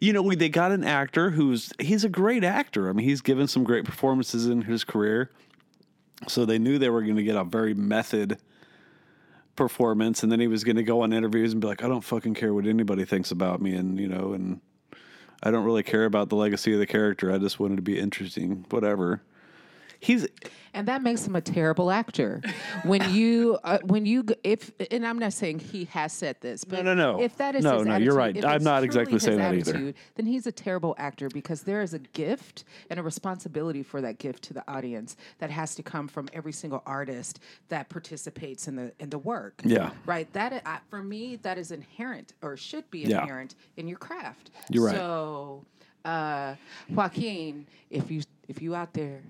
You 0.00 0.12
know, 0.12 0.22
we, 0.22 0.36
they 0.36 0.48
got 0.48 0.72
an 0.72 0.84
actor 0.84 1.30
who's 1.30 1.72
he's 1.78 2.04
a 2.04 2.08
great 2.08 2.44
actor. 2.44 2.88
I 2.88 2.92
mean, 2.92 3.06
he's 3.06 3.20
given 3.20 3.48
some 3.48 3.64
great 3.64 3.84
performances 3.84 4.46
in 4.46 4.62
his 4.62 4.84
career. 4.84 5.30
So 6.28 6.44
they 6.44 6.58
knew 6.58 6.78
they 6.78 6.90
were 6.90 7.02
going 7.02 7.16
to 7.16 7.22
get 7.22 7.36
a 7.36 7.44
very 7.44 7.74
method 7.74 8.38
performance, 9.56 10.22
and 10.22 10.30
then 10.30 10.40
he 10.40 10.46
was 10.46 10.64
going 10.64 10.76
to 10.76 10.82
go 10.82 11.00
on 11.02 11.12
interviews 11.12 11.52
and 11.52 11.60
be 11.60 11.66
like, 11.66 11.82
"I 11.82 11.88
don't 11.88 12.02
fucking 12.02 12.34
care 12.34 12.54
what 12.54 12.66
anybody 12.66 13.04
thinks 13.04 13.30
about 13.30 13.60
me," 13.60 13.74
and 13.74 13.98
you 13.98 14.08
know, 14.08 14.32
and 14.32 14.60
I 15.42 15.50
don't 15.50 15.64
really 15.64 15.82
care 15.82 16.04
about 16.04 16.28
the 16.28 16.36
legacy 16.36 16.72
of 16.72 16.78
the 16.78 16.86
character. 16.86 17.32
I 17.32 17.38
just 17.38 17.58
wanted 17.58 17.76
to 17.76 17.82
be 17.82 17.98
interesting, 17.98 18.64
whatever. 18.70 19.22
He's 20.00 20.26
and 20.76 20.88
that 20.88 21.02
makes 21.02 21.26
him 21.26 21.34
a 21.34 21.40
terrible 21.40 21.90
actor. 21.90 22.42
When 22.84 23.10
you, 23.14 23.58
uh, 23.64 23.78
when 23.84 24.04
you, 24.04 24.24
if, 24.44 24.70
and 24.90 25.06
I'm 25.06 25.18
not 25.18 25.32
saying 25.32 25.60
he 25.60 25.86
has 25.86 26.12
said 26.12 26.36
this, 26.40 26.64
but 26.64 26.84
no, 26.84 26.94
no. 26.94 27.12
no. 27.12 27.22
if 27.22 27.36
that 27.38 27.54
is 27.54 27.64
No, 27.64 27.82
no, 27.82 27.92
attitude, 27.92 28.04
you're 28.04 28.14
right. 28.14 28.44
I'm 28.44 28.62
not 28.62 28.84
exactly 28.84 29.18
saying 29.18 29.38
that 29.38 29.54
either. 29.54 29.94
Then 30.16 30.26
he's 30.26 30.46
a 30.46 30.52
terrible 30.52 30.94
actor 30.98 31.30
because 31.30 31.62
there 31.62 31.80
is 31.80 31.94
a 31.94 31.98
gift 31.98 32.64
and 32.90 33.00
a 33.00 33.02
responsibility 33.02 33.82
for 33.82 34.02
that 34.02 34.18
gift 34.18 34.42
to 34.44 34.54
the 34.54 34.70
audience 34.70 35.16
that 35.38 35.50
has 35.50 35.74
to 35.76 35.82
come 35.82 36.08
from 36.08 36.28
every 36.34 36.52
single 36.52 36.82
artist 36.84 37.40
that 37.70 37.88
participates 37.88 38.68
in 38.68 38.76
the 38.76 38.92
in 38.98 39.08
the 39.08 39.18
work. 39.18 39.62
Yeah. 39.64 39.90
right. 40.04 40.30
That 40.34 40.82
for 40.90 41.02
me, 41.02 41.36
that 41.36 41.56
is 41.56 41.70
inherent 41.72 42.34
or 42.42 42.56
should 42.58 42.90
be 42.90 43.00
Yeah. 43.00 43.22
inherent 43.22 43.54
in 43.78 43.88
your 43.88 43.98
craft. 43.98 44.50
You're 44.68 44.84
right. 44.84 44.94
So, 44.94 45.64
uh, 46.04 46.56
Joaquin, 46.90 47.66
if 47.90 48.10
you 48.10 48.22
if 48.48 48.60
you 48.60 48.74
out 48.74 48.92
there. 48.92 49.22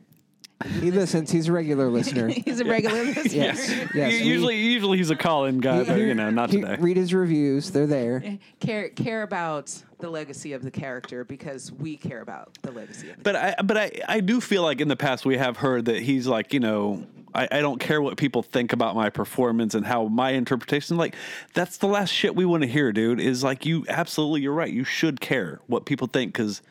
He 0.81 0.91
listens. 0.91 1.31
He's 1.31 1.49
a 1.49 1.53
regular 1.53 1.89
listener. 1.91 2.29
He's 2.45 2.61
a 2.61 2.65
regular 2.65 3.05
listener. 3.05 3.23
yes, 3.33 3.69
yes. 3.95 4.13
u- 4.15 4.21
we- 4.25 4.29
usually 4.31 4.57
usually 4.57 4.99
he's 4.99 5.11
a 5.11 5.17
call-in 5.17 5.61
guy, 5.61 5.85
but 5.85 5.99
you 5.99 6.15
know, 6.15 6.31
not 6.31 6.51
he- 6.51 6.61
today. 6.61 6.77
Read 6.81 6.97
his 6.97 7.13
reviews; 7.13 7.71
they're 7.71 7.87
there. 7.87 8.23
Eh, 8.25 8.37
care 8.61 8.89
care 8.89 9.23
about 9.23 9.73
the 9.99 10.09
legacy 10.09 10.53
of 10.55 10.63
the 10.63 10.71
character 10.71 11.25
because 11.25 11.73
we 11.73 11.97
care 11.97 12.21
about 12.23 12.57
the 12.63 12.71
legacy 12.73 13.11
of 13.11 13.17
the 13.17 13.23
But 13.23 13.37
I 13.37 13.55
but 13.63 13.77
I, 13.77 13.91
I 14.09 14.21
do 14.21 14.41
feel 14.41 14.63
like 14.63 14.81
in 14.81 14.89
the 14.89 14.97
past 14.97 15.27
we 15.27 15.37
have 15.37 15.59
heard 15.59 15.85
that 15.87 16.01
he's 16.03 16.27
like, 16.27 16.53
you 16.55 16.61
know, 16.61 17.07
I, 17.35 17.49
I 17.51 17.61
don't 17.61 17.79
care 17.79 18.01
what 18.01 18.17
people 18.17 18.43
think 18.43 18.73
about 18.73 18.95
my 18.95 19.11
performance 19.11 19.75
and 19.75 19.85
how 19.85 20.05
my 20.09 20.31
interpretation 20.31 20.97
like 20.97 21.15
that's 21.53 21.77
the 21.79 21.87
last 21.87 22.11
shit 22.11 22.35
we 22.35 22.47
want 22.47 22.63
to 22.63 22.69
hear, 22.69 22.93
dude. 22.93 23.21
Is 23.21 23.45
like 23.45 23.67
you 23.67 23.85
absolutely 23.89 24.41
you're 24.41 24.55
right. 24.55 24.73
You 24.73 24.85
should 24.85 25.21
care 25.21 25.61
what 25.67 25.85
people 25.85 26.07
think 26.07 26.33
because 26.33 26.63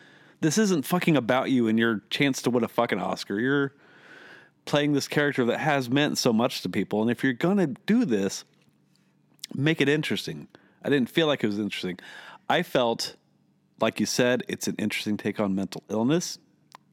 this 0.45 0.57
isn't 0.59 0.85
fucking 0.85 1.17
about 1.17 1.49
you 1.49 1.67
and 1.67 1.79
your 1.79 2.01
chance 2.09 2.41
to 2.43 2.51
win 2.51 2.63
a 2.63 2.67
fucking 2.67 2.99
Oscar. 2.99 3.39
You're 3.39 3.73
playing 4.65 4.93
this 4.93 5.07
character 5.07 5.43
that 5.45 5.59
has 5.59 5.89
meant 5.89 6.17
so 6.19 6.31
much 6.31 6.61
to 6.61 6.69
people. 6.69 7.01
And 7.01 7.09
if 7.09 7.23
you're 7.23 7.33
gonna 7.33 7.67
do 7.67 8.05
this, 8.05 8.45
make 9.55 9.81
it 9.81 9.89
interesting. 9.89 10.47
I 10.83 10.89
didn't 10.89 11.09
feel 11.09 11.25
like 11.25 11.43
it 11.43 11.47
was 11.47 11.57
interesting. 11.57 11.97
I 12.47 12.61
felt, 12.61 13.15
like 13.81 13.99
you 13.99 14.05
said, 14.05 14.43
it's 14.47 14.67
an 14.67 14.75
interesting 14.77 15.17
take 15.17 15.39
on 15.39 15.55
mental 15.55 15.83
illness, 15.89 16.37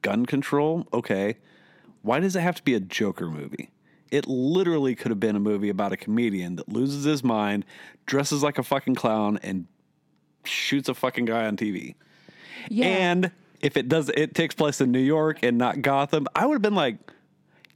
gun 0.01 0.25
control. 0.25 0.87
Okay. 0.91 1.37
Why 2.01 2.19
does 2.19 2.35
it 2.35 2.41
have 2.41 2.55
to 2.55 2.63
be 2.63 2.73
a 2.73 2.79
Joker 2.79 3.29
movie? 3.29 3.69
It 4.09 4.27
literally 4.27 4.95
could 4.95 5.09
have 5.11 5.19
been 5.19 5.35
a 5.35 5.39
movie 5.39 5.69
about 5.69 5.91
a 5.91 5.97
comedian 5.97 6.55
that 6.55 6.69
loses 6.69 7.03
his 7.03 7.23
mind, 7.23 7.65
dresses 8.05 8.41
like 8.43 8.57
a 8.57 8.63
fucking 8.63 8.95
clown, 8.95 9.39
and 9.41 9.67
shoots 10.43 10.89
a 10.89 10.93
fucking 10.93 11.25
guy 11.25 11.45
on 11.45 11.55
TV. 11.55 11.95
Yeah. 12.69 12.85
And 12.85 13.31
if 13.63 13.77
it 13.77 13.87
does, 13.87 14.09
it 14.09 14.35
takes 14.35 14.53
place 14.53 14.81
in 14.81 14.91
New 14.91 14.99
York 14.99 15.39
and 15.41 15.57
not 15.57 15.81
Gotham. 15.81 16.27
I 16.35 16.45
would 16.45 16.55
have 16.55 16.61
been 16.61 16.75
like, 16.75 16.97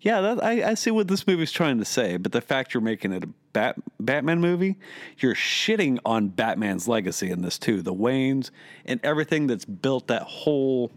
yeah, 0.02 0.22
that, 0.22 0.44
I, 0.44 0.72
I 0.72 0.74
see 0.74 0.92
what 0.92 1.08
this 1.08 1.26
movie's 1.26 1.52
trying 1.52 1.80
to 1.80 1.86
say. 1.86 2.18
But 2.18 2.34
the 2.34 2.42
fact 2.42 2.74
you're 2.74 2.82
making 2.82 3.14
it 3.14 3.24
a 3.24 3.30
Bat, 3.54 3.78
Batman 4.00 4.40
movie, 4.40 4.78
you're 5.18 5.34
shitting 5.34 5.98
on 6.06 6.28
Batman's 6.28 6.88
legacy 6.88 7.32
in 7.32 7.42
this 7.42 7.58
too. 7.58 7.82
The 7.82 7.94
Waynes 7.94 8.52
and 8.86 9.00
everything 9.02 9.48
that's 9.48 9.66
built 9.66 10.08
that 10.08 10.24
whole, 10.24 10.92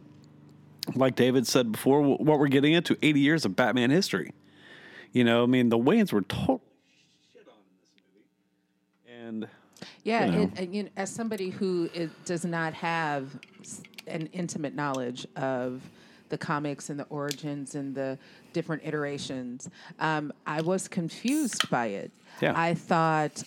like 0.95 1.15
David 1.15 1.47
said 1.47 1.73
before, 1.73 2.03
what 2.03 2.39
we're 2.39 2.49
getting 2.49 2.75
into 2.75 2.99
80 3.01 3.21
years 3.21 3.45
of 3.45 3.57
Batman 3.57 3.91
history. 3.91 4.35
You 5.13 5.25
know, 5.25 5.45
I 5.45 5.47
mean, 5.47 5.71
the 5.71 5.79
Waynes 5.79 6.13
were 6.13 6.23
totally 6.23 6.61
shit 7.33 7.47
on 7.49 7.55
in 7.63 7.77
this 7.81 7.91
movie. 9.07 9.27
And 9.27 9.49
Yeah, 10.03 10.27
you 10.27 10.33
know. 10.33 10.43
it, 10.43 10.51
and, 10.57 10.75
you 10.75 10.83
know, 10.83 10.89
as 10.97 11.11
somebody 11.11 11.51
who 11.51 11.89
it 11.95 12.11
does 12.25 12.45
not 12.45 12.75
have 12.75 13.39
an 14.11 14.29
intimate 14.33 14.75
knowledge 14.75 15.27
of 15.37 15.83
the 16.29 16.39
comics 16.39 16.91
and 16.91 16.99
the 16.99 17.05
origins 17.05 17.75
and 17.75 17.95
the 17.95 18.19
different 18.53 18.83
iterations, 18.85 19.69
um, 19.99 20.33
I 20.47 20.61
was 20.61 20.89
confused 20.89 21.69
by 21.71 21.87
it. 21.87 22.11
Yeah. 22.41 22.53
I 22.57 22.75
thought, 22.75 23.43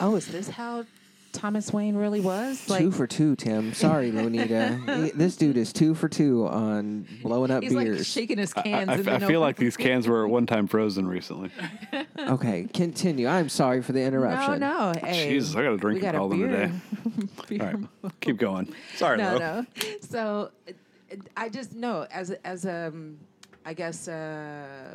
oh, 0.00 0.16
is 0.16 0.26
this 0.26 0.48
how 0.48 0.84
Thomas 1.32 1.72
Wayne 1.72 1.94
really 1.94 2.20
was? 2.20 2.64
two 2.66 2.90
for 2.90 3.06
two, 3.06 3.36
Tim. 3.36 3.72
Sorry, 3.74 4.10
Lonita. 4.12 5.12
This 5.14 5.36
dude 5.36 5.56
is 5.56 5.72
two 5.72 5.94
for 5.94 6.08
two 6.08 6.46
on 6.48 7.06
blowing 7.22 7.50
up 7.50 7.62
he's 7.62 7.72
like 7.72 7.86
beers. 7.86 8.06
shaking 8.06 8.38
his 8.38 8.52
cans. 8.52 8.88
I- 8.88 8.94
and 8.94 9.08
I 9.08 9.18
feel 9.18 9.26
open- 9.26 9.40
like 9.40 9.56
these 9.56 9.76
cans 9.76 10.08
were 10.08 10.24
at 10.24 10.30
one 10.30 10.46
time 10.46 10.66
frozen 10.66 11.06
recently. 11.06 11.50
okay, 12.18 12.66
continue. 12.72 13.26
I'm 13.28 13.48
sorry 13.48 13.82
for 13.82 13.92
the 13.92 14.02
interruption. 14.02 14.60
no. 14.60 14.92
Hey, 15.02 15.28
Jesus, 15.30 15.54
I 15.54 15.62
got 15.62 15.70
to 15.70 15.76
drink 15.76 15.96
we 15.96 16.00
got 16.00 16.08
and 16.08 16.16
a 16.16 16.18
call 16.18 16.28
them 16.30 16.38
beer. 16.38 16.48
today. 16.48 17.28
beer 17.48 17.60
All 17.62 17.66
right, 18.04 18.20
keep 18.20 18.36
going. 18.38 18.74
Sorry, 18.96 19.18
no, 19.18 19.32
Lo. 19.34 19.38
no. 19.38 19.66
So 20.00 20.50
it- 20.66 20.76
it- 21.10 21.20
I 21.36 21.48
just 21.48 21.74
know 21.74 22.06
as 22.10 22.30
a- 22.30 22.46
as 22.46 22.64
a, 22.64 22.88
um, 22.88 23.18
I 23.64 23.74
guess 23.74 24.08
uh, 24.08 24.94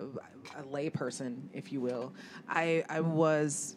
a 0.58 0.64
layperson, 0.64 1.38
if 1.54 1.72
you 1.72 1.80
will, 1.80 2.12
I 2.50 2.84
I 2.90 3.02
was 3.02 3.76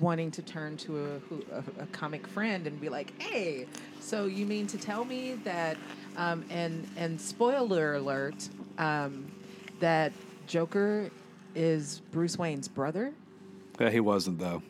wanting 0.00 0.30
to 0.32 0.42
turn 0.42 0.76
to 0.78 1.20
a, 1.52 1.56
a, 1.56 1.82
a 1.82 1.86
comic 1.92 2.26
friend 2.26 2.66
and 2.66 2.80
be 2.80 2.88
like, 2.88 3.20
hey, 3.20 3.66
so 4.00 4.26
you 4.26 4.46
mean 4.46 4.66
to 4.68 4.78
tell 4.78 5.04
me 5.04 5.34
that, 5.44 5.76
um, 6.16 6.44
and 6.50 6.86
and 6.96 7.20
spoiler 7.20 7.94
alert, 7.94 8.48
um, 8.78 9.30
that 9.80 10.12
Joker 10.46 11.10
is 11.54 12.00
Bruce 12.12 12.38
Wayne's 12.38 12.68
brother? 12.68 13.12
Yeah, 13.80 13.90
he 13.90 14.00
wasn't 14.00 14.38
though. 14.38 14.62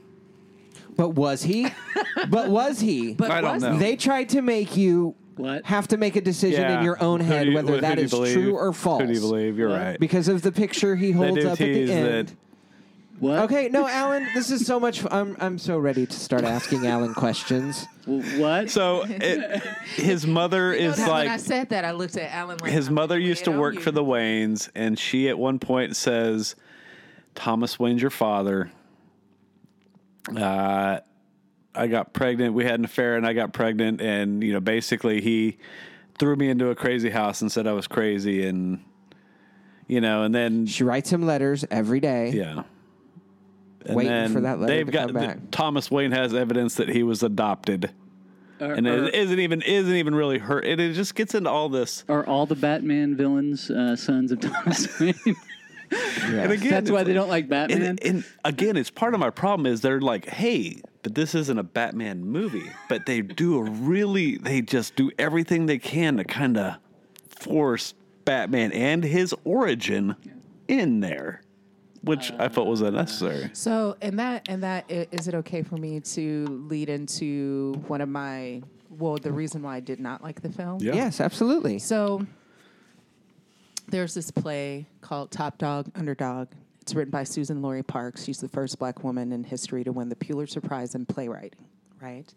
But 0.97 1.11
was 1.11 1.43
he? 1.43 1.69
but 2.29 2.49
was 2.49 2.81
he? 2.81 3.15
But 3.15 3.31
I 3.31 3.41
don't 3.41 3.61
know. 3.61 3.79
They 3.79 3.95
tried 3.97 4.31
to 4.31 4.43
make 4.43 4.77
you 4.77 5.15
What? 5.37 5.65
have 5.65 5.87
to 5.89 5.97
make 5.97 6.17
a 6.17 6.21
decision 6.21 6.63
Yeah. 6.63 6.79
in 6.79 6.85
your 6.85 7.01
own 7.03 7.21
head 7.21 7.47
you- 7.49 7.55
whether 7.55 7.75
who 7.75 7.81
that 7.81 7.95
do 7.97 8.01
you 8.01 8.05
is 8.07 8.11
believe? 8.11 8.35
true 8.35 8.57
or 8.57 8.73
false. 8.73 9.03
Who 9.03 9.07
do 9.07 9.13
you 9.13 9.21
believe? 9.21 9.57
You're 9.59 9.69
What? 9.69 9.79
right. 9.81 10.01
Because 10.01 10.27
of 10.29 10.43
the 10.43 10.51
picture 10.53 10.97
he 10.97 11.13
holds 11.13 11.45
up 11.45 11.53
at 11.53 11.59
the 11.59 11.93
end. 11.93 12.29
that. 12.29 12.35
What? 13.21 13.41
Okay, 13.41 13.69
no, 13.69 13.89
Alan, 13.89 14.29
this 14.35 14.51
is 14.51 14.65
so 14.65 14.79
much. 14.79 15.05
I'm 15.11 15.37
I'm 15.41 15.59
so 15.59 15.77
ready 15.79 16.07
to 16.07 16.13
start 16.13 16.45
asking 16.45 16.87
Alan 16.87 17.15
questions. 17.15 17.85
What? 18.07 18.71
So 18.71 19.05
it, 19.09 19.61
his 19.97 20.27
mother 20.27 20.73
You 20.75 20.83
know 20.83 20.91
is 20.91 20.97
that 20.99 21.09
when 21.11 21.17
I 21.29 21.31
like 21.33 21.41
said 21.41 21.69
that, 21.71 21.85
I 21.85 21.91
looked 21.93 22.17
at 22.17 22.31
Alan 22.33 22.59
like 22.59 22.71
his 22.73 22.89
I'm 22.89 22.95
mother 22.95 23.17
gonna 23.17 23.27
used 23.29 23.45
to 23.45 23.51
it 23.51 23.55
on 23.55 23.61
work 23.61 23.75
you. 23.75 23.81
for 23.81 23.91
the 23.91 24.05
Waynes, 24.05 24.69
and 24.75 24.99
she 24.99 25.29
at 25.29 25.37
one 25.39 25.59
point 25.59 25.97
says, 25.97 26.55
"Thomas 27.35 27.79
Wayne's 27.79 28.01
your 28.03 28.11
father." 28.13 28.71
Uh, 30.37 31.01
I 31.75 31.87
got 31.87 32.13
pregnant. 32.13 32.55
We 32.55 32.65
had 32.65 32.79
an 32.79 32.85
affair, 32.85 33.17
and 33.17 33.27
I 33.27 33.33
got 33.33 33.53
pregnant, 33.53 34.01
and 34.01 34.43
you 34.45 34.53
know, 34.53 34.61
basically, 34.61 35.21
he 35.21 35.59
threw 36.19 36.37
me 36.37 36.49
into 36.51 36.69
a 36.71 36.75
crazy 36.75 37.11
house 37.11 37.41
and 37.41 37.51
said 37.51 37.67
I 37.67 37.73
was 37.73 37.87
crazy, 37.89 38.47
and 38.47 38.81
you 39.87 40.01
know, 40.01 40.23
and 40.23 40.35
then 40.35 40.67
She 40.67 40.85
writes 40.85 41.11
him 41.11 41.23
letters 41.27 41.65
every 41.71 41.99
day. 42.01 42.31
yeah. 42.31 42.63
And 43.89 43.97
Waiting 43.97 44.13
then 44.13 44.33
for 44.33 44.41
that 44.43 44.61
letter 44.61 44.75
they've 44.75 44.87
to 44.87 44.93
got 44.93 45.07
come 45.09 45.15
back. 45.15 45.39
Thomas 45.51 45.91
Wayne 45.91 46.13
has 46.13 46.35
evidence 46.35 46.75
that 46.77 46.89
he 46.89 47.03
was 47.03 47.23
adopted, 47.23 47.91
Are, 48.61 48.73
and 48.73 48.87
are, 48.87 49.07
it 49.07 49.15
isn't 49.15 49.39
even 49.39 49.63
isn't 49.63 49.95
even 49.95 50.15
really 50.15 50.39
hurt. 50.39 50.65
It, 50.67 50.79
it 50.79 50.93
just 50.95 51.15
gets 51.15 51.35
into 51.35 51.51
all 51.51 51.69
this. 51.69 52.05
are 52.09 52.27
all 52.27 52.47
the 52.47 52.55
Batman 52.55 53.17
villains 53.17 53.71
uh, 53.71 53.97
sons 53.97 54.31
of 54.31 54.41
Thomas 54.41 55.01
Wayne? 55.01 55.15
And 55.91 56.53
again, 56.53 56.71
That's 56.71 56.91
why 56.91 57.03
they 57.03 57.15
don't 57.15 57.31
like 57.31 57.49
Batman. 57.49 57.83
And, 57.83 58.03
and 58.05 58.25
again, 58.45 58.77
it's 58.77 58.91
part 58.91 59.15
of 59.15 59.21
my 59.21 59.31
problem 59.31 59.67
is 59.67 59.81
they're 59.81 60.01
like, 60.01 60.27
hey, 60.27 60.83
but 61.03 61.15
this 61.15 61.35
isn't 61.35 61.59
a 61.59 61.63
Batman 61.63 62.25
movie. 62.27 62.71
But 62.89 63.07
they 63.07 63.23
do 63.23 63.57
a 63.57 63.63
really, 63.63 64.37
they 64.37 64.61
just 64.61 64.97
do 64.97 65.11
everything 65.19 65.67
they 65.67 65.79
can 65.79 66.19
to 66.19 66.25
kind 66.25 66.59
of 66.59 66.77
force 67.27 67.95
Batman 68.27 68.73
and 68.73 69.03
his 69.03 69.35
origin 69.45 70.17
in 70.67 71.01
there, 71.01 71.41
which 72.09 72.33
I 72.39 72.49
felt 72.49 72.67
was 72.67 72.81
unnecessary. 72.81 73.51
So, 73.53 73.97
and 74.03 74.19
that 74.19 74.49
and 74.49 74.63
that 74.63 74.87
i- 74.91 75.07
is 75.13 75.29
it 75.29 75.35
okay 75.37 75.63
for 75.63 75.77
me 75.77 76.01
to 76.01 76.47
lead 76.69 76.89
into 76.89 77.75
one 77.87 78.01
of 78.01 78.09
my 78.09 78.63
well, 78.91 79.17
the 79.17 79.31
reason 79.31 79.63
why 79.63 79.77
I 79.77 79.81
did 79.81 80.01
not 80.01 80.23
like 80.25 80.41
the 80.43 80.49
film? 80.51 80.79
Yeah. 80.81 80.95
Yes, 80.95 81.21
absolutely. 81.21 81.79
So, 81.79 82.27
there's 83.89 84.15
this 84.15 84.31
play 84.31 84.87
called 85.01 85.31
Top 85.31 85.59
Dog 85.59 85.91
Underdog. 85.95 86.49
It's 86.81 86.95
written 86.95 87.11
by 87.11 87.23
Suzan-Lori 87.23 87.83
Parks. 87.83 88.25
She's 88.25 88.39
the 88.41 88.49
first 88.49 88.79
black 88.79 89.05
woman 89.05 89.33
in 89.33 89.45
history 89.45 89.85
to 89.85 89.93
win 89.93 90.09
the 90.09 90.17
Pulitzer 90.17 90.61
Prize 90.61 90.95
in 90.95 91.07
playwriting, 91.07 91.65
right? 92.01 92.33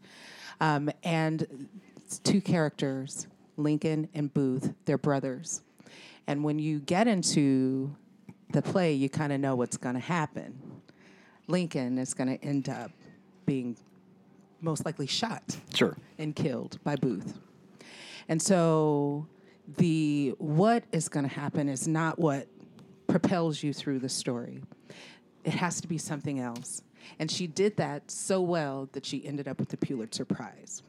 Um, 0.59 0.91
and 1.03 1.69
two 2.24 2.41
characters, 2.41 3.28
Lincoln 3.57 4.09
and 4.13 4.34
Booth, 4.34 4.74
they're 4.86 4.97
brothers. 4.97 5.61
And 6.28 6.43
when 6.43 6.59
you 6.59 6.80
get 6.80 7.07
into 7.07 7.95
the 8.51 8.61
play, 8.61 8.93
you 8.93 9.09
kind 9.09 9.33
of 9.33 9.39
know 9.39 9.55
what's 9.55 9.77
going 9.77 9.95
to 9.95 10.01
happen. 10.01 10.81
Lincoln 11.47 11.97
is 11.97 12.13
going 12.13 12.37
to 12.37 12.43
end 12.45 12.69
up 12.69 12.91
being 13.45 13.75
most 14.61 14.85
likely 14.85 15.07
shot 15.07 15.57
Sure. 15.73 15.97
and 16.17 16.35
killed 16.35 16.79
by 16.83 16.95
Booth. 16.95 17.39
And 18.27 18.41
so 18.41 19.27
the 19.77 20.35
what 20.37 20.83
is 20.91 21.09
going 21.09 21.27
to 21.27 21.33
happen 21.33 21.67
is 21.67 21.87
not 21.87 22.19
what 22.19 22.47
propels 23.07 23.63
you 23.63 23.73
through 23.73 23.99
the 23.99 24.09
story. 24.09 24.61
It 25.43 25.53
has 25.53 25.81
to 25.81 25.87
be 25.87 25.97
something 25.97 26.39
else. 26.39 26.83
And 27.19 27.29
she 27.29 27.47
did 27.47 27.77
that 27.77 28.11
so 28.11 28.41
well 28.41 28.87
that 28.93 29.05
she 29.05 29.25
ended 29.25 29.47
up 29.47 29.59
with 29.59 29.69
the 29.69 29.77
Pulitzer 29.77 30.23
Prize. 30.25 30.83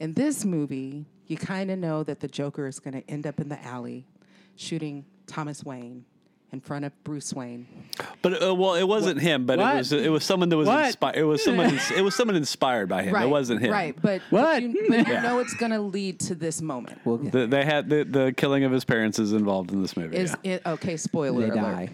In 0.00 0.12
this 0.14 0.44
movie, 0.44 1.06
you 1.26 1.36
kind 1.36 1.70
of 1.70 1.78
know 1.78 2.02
that 2.02 2.20
the 2.20 2.28
Joker 2.28 2.66
is 2.66 2.80
going 2.80 3.00
to 3.00 3.08
end 3.08 3.26
up 3.26 3.40
in 3.40 3.48
the 3.48 3.62
alley 3.64 4.06
shooting 4.56 5.04
Thomas 5.26 5.64
Wayne 5.64 6.04
in 6.54 6.60
front 6.60 6.84
of 6.86 7.04
Bruce 7.04 7.34
Wayne. 7.34 7.66
But 8.22 8.42
uh, 8.42 8.54
well, 8.54 8.74
it 8.74 8.88
wasn't 8.88 9.20
him, 9.20 9.44
but 9.44 9.58
What? 9.58 9.74
it 9.74 9.78
was 9.78 9.92
it 9.92 10.08
was 10.08 10.24
someone 10.24 10.48
that 10.48 10.56
was 10.56 10.68
inspired. 10.68 11.16
It 11.16 11.24
was 11.24 11.44
someone. 11.44 11.78
it 11.96 12.00
was 12.02 12.14
someone 12.14 12.36
inspired 12.36 12.88
by 12.88 13.02
him. 13.02 13.14
It 13.14 13.28
wasn't 13.28 13.60
him. 13.60 13.70
Right, 13.72 13.94
but, 14.00 14.22
What? 14.30 14.42
but 14.54 14.62
you, 14.62 14.86
but 14.88 15.06
you 15.06 15.14
know 15.20 15.40
it's 15.40 15.54
going 15.54 15.72
to 15.72 15.80
lead 15.80 16.20
to 16.20 16.34
this 16.34 16.62
moment. 16.62 16.98
We'll 17.04 17.18
get 17.18 17.32
The, 17.32 17.46
they 17.46 17.64
had 17.64 17.90
the, 17.90 18.04
the 18.04 18.32
killing 18.34 18.64
of 18.64 18.72
his 18.72 18.84
parents 18.84 19.18
is 19.18 19.32
involved 19.32 19.72
in 19.72 19.82
this 19.82 19.96
movie. 19.96 20.16
is 20.16 20.34
yeah. 20.42 20.54
it, 20.54 20.62
okay 20.66 20.96
spoiler 20.96 21.42
They 21.42 21.50
alert. 21.50 21.60
die. 21.62 21.90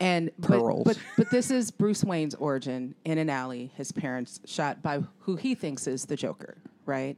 and 0.00 0.30
but, 0.38 0.48
Pearls. 0.48 0.84
but 0.84 0.98
but 1.16 1.30
this 1.30 1.50
is 1.50 1.70
Bruce 1.70 2.04
Wayne's 2.04 2.34
origin 2.36 2.94
in 3.04 3.18
an 3.18 3.30
alley 3.30 3.72
his 3.76 3.90
parents 3.92 4.40
shot 4.44 4.82
by 4.82 5.02
who 5.20 5.36
he 5.36 5.54
thinks 5.54 5.86
is 5.86 6.04
the 6.04 6.16
Joker 6.16 6.56
right 6.84 7.16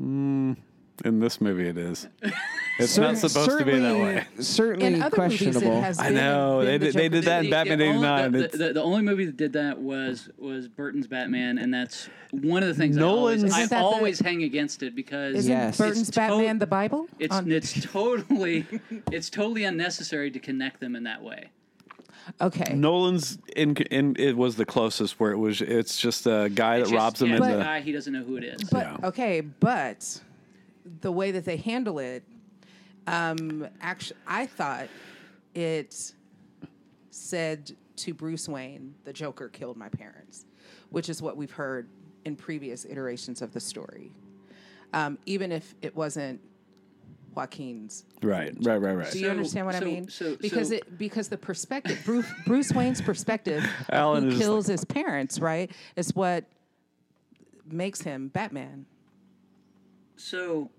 in 0.00 0.56
this 1.20 1.40
movie, 1.40 1.68
it 1.68 1.78
is. 1.78 2.08
It's 2.78 2.98
not 2.98 3.16
supposed 3.16 3.58
to 3.58 3.64
be 3.64 3.78
that 3.78 3.94
way. 3.96 4.24
Certainly 4.42 4.86
in 4.94 5.02
other 5.02 5.16
movies 5.22 5.40
questionable. 5.40 5.78
it 5.78 5.82
has 5.82 5.98
I 5.98 6.04
been, 6.06 6.14
know. 6.14 6.58
been 6.58 6.66
They 6.66 6.78
the 6.78 6.84
did- 6.86 6.94
they 6.94 7.08
did 7.08 7.24
that 7.24 7.44
in 7.44 7.50
Batman 7.50 7.80
only- 7.82 7.90
89, 7.90 8.32
The, 8.32 8.38
it's- 8.44 8.58
the, 8.58 8.72
the 8.72 8.82
only 8.82 9.02
movie 9.02 9.24
that 9.26 9.36
did 9.36 9.52
that 9.52 9.78
was 9.78 10.28
was 10.38 10.66
Burton's 10.66 11.06
Batman, 11.06 11.58
and 11.58 11.72
that's 11.72 12.08
one 12.32 12.62
of 12.62 12.68
the 12.68 12.74
things 12.74 12.96
Nolan's- 12.96 13.04
I 13.04 13.18
always, 13.18 13.44
Isn't 13.44 13.70
that 13.70 13.76
I 13.76 13.80
the- 13.80 13.84
always 13.84 14.18
hang 14.20 14.42
against 14.42 14.82
it 14.82 14.96
because 14.96 15.36
isn't 15.36 15.50
Yes. 15.52 15.78
Burton's 15.78 16.00
It's 16.00 16.10
to- 16.10 16.16
Batman 16.16 16.58
the 16.58 16.66
Bible 16.66 17.06
it's 17.20 17.34
On- 17.36 17.50
it's 17.50 17.80
totally 17.92 18.66
it's 19.12 19.30
totally 19.30 19.64
unnecessary 19.64 20.30
to 20.32 20.38
connect 20.40 20.80
them 20.80 20.96
in 20.96 21.04
that 21.04 21.22
way. 21.22 21.50
okay 22.40 22.74
Nolan's 22.74 23.38
in, 23.54 23.76
in 23.76 24.16
it 24.18 24.36
was 24.36 24.56
the 24.56 24.64
closest 24.66 25.20
where 25.20 25.30
it 25.30 25.36
was. 25.38 25.60
It's 25.60 25.96
just 25.98 26.26
a 26.26 26.50
guy 26.52 26.78
It's 26.78 26.88
that 26.90 26.94
just- 26.94 27.02
robs 27.04 27.22
him 27.22 27.28
yeah, 27.28 27.36
in 27.36 27.42
it's 27.44 27.52
a 27.52 27.56
the. 27.58 27.62
guy 27.62 27.80
he 27.82 27.92
doesn't 27.92 28.12
know 28.12 28.24
who 28.24 28.36
it 28.36 28.44
is. 28.44 28.64
but 28.64 28.78
Yeah. 29.00 29.08
okay 29.08 29.42
but 29.42 30.20
the 31.02 31.12
way 31.12 31.30
that 31.30 31.44
they 31.44 31.56
handle 31.56 31.98
it 31.98 32.24
um 33.06 33.66
actually 33.80 34.18
I 34.26 34.46
thought 34.46 34.88
it 35.54 36.12
said 37.10 37.70
to 37.96 38.14
Bruce 38.14 38.48
Wayne 38.48 38.94
the 39.04 39.12
Joker 39.12 39.48
killed 39.48 39.76
my 39.76 39.88
parents 39.88 40.46
which 40.90 41.08
is 41.08 41.20
what 41.22 41.36
we've 41.36 41.50
heard 41.52 41.88
in 42.24 42.36
previous 42.36 42.84
iterations 42.86 43.42
of 43.42 43.52
the 43.52 43.60
story. 43.60 44.12
Um, 44.92 45.18
even 45.26 45.50
if 45.52 45.74
it 45.82 45.94
wasn't 45.94 46.40
Joaquin's. 47.34 48.04
Right, 48.22 48.54
right, 48.62 48.76
right, 48.76 48.94
right. 48.94 49.10
Do 49.12 49.18
you 49.18 49.24
So- 49.26 49.30
understand 49.32 49.66
what 49.66 49.74
I 49.74 49.80
mean? 49.80 50.08
so- 50.08 50.36
because 50.36 50.68
so- 50.68 50.76
it 50.76 50.96
because 50.96 51.28
the 51.28 51.36
perspective 51.36 52.00
Bruce 52.04 52.26
Bruce 52.46 52.72
Wayne's 52.72 53.00
perspective 53.02 53.64
of 53.64 53.90
Alan 53.90 54.22
who 54.22 54.28
is 54.28 54.34
just 54.36 54.42
kills 54.46 54.66
his 54.68 54.84
parents, 54.84 55.40
right, 55.40 55.70
is 55.96 56.14
what 56.14 56.44
makes 57.66 58.00
him 58.02 58.28
Batman. 58.28 58.86
So, 60.16 60.70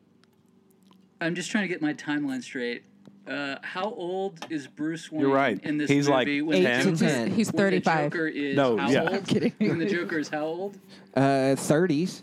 I'm 1.22 1.36
just 1.36 1.50
trying 1.52 1.64
to 1.64 1.68
get 1.68 1.82
my 1.82 1.94
timeline 1.94 2.44
straight. 2.44 2.84
Uh, 3.28 3.56
how 3.64 3.86
old 3.86 4.46
is 4.52 4.68
Bruce 4.68 5.12
Wayne 5.12 5.22
You're 5.22 5.34
right. 5.34 5.60
in 5.64 5.78
this 5.80 5.90
He's 5.90 6.08
like 6.08 6.28
movie? 6.28 6.42
when 6.44 6.58
Eight 6.58 6.64
the 6.64 6.92
to 6.92 6.98
Joker- 6.98 6.98
ten. 7.12 7.32
He's 7.32 7.48
when 7.48 7.56
the 7.56 7.62
35. 7.82 8.12
Joker 8.12 8.28
is 8.28 8.56
No, 8.56 8.78
how 8.78 8.90
yeah. 8.90 9.02
old? 9.02 9.10
I'm 9.14 9.24
kidding. 9.24 9.54
When 9.58 9.80
the 9.80 9.86
Joker 9.88 10.20
is 10.20 10.30
how 10.30 10.44
old? 10.46 10.78
Uh, 11.16 11.56
30s. 11.56 12.22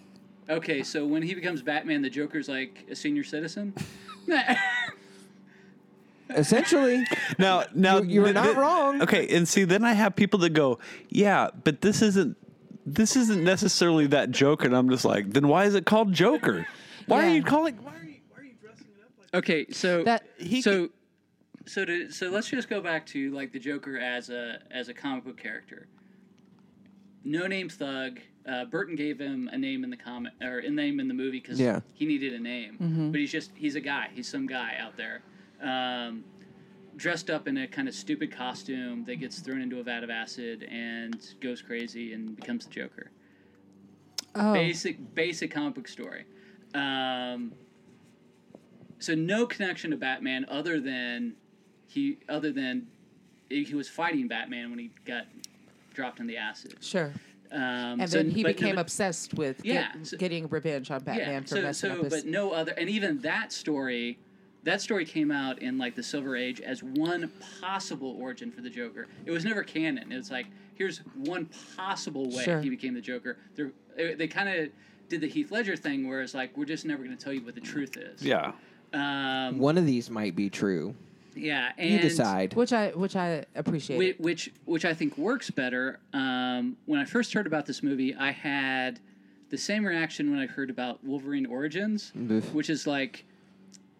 Okay, 0.48 0.82
so 0.82 1.04
when 1.06 1.22
he 1.22 1.34
becomes 1.34 1.60
Batman, 1.62 2.02
the 2.02 2.10
Joker's 2.10 2.48
like 2.48 2.84
a 2.90 2.94
senior 2.94 3.24
citizen. 3.24 3.74
Essentially, 6.30 7.04
Now, 7.38 7.64
now 7.74 7.98
You- 7.98 8.08
you 8.08 8.20
were 8.20 8.26
th- 8.28 8.34
not 8.36 8.44
th- 8.44 8.56
wrong. 8.56 9.02
Okay, 9.02 9.28
and 9.36 9.46
see, 9.46 9.64
then 9.64 9.84
I 9.84 9.92
have 9.92 10.16
people 10.16 10.38
that 10.40 10.50
go, 10.54 10.78
"Yeah, 11.10 11.48
but 11.64 11.80
this 11.82 12.00
isn't 12.00 12.36
this 12.86 13.16
isn't 13.16 13.44
necessarily 13.44 14.06
that 14.08 14.30
Joker," 14.30 14.66
and 14.66 14.74
I'm 14.74 14.88
just 14.88 15.04
like, 15.04 15.30
"Then 15.32 15.48
why 15.48 15.64
is 15.66 15.74
it 15.74 15.84
called 15.84 16.12
Joker? 16.12 16.66
Why 17.06 17.24
are 17.24 17.28
Yeah. 17.28 17.34
you 17.34 17.42
calling? 17.42 17.76
Why 17.82 17.92
are 17.92 18.04
you, 18.04 18.14
why 18.30 18.40
are 18.40 18.44
you 18.44 18.54
dressing 18.62 18.86
it 18.96 19.02
up 19.04 19.10
like?" 19.18 19.21
Okay, 19.34 19.66
so 19.70 20.02
That- 20.04 20.24
He 20.38 20.62
so 20.62 20.90
so 21.66 21.84
to, 21.84 22.10
so 22.10 22.28
let's 22.28 22.48
just 22.48 22.68
go 22.68 22.80
back 22.80 23.06
to 23.06 23.30
like 23.30 23.52
the 23.52 23.58
Joker 23.60 23.96
as 23.98 24.30
a 24.30 24.60
as 24.70 24.88
a 24.88 24.94
comic 24.94 25.24
book 25.24 25.36
character. 25.36 25.86
No 27.24 27.46
name 27.46 27.68
thug. 27.68 28.20
Uh, 28.44 28.64
Burton 28.64 28.96
gave 28.96 29.20
him 29.20 29.48
a 29.52 29.56
name 29.58 29.84
in 29.84 29.90
the 29.90 29.96
comic 29.96 30.32
or 30.42 30.58
a 30.58 30.68
name 30.70 30.98
in 30.98 31.06
the 31.06 31.14
movie 31.14 31.38
because 31.38 31.60
Yeah. 31.60 31.78
he 31.94 32.04
needed 32.06 32.32
a 32.32 32.40
name. 32.40 33.10
But 33.12 33.20
he's 33.20 33.30
just 33.30 33.52
he's 33.54 33.76
a 33.76 33.80
guy. 33.80 34.08
He's 34.12 34.26
some 34.26 34.46
guy 34.48 34.76
out 34.80 34.96
there, 34.96 35.22
um, 35.62 36.24
dressed 36.96 37.30
up 37.30 37.46
in 37.46 37.56
a 37.58 37.68
kind 37.68 37.86
of 37.86 37.94
stupid 37.94 38.32
costume 38.32 39.04
that 39.04 39.16
gets 39.16 39.38
thrown 39.38 39.60
into 39.62 39.78
a 39.78 39.84
vat 39.84 40.02
of 40.02 40.10
acid 40.10 40.64
and 40.64 41.16
goes 41.40 41.62
crazy 41.62 42.12
and 42.12 42.34
becomes 42.34 42.66
the 42.66 42.72
Joker. 42.72 43.12
Oh, 44.34 44.52
Basic 44.52 45.14
basic 45.14 45.52
comic 45.52 45.74
book 45.76 45.86
story. 45.86 46.24
Um, 46.74 47.52
so 49.02 49.14
no 49.14 49.46
connection 49.46 49.90
to 49.90 49.96
Batman 49.96 50.46
other 50.48 50.80
than 50.80 51.34
he 51.88 52.18
other 52.28 52.52
than 52.52 52.86
he 53.50 53.74
was 53.74 53.88
fighting 53.88 54.28
Batman 54.28 54.70
when 54.70 54.78
he 54.78 54.90
got 55.04 55.26
dropped 55.94 56.20
in 56.20 56.26
the 56.26 56.36
acid. 56.38 56.76
sure. 56.80 57.12
Um, 57.50 58.00
And 58.00 58.08
so- 58.08 58.16
then 58.16 58.30
he 58.30 58.42
but- 58.42 58.56
became 58.56 58.76
but- 58.76 58.80
obsessed 58.82 59.34
with 59.34 59.62
Yeah, 59.62 59.92
get- 59.94 60.06
so- 60.06 60.16
getting 60.16 60.48
revenge 60.48 60.90
on 60.90 61.02
Batman 61.04 61.42
for 61.42 61.48
so, 61.56 61.62
messing 61.62 61.90
so, 61.90 61.96
up 61.98 62.04
his. 62.04 62.22
but 62.22 62.26
no 62.30 62.50
other, 62.52 62.72
and 62.72 62.88
even 62.88 63.18
that 63.18 63.52
story, 63.52 64.18
that 64.62 64.80
story 64.80 65.04
came 65.04 65.30
out 65.30 65.60
in 65.60 65.76
like 65.76 65.94
the 65.94 66.02
Silver 66.02 66.34
Age 66.34 66.62
as 66.62 66.82
one 66.82 67.30
possible 67.60 68.16
origin 68.18 68.50
for 68.50 68.62
the 68.62 68.70
Joker. 68.70 69.06
It 69.26 69.32
was 69.32 69.44
never 69.44 69.62
canon. 69.62 70.10
It 70.10 70.16
was 70.16 70.30
like 70.30 70.46
here's 70.76 70.98
one 71.14 71.50
possible 71.76 72.30
way 72.30 72.42
Sure. 72.44 72.62
he 72.62 72.70
became 72.70 72.94
the 72.94 73.00
Joker. 73.02 73.36
They're, 73.54 73.72
they 73.96 74.14
they 74.14 74.28
kind 74.28 74.48
of 74.48 74.70
did 75.10 75.20
the 75.20 75.28
Heath 75.28 75.50
Ledger 75.52 75.76
thing, 75.76 76.08
where 76.08 76.22
it's 76.22 76.32
like 76.32 76.56
we're 76.56 76.64
just 76.64 76.86
never 76.86 77.04
going 77.04 77.14
to 77.14 77.22
tell 77.22 77.34
you 77.34 77.42
what 77.44 77.54
the 77.54 77.60
truth 77.60 77.98
is. 77.98 78.22
Yeah, 78.22 78.52
Um, 78.94 79.58
one 79.58 79.78
of 79.78 79.86
these 79.86 80.10
might 80.10 80.34
be 80.36 80.50
true. 80.50 80.94
yeah. 81.34 81.72
And 81.78 81.90
You 81.90 81.98
decide. 82.00 82.54
which 82.54 82.72
I 82.72 82.90
which 82.90 83.16
I 83.16 83.44
appreciate. 83.54 83.98
Which, 83.98 84.18
which 84.18 84.52
which 84.64 84.84
I 84.84 84.94
think 84.94 85.16
works 85.16 85.50
better. 85.50 85.98
Um, 86.12 86.76
when 86.86 87.00
I 87.00 87.04
first 87.04 87.32
heard 87.32 87.46
about 87.46 87.66
this 87.66 87.82
movie, 87.82 88.14
I 88.14 88.30
had 88.32 89.00
the 89.50 89.58
same 89.58 89.84
reaction 89.84 90.30
when 90.30 90.38
I 90.40 90.46
heard 90.46 90.70
about 90.70 91.02
Wolverine 91.04 91.46
Origins, 91.46 92.12
Oof. 92.30 92.52
which 92.54 92.70
is 92.70 92.86
like, 92.86 93.24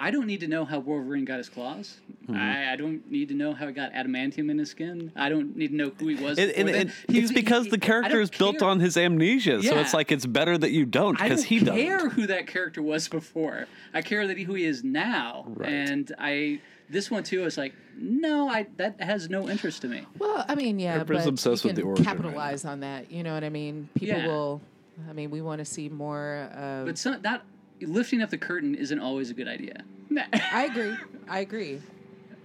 I 0.05 0.11
don't 0.11 0.27
need 0.27 0.41
to 0.41 0.49
know 0.49 0.65
how 0.65 0.81
Wolverine 0.81 1.25
got 1.25 1.39
his 1.39 1.49
claws. 1.49 1.99
Mm-hmm. 2.25 2.35
I, 2.37 2.73
I 2.73 2.77
don't 2.77 3.09
need 3.11 3.29
to 3.29 3.35
know 3.35 3.53
how 3.55 3.67
he 3.67 3.73
got 3.73 3.93
adamantium 3.93 4.51
in 4.51 4.59
his 4.59 4.71
skin. 4.71 5.13
I 5.15 5.29
don't 5.29 5.57
need 5.57 5.69
to 5.69 5.77
know 5.77 5.93
who 5.99 6.09
he 6.09 6.17
was. 6.17 6.39
and, 6.39 6.51
and, 6.51 6.67
before 6.67 6.81
and 6.81 6.93
He- 7.09 7.19
it's 7.21 7.33
because 7.33 7.65
he- 7.67 7.71
the 7.71 7.79
character 7.79 8.21
is 8.21 8.31
built 8.31 8.59
care. 8.59 8.69
on 8.69 8.81
his 8.81 8.97
amnesia, 8.97 9.63
so 9.63 9.79
it's 9.79 9.95
like 9.95 10.11
it's 10.11 10.27
better 10.27 10.59
that 10.59 10.73
you 10.73 10.85
don't 10.87 11.21
I 11.21 11.29
because 11.29 11.41
don't 11.43 11.49
he 11.49 11.59
care 11.61 11.67
doesn't. 11.67 11.87
Care 11.87 12.09
who 12.11 12.27
that 12.27 12.47
character 12.49 12.83
was 12.83 13.09
before. 13.09 13.67
I 13.95 14.03
care 14.03 14.27
that 14.27 14.37
he, 14.37 14.45
who 14.45 14.55
he 14.55 14.65
is 14.65 14.83
now. 14.83 15.45
Right. 15.49 15.69
And 15.73 16.13
I 16.19 16.61
this 16.91 17.11
one 17.11 17.23
too 17.23 17.45
is 17.45 17.57
like, 17.57 17.75
no, 17.97 18.49
I 18.49 18.67
that 18.79 19.01
has 19.01 19.31
no 19.31 19.49
interest 19.49 19.83
to 19.83 19.89
me. 19.89 20.05
well, 20.19 20.45
I 20.49 20.55
mean, 20.57 20.79
yeah, 20.79 20.95
Everybody's 20.95 21.25
but 21.25 21.29
obsessed 21.31 21.65
you 21.65 21.69
with 21.69 21.77
can 21.77 21.83
the 21.85 21.89
origin 21.89 22.05
right 22.07 22.17
capitalize 22.17 22.65
on 22.65 22.81
that. 22.81 23.11
You 23.11 23.23
know 23.23 23.35
what 23.35 23.45
I 23.45 23.51
mean? 23.51 23.89
People 23.95 24.19
Yeah. 24.19 24.27
will. 24.27 24.61
I 25.09 25.13
mean, 25.15 25.31
we 25.31 25.41
want 25.41 25.61
to 25.61 25.65
see 25.65 25.89
more. 25.89 26.51
Of, 26.55 26.87
But 26.87 26.99
some, 26.99 27.23
not 27.23 27.45
lifting 27.87 28.23
up 28.23 28.31
the 28.31 28.39
curtain 28.39 28.75
isn't 28.75 28.99
always 28.99 29.31
a 29.31 29.35
good 29.35 29.49
idea. 29.49 29.83
I 30.53 30.65
agree. 30.65 30.97
I 31.29 31.41
agree. 31.41 31.81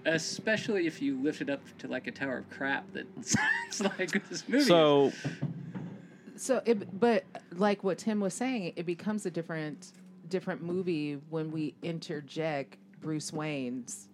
Especially 0.04 0.86
if 0.86 1.02
you 1.02 1.20
lift 1.22 1.40
it 1.40 1.50
up 1.50 1.60
to 1.78 1.88
like 1.88 2.06
a 2.06 2.12
tower 2.12 2.38
of 2.38 2.50
crap 2.50 2.90
that 2.92 3.06
sounds 3.24 3.98
like 3.98 4.28
this 4.28 4.48
movie. 4.48 4.64
So 4.64 5.12
So, 6.36 6.62
it, 6.64 6.98
but 6.98 7.24
like 7.56 7.84
what 7.84 7.98
Tim 7.98 8.20
was 8.20 8.32
saying, 8.34 8.72
it 8.76 8.86
becomes 8.86 9.26
a 9.26 9.30
different, 9.30 9.92
different 10.28 10.62
movie 10.62 11.20
when 11.30 11.50
we 11.50 11.74
interject 11.82 12.76
Bruce 13.00 13.32
Wayne's 13.32 14.08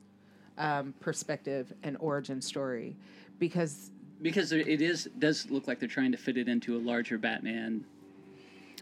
um, 0.58 0.94
perspective 1.00 1.72
and 1.82 1.96
origin 2.00 2.40
story, 2.40 2.96
because 3.38 3.90
because 4.22 4.52
it 4.52 4.80
is 4.80 5.08
does 5.18 5.50
look 5.50 5.66
like 5.66 5.80
they're 5.80 5.88
trying 5.88 6.12
to 6.12 6.18
fit 6.18 6.38
it 6.38 6.48
into 6.48 6.76
a 6.76 6.80
larger 6.80 7.18
Batman. 7.18 7.84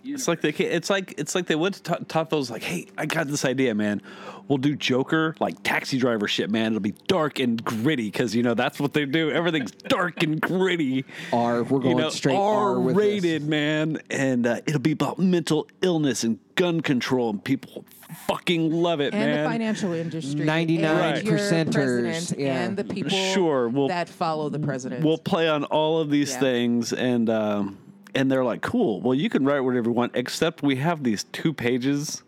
It's 0.05 0.27
like 0.29 0.41
they 0.41 0.53
ca- 0.53 0.69
it's 0.69 0.91
like 0.91 1.15
it's 1.19 1.35
like 1.35 1.47
they 1.47 1.55
went 1.55 1.77
to 1.77 1.83
Todd- 1.83 2.09
Todd 2.09 2.29
Phillips 2.31 2.51
like, 2.51 2.63
hey, 2.63 2.87
I 2.99 3.07
got 3.07 3.29
this 3.29 3.45
idea, 3.45 3.75
man. 3.75 4.03
We'll 4.49 4.59
do 4.59 4.75
Joker 4.75 5.37
like 5.39 5.63
taxi 5.63 5.99
driver 5.99 6.27
shit, 6.27 6.51
man. 6.51 6.73
It'll 6.73 6.81
be 6.81 6.95
dark 7.07 7.39
and 7.39 7.63
gritty 7.65 8.11
because 8.11 8.35
you 8.35 8.43
know 8.43 8.55
that's 8.55 8.81
what 8.81 8.93
they 8.93 9.05
do. 9.07 9.31
Everything's 9.31 9.71
dark 9.71 10.23
and 10.23 10.41
gritty. 10.41 11.05
R. 11.33 11.63
We're 11.63 11.79
You 11.79 11.83
going 11.85 11.97
know, 11.99 12.11
straight 12.11 12.35
R 12.37 12.71
R 12.75 12.81
rated, 12.81 13.47
man, 13.47 13.99
and 14.11 14.47
uh, 14.47 14.61
it'll 14.67 14.81
be 14.81 14.93
about 14.93 15.19
mental 15.21 15.69
illness 15.83 16.25
and 16.25 16.39
gun 16.57 16.81
control, 16.81 17.31
and 17.31 17.43
people 17.43 17.85
fucking 18.27 18.73
love 18.73 19.01
it, 19.01 19.15
and 19.15 19.25
man. 19.25 19.45
the 19.45 19.49
financial 19.51 19.93
industry, 19.93 20.45
99 20.45 21.15
and 21.17 21.27
percenters, 21.29 22.37
yeah. 22.39 22.63
and 22.65 22.77
the 22.77 22.85
people 22.85 23.11
Sure, 23.11 23.69
we'll- 23.69 23.89
that 23.89 24.09
follow 24.09 24.49
the 24.51 24.59
president. 24.59 25.05
we'll 25.05 25.17
play 25.19 25.49
on 25.49 25.65
all 25.65 25.99
of 26.01 26.11
these 26.11 26.33
Yeah. 26.33 26.41
things 26.41 26.93
and 26.93 27.31
um, 27.31 27.79
and 28.15 28.31
they're 28.31 28.45
like 28.45 28.61
cool 28.63 29.01
well 29.01 29.15
you 29.15 29.29
can 29.31 29.45
write 29.45 29.61
whatever 29.61 29.89
you 29.91 29.95
want 29.95 30.13
except 30.15 30.63
we 30.63 30.77
have 30.77 31.03
these 31.03 31.25
two 31.33 31.53
pages 31.53 32.23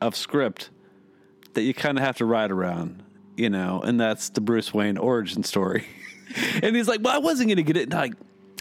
of 0.00 0.14
script 0.14 0.70
that 1.54 1.62
you 1.62 1.74
kind 1.74 1.98
of 1.98 2.04
have 2.04 2.16
to 2.16 2.24
write 2.24 2.50
around 2.50 3.02
you 3.36 3.50
know 3.50 3.80
and 3.84 3.98
that's 4.00 4.28
the 4.30 4.40
bruce 4.40 4.72
wayne 4.74 4.96
origin 4.98 5.42
story 5.42 5.86
and 6.62 6.76
he's 6.76 6.88
like 6.88 7.00
well 7.02 7.14
i 7.14 7.18
wasn't 7.18 7.48
gonna 7.48 7.62
get 7.62 7.76
it 7.76 7.90
like 7.90 8.12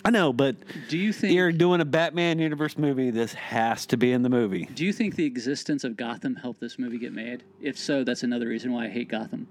i 0.05 0.09
know 0.09 0.33
but 0.33 0.55
Do 0.89 0.97
you 0.97 1.13
think 1.13 1.33
you're 1.33 1.51
doing 1.51 1.79
a 1.81 1.85
batman 1.85 2.39
universe 2.39 2.77
movie 2.77 3.09
this 3.11 3.33
has 3.33 3.85
to 3.87 3.97
be 3.97 4.11
in 4.11 4.21
the 4.23 4.29
movie 4.29 4.67
Do 4.73 4.83
you 4.85 4.93
think 4.93 5.15
the 5.15 5.25
existence 5.25 5.83
of 5.83 5.95
Gotham 5.95 6.35
helped 6.35 6.59
this 6.59 6.77
movie 6.79 6.97
get 6.97 7.13
made? 7.13 7.43
If 7.61 7.77
so, 7.77 8.03
that's 8.03 8.23
another 8.23 8.47
reason 8.47 8.71
why 8.73 8.85
I 8.85 8.89
hate 8.89 9.07
Gotham. 9.09 9.47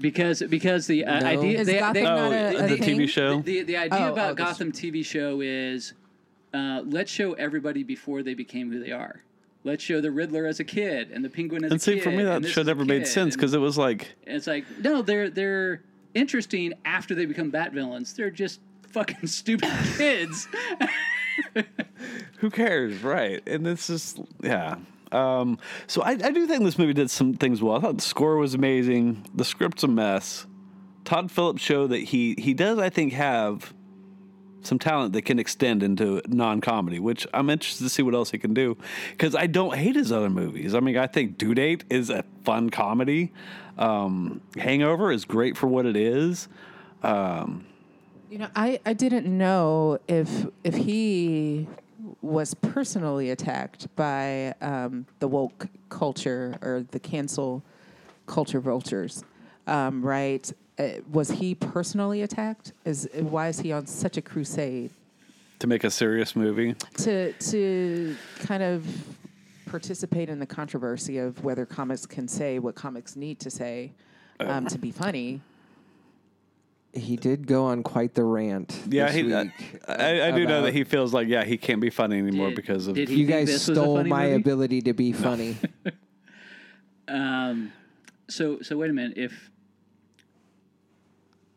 Because 0.00 0.42
because 0.48 0.86
the 0.86 1.04
uh, 1.04 1.20
No. 1.20 1.26
idea 1.26 1.60
Is 1.60 1.66
they, 1.66 1.78
Gotham 1.80 1.94
they, 1.94 2.02
not 2.04 2.18
oh 2.18 2.32
a- 2.32 2.64
a 2.64 2.68
the 2.68 2.76
thing? 2.78 2.98
tv 2.98 3.08
show 3.08 3.42
the 3.42 3.62
the 3.62 3.76
idea 3.76 3.98
Oh, 4.08 4.12
about 4.12 4.30
oh, 4.30 4.34
Gotham 4.34 4.72
TV 4.72 5.04
show 5.04 5.40
is 5.42 5.92
uh, 6.54 6.82
let's 6.84 7.10
show 7.10 7.32
everybody 7.34 7.82
before 7.82 8.22
they 8.22 8.34
became 8.34 8.70
who 8.70 8.82
they 8.82 8.92
are. 8.92 9.22
Let's 9.64 9.82
show 9.82 10.00
the 10.00 10.10
Riddler 10.10 10.46
as 10.46 10.58
a 10.60 10.64
kid 10.64 11.10
and 11.12 11.24
the 11.24 11.30
Penguin 11.30 11.64
as 11.64 11.70
and 11.70 11.80
a 11.80 11.82
see 11.82 11.94
kid. 11.94 12.02
for 12.02 12.10
me 12.10 12.24
that 12.24 12.44
show 12.46 12.62
never 12.62 12.84
made 12.84 13.06
sense 13.06 13.36
because 13.36 13.54
it 13.54 13.58
was 13.58 13.78
like 13.78 14.12
and 14.26 14.36
it's 14.36 14.48
like 14.48 14.64
no, 14.80 15.02
they're 15.02 15.30
they're 15.30 15.82
interesting 16.14 16.74
after 16.84 17.14
they 17.14 17.26
become 17.26 17.50
bat 17.50 17.72
villains. 17.72 18.12
They're 18.12 18.30
just 18.30 18.60
fucking 18.88 19.26
stupid 19.26 19.70
kids. 19.96 20.48
who 22.38 22.50
cares, 22.50 23.02
right? 23.02 23.42
And 23.46 23.64
this 23.64 23.88
is 23.88 24.20
yeah. 24.42 24.76
Um, 25.12 25.58
so 25.86 26.02
I, 26.02 26.12
I 26.12 26.30
do 26.30 26.46
think 26.46 26.64
this 26.64 26.78
movie 26.78 26.94
did 26.94 27.10
some 27.10 27.34
things 27.34 27.62
well. 27.62 27.76
I 27.76 27.80
thought 27.80 27.96
the 27.96 28.02
score 28.02 28.36
was 28.36 28.54
amazing. 28.54 29.26
The 29.34 29.44
script's 29.44 29.82
a 29.82 29.88
mess. 29.88 30.46
Todd 31.04 31.30
Phillips 31.30 31.62
showed 31.62 31.88
that 31.88 31.98
he 31.98 32.34
he 32.38 32.54
does 32.54 32.78
I 32.78 32.88
think 32.90 33.12
have 33.12 33.74
some 34.62 34.78
talent 34.78 35.12
that 35.14 35.22
can 35.22 35.38
extend 35.38 35.82
into 35.82 36.22
non-comedy, 36.28 36.98
which 36.98 37.26
I'm 37.34 37.50
interested 37.50 37.84
to 37.84 37.90
see 37.90 38.02
what 38.02 38.14
else 38.14 38.30
he 38.30 38.38
can 38.38 38.54
do. 38.54 38.76
Because 39.10 39.34
I 39.34 39.46
don't 39.46 39.74
hate 39.76 39.96
his 39.96 40.12
other 40.12 40.30
movies. 40.30 40.74
I 40.74 40.80
mean, 40.80 40.96
I 40.96 41.06
think 41.06 41.38
Due 41.38 41.54
Date 41.54 41.84
is 41.90 42.10
a 42.10 42.24
fun 42.44 42.70
comedy. 42.70 43.32
Um, 43.78 44.40
Hangover 44.56 45.12
is 45.12 45.24
great 45.24 45.56
for 45.56 45.66
what 45.66 45.86
it 45.86 45.96
is. 45.96 46.48
You 48.30 48.38
know, 48.38 48.48
I, 48.56 48.80
I 48.86 48.94
didn't 48.94 49.26
know 49.26 49.98
if 50.08 50.46
if 50.64 50.74
he 50.74 51.66
was 52.22 52.54
personally 52.54 53.30
attacked 53.30 53.94
by 53.96 54.54
um, 54.60 55.06
the 55.18 55.28
woke 55.28 55.68
culture 55.88 56.56
or 56.62 56.86
the 56.90 56.98
cancel 56.98 57.62
culture 58.26 58.60
vultures, 58.60 59.24
um, 59.66 60.02
right? 60.04 60.50
Uh, 60.82 61.00
was 61.10 61.30
he 61.30 61.54
personally 61.54 62.22
attacked? 62.22 62.72
Is 62.84 63.08
why 63.14 63.48
is 63.48 63.60
he 63.60 63.72
on 63.72 63.86
such 63.86 64.16
a 64.16 64.22
crusade? 64.22 64.90
to 65.58 65.68
make 65.68 65.84
a 65.84 65.90
serious 65.90 66.34
movie. 66.34 66.74
to 66.96 67.32
to 67.34 68.16
kind 68.40 68.64
of 68.64 68.84
participate 69.66 70.28
in 70.28 70.40
the 70.40 70.46
controversy 70.46 71.18
of 71.18 71.44
whether 71.44 71.64
comics 71.64 72.04
can 72.04 72.26
say 72.26 72.58
what 72.58 72.74
comics 72.74 73.14
need 73.14 73.38
to 73.38 73.48
say 73.48 73.92
um, 74.40 74.66
to 74.66 74.76
be 74.76 74.90
funny. 74.90 75.40
He 76.92 77.16
did 77.16 77.46
go 77.46 77.64
on 77.64 77.82
quite 77.84 78.14
the 78.14 78.24
rant. 78.24 78.76
Yeah, 78.88 79.06
this 79.06 79.14
he. 79.14 79.32
uh, 79.32 79.44
week 79.44 79.52
I, 79.88 80.22
I 80.28 80.30
do 80.32 80.44
know 80.46 80.62
that 80.62 80.74
he 80.74 80.82
feels 80.84 81.14
like 81.14 81.28
yeah 81.28 81.44
he 81.44 81.56
can't 81.56 81.80
be 81.80 81.90
funny 81.90 82.18
anymore 82.18 82.48
Did- 82.48 82.56
because 82.56 82.88
of 82.88 82.98
You 82.98 83.24
guys 83.24 83.46
this 83.46 83.68
was 83.68 83.78
a 83.78 83.80
stole 83.80 84.02
my 84.04 84.24
movie? 84.30 84.34
ability 84.34 84.80
to 84.82 84.92
be 84.94 85.12
funny. 85.12 85.56
Um, 87.08 87.72
so 88.28 88.60
so 88.62 88.76
wait 88.78 88.88
a 88.90 88.92
minute. 88.92 89.18
If 89.18 89.50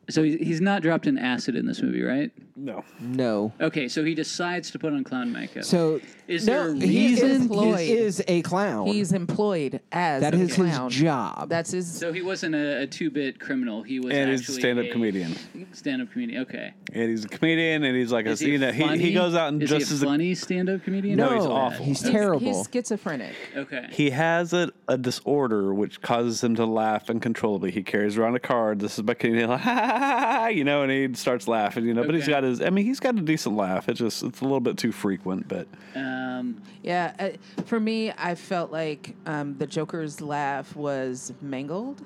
so, 0.09 0.23
he- 0.23 0.37
he's 0.37 0.61
not 0.61 0.81
dropped 0.81 1.07
an 1.07 1.17
acid 1.17 1.55
in 1.55 1.65
this 1.65 1.81
movie, 1.81 2.03
right? 2.03 2.31
No. 2.55 2.83
no. 2.99 3.51
Okay, 3.59 3.87
so 3.87 4.03
he 4.03 4.15
decides 4.15 4.71
to 4.71 4.79
put 4.79 4.93
on 4.93 5.03
clown 5.03 5.31
makeup. 5.31 5.63
So 5.63 5.99
Is 6.27 6.45
no, 6.47 6.53
there 6.53 6.69
a 6.71 6.87
he 6.87 7.09
reason- 7.09 7.31
Employed. 7.43 7.79
he 7.79 7.91
is 7.93 8.23
a 8.27 8.41
clown. 8.43 8.87
He's 8.87 9.11
employed 9.11 9.81
as 9.91 10.21
that 10.21 10.33
a 10.33 10.37
is 10.39 10.53
clown. 10.55 10.89
his 10.89 10.99
job. 11.01 11.49
That's 11.49 11.71
his. 11.71 11.91
so 11.91 12.13
he 12.13 12.21
wasn't 12.21 12.55
a, 12.55 12.81
a 12.83 12.87
two-bit 12.87 13.39
criminal. 13.39 13.83
He 13.83 13.99
was 13.99 14.13
And 14.13 14.29
he's 14.31 14.39
a 14.39 14.43
actually 14.43 14.59
stand-up 14.61 14.89
comedian. 14.91 15.35
Stand-up 15.73 16.11
comedian. 16.11 16.41
Okay. 16.43 16.73
And 16.93 17.09
he's 17.09 17.25
a 17.25 17.27
comedian, 17.27 17.83
and 17.83 17.95
he's 17.95 18.11
like 18.11 18.25
a 18.25 18.35
he 18.35 18.51
you 18.51 18.57
know 18.57 18.71
he, 18.71 18.81
funny? 18.83 18.97
he 18.99 19.13
goes 19.13 19.35
out 19.35 19.49
and 19.49 19.61
Is 19.61 19.69
just 19.69 19.87
he 19.87 19.93
a 19.93 19.95
as 19.95 20.03
a, 20.03 20.05
funny 20.05 20.33
stand-up 20.35 20.83
comedian? 20.83 21.17
No, 21.17 21.33
he's 21.35 21.45
awful. 21.45 21.83
He's 21.85 21.99
he's- 22.01 22.11
terrible. 22.11 22.39
He's 22.39 22.67
schizophrenic. 22.71 23.33
Okay. 23.55 23.87
he 23.91 24.11
has 24.11 24.53
a, 24.53 24.71
a 24.87 24.97
disorder 24.97 25.73
which 25.73 26.01
causes 26.01 26.43
him 26.43 26.55
to 26.55 26.65
laugh 26.65 27.09
uncontrollably. 27.09 27.71
He 27.71 27.83
carries 27.83 28.17
around 28.17 28.35
a 28.35 28.39
card. 28.39 28.79
This 28.79 28.97
is 28.97 29.03
my 29.03 29.13
comedian, 29.13 29.49
like, 29.49 29.61
ha, 29.61 29.73
ha, 29.73 29.87
ha, 29.99 30.37
ha, 30.39 30.47
you 30.47 30.63
know, 30.63 30.83
and 30.83 30.91
he 30.91 31.13
starts 31.15 31.47
laughing, 31.47 31.85
you 31.85 31.93
know. 31.93 32.03
But 32.03 32.15
he's 32.15 32.23
Okay. 32.23 32.31
got 32.31 32.44
his. 32.45 32.61
I 32.61 32.69
mean, 32.69 32.85
he's 32.85 32.99
got 32.99 33.17
a 33.17 33.21
decent 33.21 33.55
laugh. 33.55 33.89
It's 33.89 33.99
just 33.99 34.23
it's 34.23 34.41
a 34.41 34.43
little 34.43 34.59
bit 34.59 34.77
too 34.77 34.91
frequent, 34.91 35.47
but 35.47 35.67
Um, 35.95 36.61
Yeah, 36.83 37.13
uh, 37.19 37.29
for 37.65 37.79
me, 37.79 38.11
I 38.17 38.35
felt 38.35 38.71
like 38.71 39.15
um, 39.25 39.57
the 39.57 39.67
Joker's 39.67 40.21
laugh 40.21 40.75
was 40.75 41.33
mangled, 41.41 42.01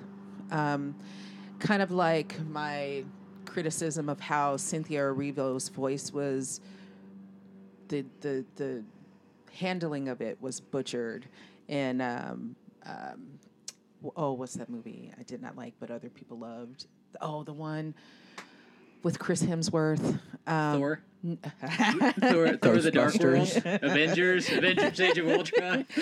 um, 0.51 0.95
kind 1.59 1.81
of 1.81 1.91
like 1.91 2.39
my 2.47 3.03
criticism 3.45 4.09
of 4.09 4.19
how 4.19 4.57
Cynthia 4.57 5.01
Erivo's 5.01 5.69
voice 5.69 6.11
was. 6.13 6.61
The 7.89 8.05
the 8.21 8.45
the 8.55 8.83
handling 9.51 10.09
of 10.09 10.21
it 10.21 10.41
was 10.41 10.59
butchered, 10.61 11.27
and 11.67 12.01
um, 12.01 12.55
um, 12.85 13.39
oh, 14.15 14.33
what's 14.33 14.53
that 14.53 14.69
movie 14.69 15.11
I 15.19 15.23
did 15.23 15.41
not 15.41 15.55
like 15.57 15.73
but 15.79 15.91
other 15.91 16.09
people 16.09 16.37
loved? 16.37 16.85
Oh, 17.21 17.43
the 17.43 17.53
one 17.53 17.95
with 19.03 19.19
Chris 19.19 19.43
Hemsworth. 19.43 20.19
Um, 20.47 20.79
Thor. 20.79 21.01
Thor, 21.51 22.57
Thor 22.57 22.77
the 22.77 22.91
Dark 22.93 23.15
World, 23.15 23.51
Avengers, 23.65 24.49
Avengers 24.49 24.99
Age 25.01 25.17
of 25.17 25.27
Ultron. 25.27 25.85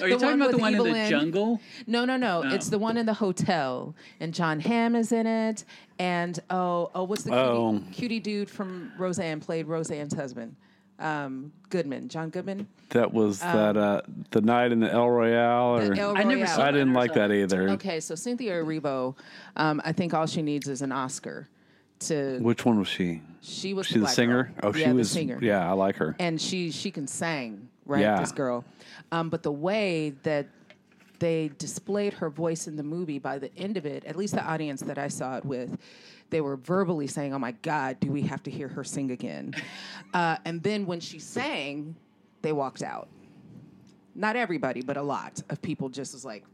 Are 0.00 0.08
you 0.08 0.14
The 0.14 0.18
talking 0.18 0.40
about 0.40 0.50
the 0.52 0.56
with 0.56 0.60
one 0.60 0.72
in 0.72 0.78
the 0.78 0.84
Lynn. 0.84 1.10
jungle? 1.10 1.60
No, 1.86 2.06
no, 2.06 2.16
no. 2.16 2.42
Oh. 2.44 2.54
It's 2.54 2.70
the 2.70 2.78
one 2.78 2.96
in 2.96 3.04
the 3.04 3.12
hotel, 3.12 3.94
and 4.20 4.32
John 4.32 4.58
Hamm 4.60 4.96
is 4.96 5.12
in 5.12 5.26
it. 5.26 5.64
And 5.98 6.38
oh, 6.48 6.90
oh, 6.94 7.04
what's 7.04 7.24
the 7.24 7.34
Oh. 7.34 7.72
cutie, 7.92 7.92
cutie 7.92 8.20
dude 8.20 8.48
from 8.50 8.90
Roseanne 8.96 9.40
played 9.40 9.66
Roseanne's 9.66 10.14
husband? 10.14 10.56
Um, 10.98 11.52
Goodman, 11.68 12.08
John 12.08 12.30
Goodman. 12.30 12.66
that 12.90 13.12
was 13.12 13.40
that 13.40 13.76
uh 13.76 14.00
the 14.30 14.40
night 14.40 14.72
in 14.72 14.80
the 14.80 14.90
El 14.90 15.08
Royale. 15.10 15.76
Or 15.76 15.92
El 15.94 16.16
I 16.16 16.22
never 16.24 16.34
Royale. 16.40 16.46
saw 16.56 16.64
I 16.64 16.70
didn't 16.72 16.94
like 16.94 17.12
that 17.14 17.30
either. 17.30 17.68
Okay, 17.70 18.00
so 18.00 18.14
Cynthia 18.14 18.54
Erivo, 18.54 19.14
um, 19.56 19.80
I 19.84 19.92
think 19.92 20.14
all 20.14 20.26
she 20.26 20.40
needs 20.42 20.66
is 20.68 20.80
an 20.82 20.90
Oscar. 20.90 21.48
To 22.00 22.38
Which 22.40 22.64
one 22.64 22.78
was 22.78 22.88
she? 22.88 23.22
she 23.40 23.74
was 23.74 23.86
She 23.86 23.94
the 23.94 24.00
the 24.00 24.06
singer? 24.08 24.52
girl. 24.60 24.70
Oh, 24.70 24.72
she 24.72 24.90
was. 24.92 25.08
the 25.12 25.14
singer. 25.14 25.38
Yeah, 25.40 25.68
I 25.68 25.72
like 25.72 25.96
her. 25.96 26.14
and 26.18 26.40
she 26.40 26.70
she 26.70 26.90
can 26.90 27.06
sing 27.06 27.68
right 27.86 28.00
Yeah. 28.02 28.20
this 28.20 28.32
girl 28.32 28.64
um, 29.12 29.30
but 29.30 29.42
the 29.42 29.52
way 29.52 30.10
that 30.22 30.46
they 31.18 31.50
displayed 31.58 32.12
her 32.14 32.28
voice 32.30 32.68
in 32.68 32.76
the 32.76 32.82
movie 32.82 33.18
by 33.18 33.38
the 33.38 33.50
end 33.56 33.76
of 33.76 33.86
it 33.86 34.04
at 34.04 34.14
least 34.16 34.34
the 34.34 34.44
audience 34.44 34.82
that 34.82 34.98
i 34.98 35.08
saw 35.08 35.36
it 35.38 35.44
with 35.44 35.78
they 36.30 36.40
were 36.42 36.56
verbally 36.56 37.06
saying 37.06 37.32
oh 37.32 37.38
my 37.38 37.52
god 37.62 37.98
do 37.98 38.12
we 38.12 38.20
have 38.22 38.42
to 38.42 38.50
hear 38.50 38.68
her 38.68 38.84
sing 38.84 39.10
again 39.10 39.54
uh, 40.14 40.36
and 40.44 40.62
then 40.62 40.84
when 40.84 41.00
she 41.00 41.18
sang 41.18 41.96
they 42.42 42.52
walked 42.52 42.82
out 42.82 43.08
not 44.14 44.36
everybody 44.36 44.82
but 44.82 44.96
a 44.98 45.02
lot 45.02 45.42
of 45.48 45.60
people 45.62 45.88
just 45.88 46.12
was 46.12 46.24
like 46.26 46.44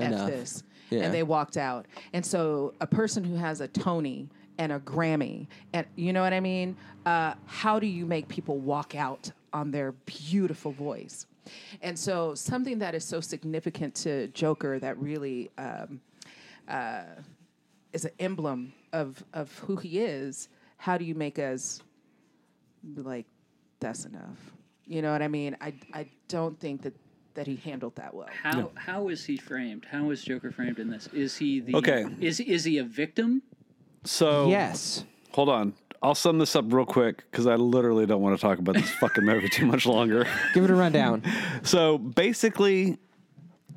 F 0.00 0.06
Enough. 0.12 0.28
this. 0.30 0.62
Yeah. 0.90 1.00
And 1.02 1.12
they 1.12 1.24
walked 1.24 1.56
out. 1.56 1.86
And 2.12 2.24
so 2.24 2.72
a 2.80 2.86
person 2.86 3.24
who 3.24 3.34
has 3.34 3.60
a 3.60 3.66
Tony 3.66 4.28
and 4.58 4.72
a 4.72 4.80
Grammy, 4.80 5.46
and 5.72 5.86
you 5.96 6.12
know 6.12 6.22
what 6.22 6.32
I 6.32 6.40
mean? 6.40 6.76
Uh, 7.06 7.34
how 7.46 7.78
do 7.78 7.86
you 7.86 8.04
make 8.04 8.28
people 8.28 8.58
walk 8.58 8.94
out 8.94 9.30
on 9.52 9.70
their 9.70 9.92
beautiful 9.92 10.72
voice? 10.72 11.26
And 11.80 11.98
so 11.98 12.34
something 12.34 12.78
that 12.80 12.94
is 12.94 13.04
so 13.04 13.20
significant 13.20 13.94
to 13.96 14.28
Joker 14.28 14.78
that 14.80 14.98
really 14.98 15.50
um, 15.56 16.00
uh, 16.68 17.04
is 17.92 18.04
an 18.04 18.10
emblem 18.18 18.72
of, 18.92 19.24
of 19.32 19.56
who 19.60 19.76
he 19.76 20.00
is, 20.00 20.48
how 20.76 20.98
do 20.98 21.04
you 21.04 21.14
make 21.14 21.38
us 21.38 21.80
like, 22.96 23.26
that's 23.80 24.04
enough? 24.04 24.38
You 24.86 25.02
know 25.02 25.12
what 25.12 25.22
I 25.22 25.28
mean? 25.28 25.56
I, 25.60 25.72
I 25.94 26.06
don't 26.28 26.58
think 26.58 26.82
that, 26.82 26.94
that 27.34 27.46
he 27.46 27.56
handled 27.56 27.94
that 27.96 28.12
well. 28.12 28.28
How 28.42 28.70
how 28.74 29.08
is 29.08 29.24
he 29.24 29.36
framed? 29.36 29.86
How 29.88 30.10
is 30.10 30.24
Joker 30.24 30.50
framed 30.50 30.78
in 30.80 30.90
this? 30.90 31.08
Is 31.12 31.36
he 31.36 31.60
the 31.60 31.76
Okay. 31.76 32.04
Is 32.20 32.40
is 32.40 32.64
he 32.64 32.78
a 32.78 32.84
victim? 32.84 33.42
So 34.04 34.48
yes. 34.48 35.04
hold 35.32 35.48
on. 35.48 35.74
I'll 36.00 36.14
sum 36.14 36.38
this 36.38 36.54
up 36.54 36.72
real 36.72 36.86
quick 36.86 37.24
because 37.30 37.46
I 37.46 37.56
literally 37.56 38.06
don't 38.06 38.22
want 38.22 38.36
to 38.36 38.40
talk 38.40 38.58
about 38.58 38.76
this 38.76 38.90
fucking 38.90 39.24
movie 39.24 39.48
too 39.48 39.66
much 39.66 39.84
longer. 39.84 40.28
Give 40.54 40.64
it 40.64 40.70
a 40.70 40.74
rundown. 40.74 41.22
So 41.64 41.98
basically, 41.98 42.98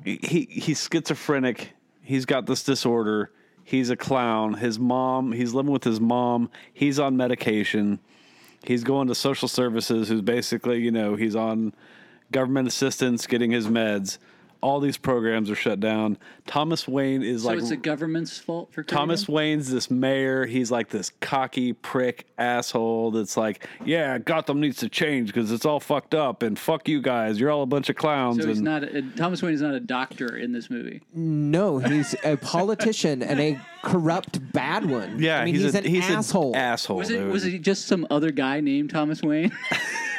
he 0.04 0.46
he's 0.50 0.88
schizophrenic. 0.90 1.72
He's 2.00 2.24
got 2.24 2.46
this 2.46 2.62
disorder. 2.62 3.32
He's 3.64 3.90
a 3.90 3.96
clown. 3.96 4.54
His 4.54 4.78
mom. 4.78 5.32
He's 5.32 5.52
living 5.52 5.72
with 5.72 5.84
his 5.84 6.00
mom. 6.00 6.48
He's 6.72 6.98
on 6.98 7.16
medication. 7.16 7.98
He's 8.64 8.84
going 8.84 9.08
to 9.08 9.14
social 9.14 9.48
services. 9.48 10.08
Who's 10.08 10.20
basically 10.22 10.80
you 10.80 10.92
know 10.92 11.16
he's 11.16 11.34
on 11.34 11.74
government 12.30 12.68
assistance, 12.68 13.26
getting 13.26 13.50
his 13.50 13.66
meds. 13.66 14.18
All 14.62 14.80
these 14.80 14.96
programs 14.96 15.50
are 15.50 15.54
shut 15.54 15.80
down. 15.80 16.16
Thomas 16.46 16.88
Wayne 16.88 17.22
is 17.22 17.42
So 17.42 17.48
like 17.48 17.58
So 17.58 17.60
it's 17.60 17.68
the 17.70 17.76
government's 17.76 18.38
fault 18.38 18.72
for 18.72 18.82
Thomas 18.82 19.28
him? 19.28 19.34
Wayne's 19.34 19.70
this 19.70 19.90
mayor. 19.90 20.46
He's 20.46 20.70
like 20.70 20.88
this 20.88 21.12
cocky 21.20 21.72
prick 21.72 22.26
asshole 22.38 23.10
that's 23.10 23.36
like, 23.36 23.66
yeah, 23.84 24.18
Gotham 24.18 24.60
needs 24.60 24.78
to 24.78 24.88
change 24.88 25.28
because 25.28 25.50
it's 25.52 25.66
all 25.66 25.80
fucked 25.80 26.14
up 26.14 26.42
and 26.42 26.58
fuck 26.58 26.88
you 26.88 27.02
guys. 27.02 27.38
You're 27.38 27.50
all 27.50 27.62
a 27.62 27.66
bunch 27.66 27.90
of 27.90 27.96
clowns. 27.96 28.40
So 28.40 28.48
he's 28.48 28.58
and 28.58 28.64
not 28.64 28.84
a, 28.84 29.02
Thomas 29.16 29.42
Wayne 29.42 29.54
is 29.54 29.62
not 29.62 29.74
a 29.74 29.80
doctor 29.80 30.36
in 30.36 30.52
this 30.52 30.70
movie. 30.70 31.02
No, 31.12 31.78
he's 31.78 32.14
a 32.24 32.36
politician 32.36 33.22
and 33.22 33.40
a 33.40 33.60
corrupt 33.82 34.52
bad 34.52 34.88
one. 34.88 35.18
yeah, 35.18 35.40
I 35.40 35.44
mean, 35.44 35.54
he's, 35.54 35.64
he's, 35.64 35.74
a, 35.74 35.78
an 35.78 35.84
he's 35.84 36.08
asshole. 36.08 36.52
An 36.54 36.60
asshole. 36.60 36.96
Was 36.98 37.10
it 37.10 37.18
dude. 37.18 37.32
was 37.32 37.42
he 37.42 37.58
just 37.58 37.86
some 37.86 38.06
other 38.10 38.30
guy 38.30 38.60
named 38.60 38.90
Thomas 38.90 39.22
Wayne? 39.22 39.52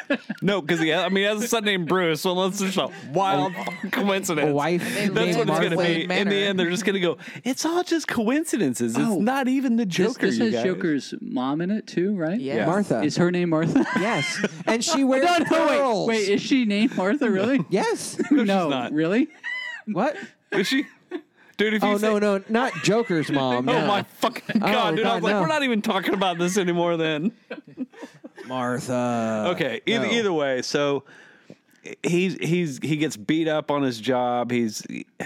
No, 0.42 0.60
because 0.60 0.80
he. 0.80 0.92
I 0.92 1.08
mean, 1.08 1.16
he 1.18 1.22
has 1.22 1.42
a 1.42 1.48
son 1.48 1.64
named 1.64 1.88
Bruce. 1.88 2.20
So 2.20 2.32
let's 2.34 2.58
just 2.58 2.76
a 2.76 2.90
wild 3.12 3.52
coincidence. 3.92 4.50
A 4.50 4.52
wife 4.52 4.82
That's 4.82 5.10
live 5.10 5.36
what 5.36 5.48
it's 5.48 5.58
gonna 5.60 5.76
Wayne 5.76 6.08
be. 6.08 6.14
In 6.14 6.28
the 6.28 6.36
end, 6.36 6.58
they're 6.58 6.70
just 6.70 6.84
gonna 6.84 7.00
go. 7.00 7.16
It's 7.44 7.64
all 7.64 7.82
just 7.82 8.08
coincidences. 8.08 8.96
It's 8.96 9.04
Oh. 9.04 9.18
not 9.20 9.48
even 9.48 9.76
the 9.76 9.86
Joker. 9.86 10.26
this 10.26 10.38
you 10.38 10.44
has 10.46 10.54
guys. 10.54 10.64
Joker's 10.64 11.14
mom 11.20 11.60
in 11.60 11.70
it 11.70 11.86
too, 11.86 12.14
right? 12.16 12.38
Yeah. 12.38 12.66
Martha. 12.66 13.02
Is 13.02 13.16
her 13.16 13.30
name 13.30 13.50
Martha? 13.50 13.86
yes, 13.98 14.44
and 14.66 14.84
she 14.84 15.04
wears 15.04 15.24
no, 15.24 15.38
no, 15.38 15.44
pearls. 15.44 16.08
wait, 16.08 16.16
wait, 16.16 16.28
is 16.28 16.42
she 16.42 16.64
named 16.64 16.96
Martha 16.96 17.30
really? 17.30 17.64
yes. 17.70 18.18
no, 18.30 18.68
not. 18.68 18.92
really? 18.92 19.28
what? 19.86 20.16
Is 20.52 20.66
she? 20.66 20.86
Dude, 21.56 21.74
if 21.74 21.84
oh, 21.84 21.88
you 21.90 21.94
Oh 21.94 21.98
say, 21.98 22.06
no, 22.08 22.18
no, 22.18 22.44
not 22.48 22.72
Joker's 22.82 23.30
oh 23.30 23.34
mom. 23.34 23.68
Oh 23.68 23.72
no. 23.80 23.86
my 23.86 24.02
fucking 24.02 24.60
god, 24.60 24.94
Oh, 24.94 24.96
dude! 24.96 25.06
I 25.06 25.14
was 25.14 25.22
like, 25.22 25.34
no. 25.34 25.40
we're 25.40 25.46
not 25.46 25.62
even 25.62 25.82
talking 25.82 26.12
about 26.12 26.36
this 26.36 26.58
anymore. 26.58 26.96
Then. 26.96 27.30
Martha. 28.46 29.46
Okay. 29.52 29.80
Either 29.86 30.06
no. 30.06 30.12
either 30.12 30.32
way, 30.32 30.62
so 30.62 31.04
he's 32.02 32.34
he's 32.34 32.78
he 32.82 32.96
gets 32.96 33.16
beat 33.16 33.48
up 33.48 33.70
on 33.70 33.82
his 33.82 34.00
job. 34.00 34.50
He's 34.50 34.82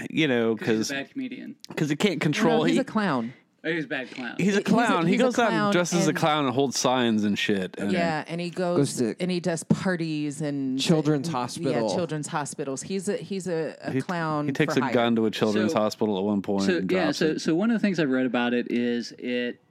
you 0.09 0.27
know 0.27 0.55
because 0.55 0.89
bad 0.89 1.11
comedian. 1.11 1.55
because 1.69 1.89
he 1.89 1.95
can't 1.95 2.21
control. 2.21 2.59
No, 2.59 2.63
he's 2.65 2.75
he, 2.75 2.81
a 2.81 2.83
clown. 2.83 3.33
Oh, 3.61 3.69
he's 3.73 3.83
a 3.83 3.87
bad 3.89 4.09
clown. 4.09 4.35
he's 4.37 4.47
a 4.47 4.51
He's 4.51 4.57
a- 4.59 4.61
clown. 4.63 5.05
he 5.05 5.11
he's 5.13 5.19
a 5.21 5.23
goes 5.25 5.37
out 5.37 5.51
and 5.51 5.73
dresses 5.73 5.99
as 6.03 6.07
a 6.07 6.13
clown 6.13 6.45
and 6.45 6.53
holds 6.53 6.79
signs 6.79 7.25
and 7.25 7.37
shit. 7.37 7.75
And 7.77 7.91
Yeah, 7.91 8.23
and 8.25 8.39
he 8.39 8.49
goes, 8.49 8.77
Goes 8.77 8.95
to- 8.99 9.21
and 9.21 9.29
he 9.29 9.41
does 9.41 9.65
parties 9.65 10.39
and 10.39 10.79
Children's 10.79 11.27
Yeah, 11.27 11.33
hospital. 11.33 11.93
children's 11.93 12.27
hospitals. 12.27 12.81
He's 12.83 13.09
a 13.09 13.17
he's 13.17 13.49
a, 13.49 13.75
a 13.81 13.91
he, 13.91 14.01
clown. 14.01 14.45
He 14.45 14.53
takes 14.53 14.75
for 14.75 14.79
a 14.79 14.83
hire. 14.83 14.93
gun 14.93 15.15
to 15.17 15.25
a 15.25 15.31
children's 15.31 15.73
So- 15.73 15.79
hospital 15.79 16.17
at 16.17 16.23
one 16.23 16.41
point. 16.41 16.63
so 16.67 16.77
and 16.77 16.89
yeah, 16.89 17.11
so 17.11 17.25
it. 17.25 17.41
so 17.41 17.53
one 17.53 17.69
of 17.69 17.75
the 17.75 17.85
things 17.85 17.99
I've 17.99 18.09
read 18.09 18.25
about 18.25 18.53
it 18.53 18.67
is 18.71 19.11
it 19.19 19.61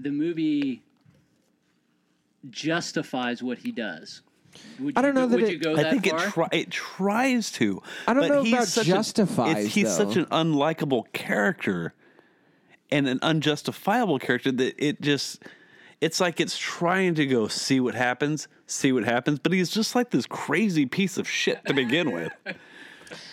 the 0.00 0.10
movie 0.10 0.82
justifies 2.50 3.42
what 3.42 3.58
he 3.58 3.72
does. 3.72 4.22
Would 4.80 4.98
I 4.98 5.02
don't 5.02 5.14
know 5.14 5.22
go, 5.22 5.28
that 5.28 5.34
would 5.40 5.44
it- 5.44 5.52
you 5.52 5.58
go 5.58 5.72
I 5.72 5.82
that 5.82 5.90
think 5.92 6.06
far? 6.08 6.26
it 6.26 6.30
try, 6.32 6.48
it 6.52 6.70
tries 6.70 7.50
to. 7.52 7.82
I 8.06 8.12
don't 8.14 8.24
but 8.28 8.34
know 8.34 8.42
he's 8.42 8.52
about 8.52 8.68
such 8.68 8.86
justifies, 8.86 9.46
A, 9.54 9.58
it's- 9.60 9.74
he's 9.74 9.94
such 9.96 10.16
an 10.16 10.26
unlikable 10.26 11.10
character 11.12 11.94
and 12.90 13.08
an 13.08 13.18
unjustifiable 13.22 14.18
character 14.18 14.52
that 14.52 14.74
it 14.84 15.00
just 15.00 15.42
it's 16.02 16.20
like 16.20 16.40
it's 16.40 16.58
trying 16.58 17.14
to 17.14 17.24
go 17.26 17.48
see 17.48 17.80
what 17.80 17.94
happens, 17.94 18.48
see 18.66 18.92
what 18.92 19.04
happens, 19.04 19.38
but 19.38 19.52
he's 19.52 19.70
just 19.70 19.94
like 19.94 20.10
this 20.10 20.26
crazy 20.26 20.84
piece 20.84 21.16
of 21.16 21.28
shit 21.28 21.64
to 21.66 21.74
begin 21.74 22.10
with. 22.12 22.32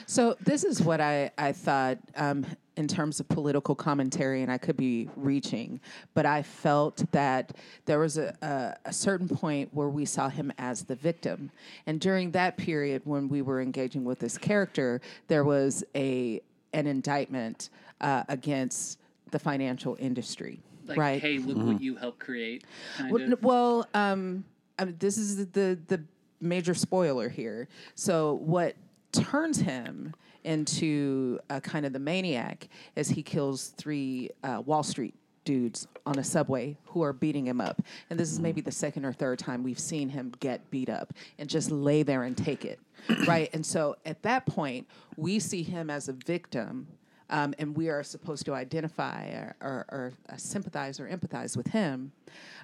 So 0.07 0.36
this 0.41 0.66
is 0.66 0.82
what 0.82 0.99
I 0.99 1.32
I 1.38 1.53
thought 1.53 1.99
um, 2.18 2.45
in 2.80 2.88
terms 2.88 3.19
of 3.19 3.27
political 3.27 3.75
commentary, 3.75 4.41
and 4.41 4.49
I 4.49 4.57
could 4.57 4.77
be 4.77 5.09
reaching, 5.17 5.82
but 6.13 6.25
I 6.25 6.41
felt 6.41 7.03
that 7.11 7.51
there 7.86 7.99
was 7.99 8.17
a, 8.17 8.34
a, 8.41 8.89
a 8.89 8.93
certain 8.93 9.27
point 9.27 9.69
where 9.73 9.89
we 9.89 10.05
saw 10.05 10.30
him 10.30 10.49
as 10.57 10.84
the 10.84 10.95
victim, 10.95 11.51
and 11.88 11.99
during 11.99 12.32
that 12.32 12.55
period 12.55 13.01
when 13.03 13.27
we 13.27 13.41
were 13.41 13.59
engaging 13.59 14.05
with 14.05 14.19
this 14.19 14.38
character, 14.38 15.01
there 15.27 15.43
was 15.43 15.84
a 15.93 16.41
an 16.71 16.88
indictment 16.88 17.69
uh, 17.99 18.23
against 18.30 18.99
the 19.32 19.39
financial 19.39 19.97
industry. 19.99 20.59
Like, 20.88 20.97
right. 20.97 21.21
hey, 21.21 21.38
look 21.38 21.57
what 21.57 21.82
you 21.82 21.97
helped 21.97 22.19
create. 22.19 22.63
Kind 22.97 23.11
Well, 23.11 23.34
of. 23.34 23.43
well 23.43 23.88
um, 23.93 24.45
I 24.77 24.86
mean, 24.86 24.95
this 24.99 25.17
is 25.17 25.47
the 25.47 25.77
the 25.88 26.01
major 26.39 26.73
spoiler 26.73 27.27
here. 27.27 27.67
So 27.95 28.36
what 28.36 28.75
turns 29.12 29.60
him 29.60 30.14
into 30.43 31.39
uh, 31.49 31.60
kind 31.60 31.86
of 31.86 31.93
the 31.93 31.99
maniac 31.99 32.70
as 32.95 33.10
he 33.10 33.24
kills 33.24 33.70
three 33.78 34.30
uh, 34.43 34.62
Wall 34.66 34.84
Street 34.84 35.16
dudes 35.43 35.88
on 36.05 36.20
a 36.20 36.24
subway 36.24 36.78
who 36.86 37.01
are 37.01 37.14
beating 37.14 37.47
him 37.47 37.60
up. 37.60 37.82
And 38.10 38.20
this 38.20 38.32
is 38.32 38.39
maybe 38.39 38.62
the 38.62 38.72
second 38.72 39.05
or 39.05 39.14
third 39.14 39.39
time 39.39 39.64
we've 39.64 39.80
seen 39.80 40.10
him 40.10 40.32
get 40.39 40.70
beat 40.70 40.89
up 40.89 41.14
and 41.38 41.49
just 41.49 41.72
lay 41.72 42.03
there 42.03 42.24
and 42.24 42.38
take 42.38 42.66
it. 42.66 42.80
right? 43.28 43.49
And 43.53 43.66
so 43.66 43.95
at 44.05 44.22
that 44.24 44.45
point, 44.45 44.88
we 45.18 45.39
see 45.39 45.64
him 45.64 45.89
as 45.89 46.07
a 46.07 46.14
victim 46.14 46.88
um, 47.30 47.53
and 47.59 47.75
we 47.75 47.89
are 47.89 48.03
supposed 48.03 48.45
to 48.45 48.53
identify 48.53 49.27
or, 49.30 49.55
or, 49.61 49.86
or 49.89 50.13
uh, 50.30 50.38
sympathize 50.38 50.99
or 50.99 51.07
empathize 51.07 51.55
with 51.55 51.67
him. 51.67 52.11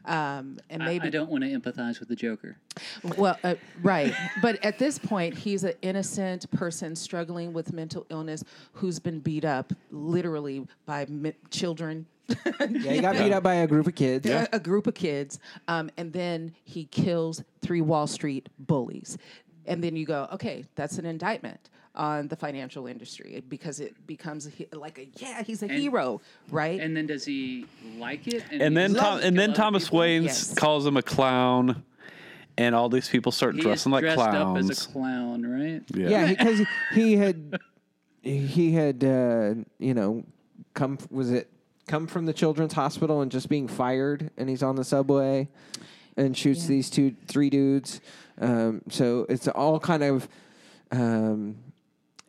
Um, 0.05 0.59
and 0.69 0.83
maybe 0.83 1.07
I, 1.07 1.09
don't 1.09 1.29
want 1.29 1.43
to 1.43 1.49
empathize 1.49 1.99
with 1.99 2.09
the 2.09 2.15
Joker. 2.15 2.57
well, 3.17 3.37
uh, 3.43 3.55
right. 3.81 4.13
But 4.41 4.63
at 4.63 4.77
this 4.77 4.99
point, 4.99 5.35
he's 5.35 5.63
an 5.63 5.73
innocent 5.81 6.49
person 6.51 6.95
struggling 6.95 7.53
with 7.53 7.73
mental 7.73 8.05
illness 8.09 8.43
who's 8.73 8.99
been 8.99 9.19
beat 9.19 9.45
up 9.45 9.73
literally 9.91 10.67
by 10.85 11.05
mi- 11.09 11.33
children. 11.49 12.05
Yeah, 12.27 12.91
he 12.91 13.01
got 13.01 13.17
beat 13.17 13.31
up 13.31 13.43
by 13.43 13.55
a 13.55 13.67
group 13.67 13.87
of 13.87 13.95
kids. 13.95 14.27
a, 14.27 14.47
a 14.53 14.59
group 14.59 14.87
of 14.87 14.93
kids, 14.93 15.39
um, 15.67 15.89
and 15.97 16.13
then 16.13 16.53
he 16.63 16.85
kills 16.85 17.43
three 17.61 17.81
Wall 17.81 18.07
Street 18.07 18.49
bullies. 18.59 19.17
And 19.67 19.83
then 19.83 19.95
you 19.95 20.05
go, 20.05 20.27
okay, 20.31 20.65
that's 20.75 20.99
an 20.99 21.05
indictment 21.05 21.69
on 21.95 22.27
the 22.27 22.35
financial 22.35 22.87
industry 22.87 23.43
because 23.49 23.79
it 23.79 24.05
becomes 24.07 24.47
a, 24.47 24.75
like 24.77 24.97
a 24.99 25.07
yeah, 25.17 25.43
he's 25.43 25.63
a 25.63 25.67
hero, 25.67 26.21
right? 26.49 26.79
And 26.79 26.95
then 26.95 27.07
does 27.07 27.25
he 27.25 27.65
like 27.97 28.27
it? 28.27 28.43
And 28.51 28.61
he 28.61 28.69
then 28.69 28.93
Tom, 28.93 29.19
and 29.21 29.37
then 29.37 29.53
Thomas 29.53 29.85
people? 29.85 29.99
Wayne 29.99 30.23
Yes. 30.23 30.53
calls 30.53 30.85
him 30.85 30.97
a 30.97 31.01
clown, 31.01 31.83
and 32.57 32.75
all 32.75 32.89
these 32.89 33.07
people 33.09 33.31
start 33.31 33.55
He 33.55 33.61
dressing 33.61 33.91
is 33.91 33.93
like 33.93 34.01
dressed 34.01 34.15
clowns. 34.17 34.65
up 34.69 34.71
as 34.71 34.85
a 34.85 34.91
clown, 34.91 35.43
right? 35.45 35.81
yeah. 35.93 36.09
Yeah, 36.09 36.25
because 36.27 36.61
he, 36.93 37.15
had 37.17 37.59
he 38.21 38.71
had 38.73 39.03
uh, 39.03 39.55
you 39.79 39.93
know 39.93 40.23
come 40.73 40.97
was 41.09 41.31
it 41.31 41.49
come 41.87 42.07
from 42.07 42.25
the 42.25 42.33
children's 42.33 42.73
hospital 42.73 43.21
and 43.21 43.31
just 43.31 43.47
being 43.49 43.67
fired, 43.67 44.31
and 44.37 44.49
he's 44.49 44.63
on 44.63 44.75
the 44.75 44.83
subway 44.83 45.47
and 46.17 46.35
shoots 46.35 46.63
Yeah. 46.63 46.69
these 46.69 46.89
two 46.89 47.15
three 47.27 47.49
dudes. 47.49 48.01
Um, 48.39 48.81
so 48.89 49.25
it's 49.29 49.47
all 49.47 49.79
kind 49.79 50.03
of 50.03 50.27
um, 50.91 51.57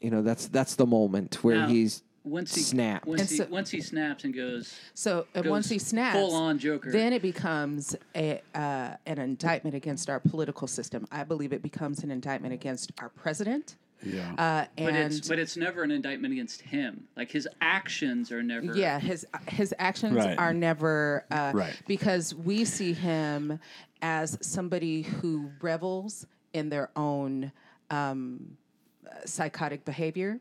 you 0.01 0.11
know 0.11 0.22
that's 0.22 0.49
that's 0.49 0.74
the 0.76 0.86
moment 0.86 1.42
where 1.42 1.57
Now, 1.61 1.68
he's 1.68 2.03
Once 2.24 2.55
he 2.55 2.61
snapped. 2.62 3.07
Once, 3.07 3.20
And 3.20 3.30
he, 3.30 3.36
so- 3.36 3.47
once 3.51 3.70
he 3.70 3.80
snaps 3.80 4.24
and 4.24 4.34
goes, 4.34 4.74
So 4.94 5.26
and 5.34 5.47
once 5.47 5.66
goes 5.66 5.70
he 5.70 5.78
snaps, 5.78 6.16
full-on 6.16 6.59
Joker. 6.59 6.90
then 6.90 7.12
it 7.12 7.22
becomes 7.22 7.94
a 8.14 8.40
uh, 8.55 8.97
an 9.07 9.18
indictment 9.18 9.74
against 9.76 10.11
our 10.11 10.20
political 10.20 10.66
system. 10.68 11.07
I 11.11 11.24
believe 11.24 11.53
it 11.53 11.62
becomes 11.62 12.03
an 12.03 12.11
indictment 12.11 12.53
against 12.53 12.92
our 13.01 13.09
president. 13.11 13.76
Yeah. 14.03 14.32
Uh, 14.32 14.66
but 14.76 14.92
and 14.94 14.97
it's 15.14 15.26
but 15.26 15.38
it's 15.38 15.57
never 15.57 15.82
an 15.82 15.90
indictment 15.90 16.32
against 16.32 16.61
him. 16.61 17.05
Like 17.16 17.30
his 17.30 17.49
actions 17.62 18.30
are 18.30 18.42
never. 18.42 18.74
yeah, 18.76 18.99
his 19.01 19.26
his 19.49 19.72
actions 19.78 20.14
Right. 20.16 20.36
are 20.38 20.53
never 20.53 21.24
uh, 21.30 21.53
Right. 21.55 21.80
because 21.86 22.34
we 22.34 22.64
see 22.66 22.92
him 22.92 23.59
as 24.03 24.36
somebody 24.42 25.03
who 25.03 25.51
revels 25.62 26.26
in 26.53 26.68
their 26.68 26.90
own 26.97 27.53
um, 27.90 28.57
psychotic 29.25 29.85
behavior 29.85 30.41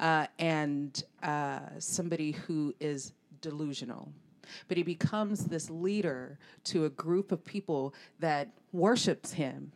uh, 0.00 0.26
and 0.38 1.04
uh, 1.22 1.60
somebody 1.78 2.32
who 2.32 2.74
is 2.80 3.12
delusional. 3.40 4.10
But 4.66 4.78
he 4.78 4.82
becomes 4.82 5.44
this 5.44 5.68
leader 5.68 6.38
to 6.64 6.86
a 6.86 6.90
group 6.90 7.32
of 7.32 7.44
people 7.44 7.94
that 8.18 8.48
worships 8.72 9.32
him. 9.32 9.72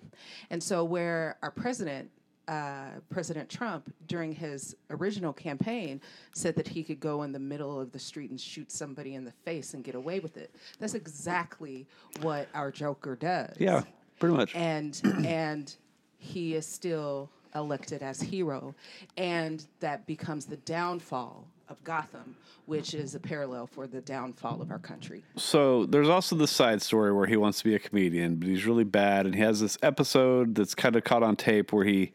And 0.49 0.62
so, 0.62 0.82
where 0.82 1.36
our 1.43 1.51
president, 1.51 2.11
uh, 2.49 2.93
President 3.11 3.51
Trump, 3.51 3.93
during 4.07 4.32
his 4.32 4.74
original 4.88 5.34
campaign, 5.34 6.01
said 6.32 6.57
that 6.57 6.66
he 6.68 6.82
could 6.82 7.01
go 7.01 7.22
in 7.22 7.32
the 7.32 7.38
middle 7.38 7.78
of 7.78 7.93
the 7.93 7.99
street 7.99 8.30
and 8.30 8.40
shoot 8.40 8.72
somebody 8.72 9.14
in 9.14 9.26
the 9.26 9.32
face 9.45 9.74
and 9.74 9.84
get 9.84 9.95
away 9.95 10.20
with 10.20 10.38
it, 10.38 10.55
that's 10.78 10.95
exactly 10.95 11.86
what 12.22 12.49
our 12.55 12.70
Joker 12.70 13.14
does 13.14 13.55
yeah, 13.59 13.82
pretty 14.18 14.34
much. 14.34 14.55
and 14.55 15.01
and 15.26 15.76
he 16.18 16.55
is 16.55 16.66
still 16.66 17.30
elected 17.55 18.03
as 18.03 18.20
hero 18.20 18.74
and 19.16 19.66
that 19.80 20.07
becomes 20.07 20.46
the 20.46 20.57
downfall 20.59 21.46
of 21.68 21.82
Gotham 21.84 22.36
which 22.66 22.94
is 22.94 23.14
a 23.14 23.20
parallel 23.20 23.66
for 23.66 23.86
the 23.86 24.00
downfall 24.00 24.62
of 24.62 24.70
our 24.70 24.78
country 24.78 25.22
So 25.36 25.86
there's 25.86 26.09
also 26.09 26.36
the 26.36 26.46
side 26.46 26.80
story 26.82 27.12
where 27.12 27.26
he 27.26 27.36
wants 27.36 27.59
to 27.59 27.64
be 27.64 27.74
a 27.74 27.78
comedian, 27.78 28.36
but 28.36 28.48
he's 28.48 28.64
really 28.66 28.84
bad, 28.84 29.26
and 29.26 29.34
he 29.34 29.40
has 29.40 29.61
this 29.61 29.76
episode 29.82 30.55
that's 30.55 30.74
kind 30.74 30.96
of 30.96 31.05
caught 31.05 31.22
on 31.22 31.36
tape 31.36 31.72
where 31.72 31.84
he 31.84 32.12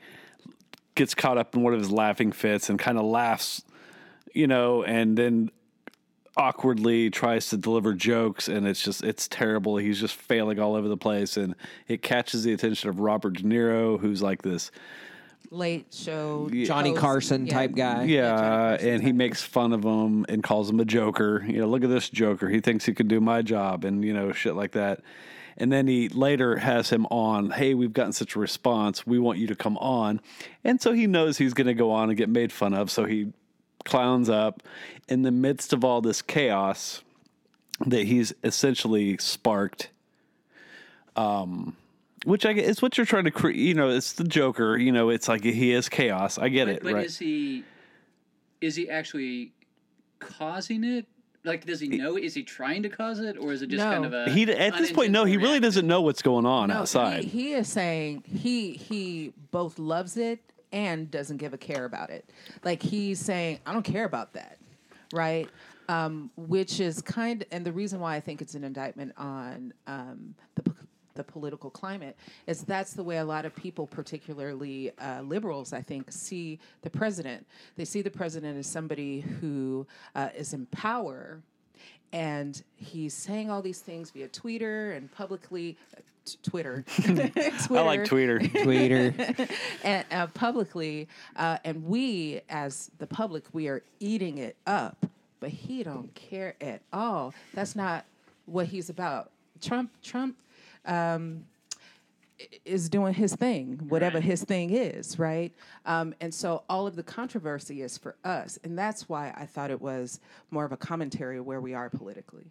gets 0.95 1.13
caught 1.13 1.37
up 1.37 1.55
in 1.55 1.61
one 1.61 1.73
of 1.73 1.79
his 1.79 1.91
laughing 1.91 2.31
fits 2.31 2.69
and 2.69 2.79
kind 2.79 2.97
of 2.97 3.05
laughs, 3.05 3.63
you 4.33 4.47
know, 4.47 4.83
and 4.83 5.17
then 5.17 5.51
awkwardly 6.35 7.09
tries 7.09 7.49
to 7.49 7.57
deliver 7.57 7.93
jokes, 7.93 8.47
and 8.47 8.67
it's 8.67 8.81
just 8.81 9.03
it's 9.03 9.27
terrible. 9.27 9.77
He's 9.77 9.99
just 9.99 10.15
failing 10.15 10.59
all 10.59 10.75
over 10.75 10.87
the 10.87 10.97
place, 10.97 11.37
and 11.37 11.55
it 11.87 12.01
catches 12.01 12.43
the 12.43 12.53
attention 12.53 12.89
of 12.89 12.99
Robert 12.99 13.33
De 13.33 13.43
Niro, 13.43 13.99
who's 13.99 14.21
like 14.21 14.41
this 14.41 14.71
late 15.49 15.87
show 15.93 16.49
Johnny 16.51 16.89
host. 16.89 17.01
Carson 17.01 17.45
Yeah. 17.47 17.53
type 17.53 17.75
guy. 17.75 18.03
Yeah, 18.03 18.29
Johnny 18.35 18.47
Carson 18.47 18.89
and 18.89 19.03
he 19.03 19.11
makes 19.13 19.41
fun 19.41 19.73
of 19.73 19.83
him 19.83 20.25
and 20.29 20.43
calls 20.43 20.69
him 20.69 20.79
a 20.79 20.85
joker. 20.85 21.43
You 21.47 21.61
know, 21.61 21.67
look 21.67 21.83
at 21.83 21.89
this 21.89 22.09
joker. 22.09 22.49
He 22.49 22.59
thinks 22.59 22.85
he 22.85 22.93
could 22.93 23.07
do 23.07 23.19
my 23.21 23.41
job 23.41 23.83
and, 23.85 24.03
you 24.03 24.13
know, 24.13 24.31
shit 24.31 24.55
like 24.55 24.71
that. 24.71 25.01
And 25.59 25.71
then 25.71 25.87
he 25.87 26.07
later 26.09 26.57
has 26.57 26.89
him 26.91 27.07
on, 27.07 27.49
hey, 27.49 27.73
we've 27.73 27.93
gotten 27.93 28.13
such 28.13 28.35
a 28.35 28.39
response. 28.39 29.07
We 29.07 29.17
want 29.17 29.39
you 29.39 29.47
to 29.47 29.55
come 29.55 29.77
on. 29.79 30.21
And 30.63 30.79
so 30.79 30.91
he 30.93 31.07
knows 31.07 31.37
he's 31.39 31.55
going 31.55 31.65
to 31.67 31.73
go 31.73 31.89
on 31.91 32.09
and 32.09 32.17
get 32.17 32.29
made 32.29 32.51
fun 32.51 32.73
of. 32.75 32.91
So 32.91 33.05
he 33.05 33.33
clowns 33.83 34.29
up 34.29 34.61
in 35.07 35.23
the 35.23 35.31
midst 35.31 35.73
of 35.73 35.83
all 35.83 36.01
this 36.01 36.21
chaos 36.21 37.01
that 37.85 38.05
he's 38.05 38.33
essentially 38.43 39.17
sparked. 39.17 39.89
Um, 41.15 41.75
which 42.25 42.45
I 42.45 42.53
get, 42.53 42.65
it's 42.69 42.81
what 42.81 42.97
you're 42.97 43.05
trying 43.05 43.25
to 43.25 43.31
create. 43.31 43.57
You 43.57 43.73
know, 43.73 43.89
it's 43.89 44.13
the 44.13 44.23
Joker. 44.23 44.77
You 44.77 44.91
know, 44.91 45.09
it's 45.09 45.27
like 45.27 45.43
he 45.43 45.71
is 45.73 45.89
chaos. 45.89 46.37
I 46.37 46.49
get 46.49 46.65
But, 46.65 46.75
it, 46.75 46.83
but 46.83 46.93
right? 46.93 47.05
is 47.05 47.17
he 47.17 47.63
is 48.61 48.75
he 48.75 48.89
actually 48.89 49.53
causing 50.19 50.83
it? 50.83 51.05
Like, 51.43 51.65
does 51.65 51.79
he 51.79 51.87
know? 51.87 52.17
Is 52.17 52.33
he 52.33 52.43
trying 52.43 52.83
to 52.83 52.89
cause 52.89 53.19
it, 53.19 53.37
or 53.37 53.53
is 53.53 53.61
it 53.61 53.67
just 53.69 53.83
No. 53.85 53.91
kind 53.91 54.05
of 54.05 54.13
a? 54.13 54.29
He 54.29 54.51
at 54.51 54.75
this 54.77 54.91
point, 54.91 55.11
no, 55.11 55.23
he 55.23 55.37
really 55.37 55.59
doesn't 55.59 55.87
know 55.87 56.01
what's 56.01 56.21
going 56.21 56.45
on 56.45 56.69
No, 56.69 56.75
outside. 56.79 57.23
He, 57.23 57.29
he 57.29 57.53
is 57.53 57.69
saying 57.69 58.23
he 58.27 58.71
he 58.73 59.33
both 59.51 59.79
loves 59.79 60.17
it 60.17 60.39
and 60.73 61.09
doesn't 61.09 61.37
give 61.37 61.53
a 61.53 61.57
care 61.57 61.85
about 61.85 62.09
it. 62.09 62.29
Like 62.65 62.81
he's 62.81 63.19
saying, 63.19 63.59
I 63.65 63.71
don't 63.71 63.83
care 63.85 64.03
about 64.03 64.33
that, 64.33 64.57
right? 65.13 65.47
Um, 65.87 66.31
which 66.35 66.81
is 66.81 67.01
kind 67.01 67.45
and 67.49 67.65
the 67.65 67.71
reason 67.71 68.01
why 68.01 68.15
I 68.15 68.19
think 68.19 68.41
it's 68.41 68.55
an 68.55 68.65
indictment 68.65 69.13
on 69.17 69.73
um, 69.85 70.35
the 70.55 70.63
p- 70.63 70.71
the 71.17 71.23
political 71.23 71.69
climate 71.69 72.15
is 72.47 72.61
that's 72.61 72.93
the 72.93 73.03
way 73.03 73.17
a 73.17 73.25
lot 73.25 73.45
of 73.45 73.55
people, 73.55 73.87
particularly 73.87 74.91
uh, 74.99 75.21
liberals, 75.21 75.73
I 75.73 75.81
think, 75.81 76.11
see 76.11 76.59
the 76.81 76.89
president. 76.89 77.45
They 77.75 77.85
see 77.85 78.01
the 78.01 78.11
president 78.11 78.57
as 78.57 78.67
somebody 78.67 79.21
who 79.21 79.85
uh, 80.15 80.29
is 80.35 80.53
in 80.53 80.65
power 80.67 81.41
and 82.13 82.61
he's 82.77 83.13
saying 83.13 83.49
all 83.49 83.61
these 83.61 83.79
things 83.79 84.11
via 84.11 84.27
Twitter 84.29 84.93
and 84.93 85.11
publicly. 85.11 85.77
uh, 85.95 86.01
t- 86.25 86.37
Twitter. 86.43 86.83
Twitter. 87.01 87.43
I 87.71 87.81
like 87.81 88.05
Twitter. 88.05 88.39
Twitter. 88.39 89.13
and 89.83 90.05
uh, 90.11 90.27
publicly, 90.27 91.07
uh, 91.35 91.57
and 91.63 91.85
we 91.85 92.41
as 92.49 92.91
the 92.99 93.07
public, 93.07 93.43
we 93.53 93.67
are 93.67 93.83
eating 93.99 94.37
it 94.37 94.55
up. 94.65 95.05
But 95.39 95.49
he 95.49 95.83
don't 95.83 96.13
care 96.15 96.55
at 96.61 96.81
all. 96.91 97.33
That's 97.53 97.75
not 97.75 98.05
what 98.45 98.67
he's 98.67 98.89
about. 98.89 99.29
Trump, 99.61 99.91
Trump, 100.01 100.35
um, 100.87 101.45
is 102.65 102.87
doing 102.89 103.13
his 103.13 103.35
thing, 103.35 103.79
whatever 103.89 104.17
Right. 104.17 104.23
his 104.23 104.43
thing 104.43 104.69
is, 104.71 105.17
right? 105.17 105.51
Um, 105.85 106.13
and 106.21 106.31
so 106.33 106.63
all 106.69 106.85
of 106.85 106.95
the 106.95 107.01
controversy 107.03 107.81
is 107.81 107.97
for 107.97 108.15
us, 108.23 108.59
and 108.63 108.77
that's 108.77 109.09
why 109.09 109.33
I 109.35 109.45
thought 109.47 109.71
it 109.71 109.81
was 109.81 110.19
more 110.51 110.63
of 110.63 110.71
a 110.71 110.77
commentary 110.77 111.37
of 111.39 111.45
where 111.45 111.59
we 111.61 111.73
are 111.73 111.89
politically. 111.89 112.45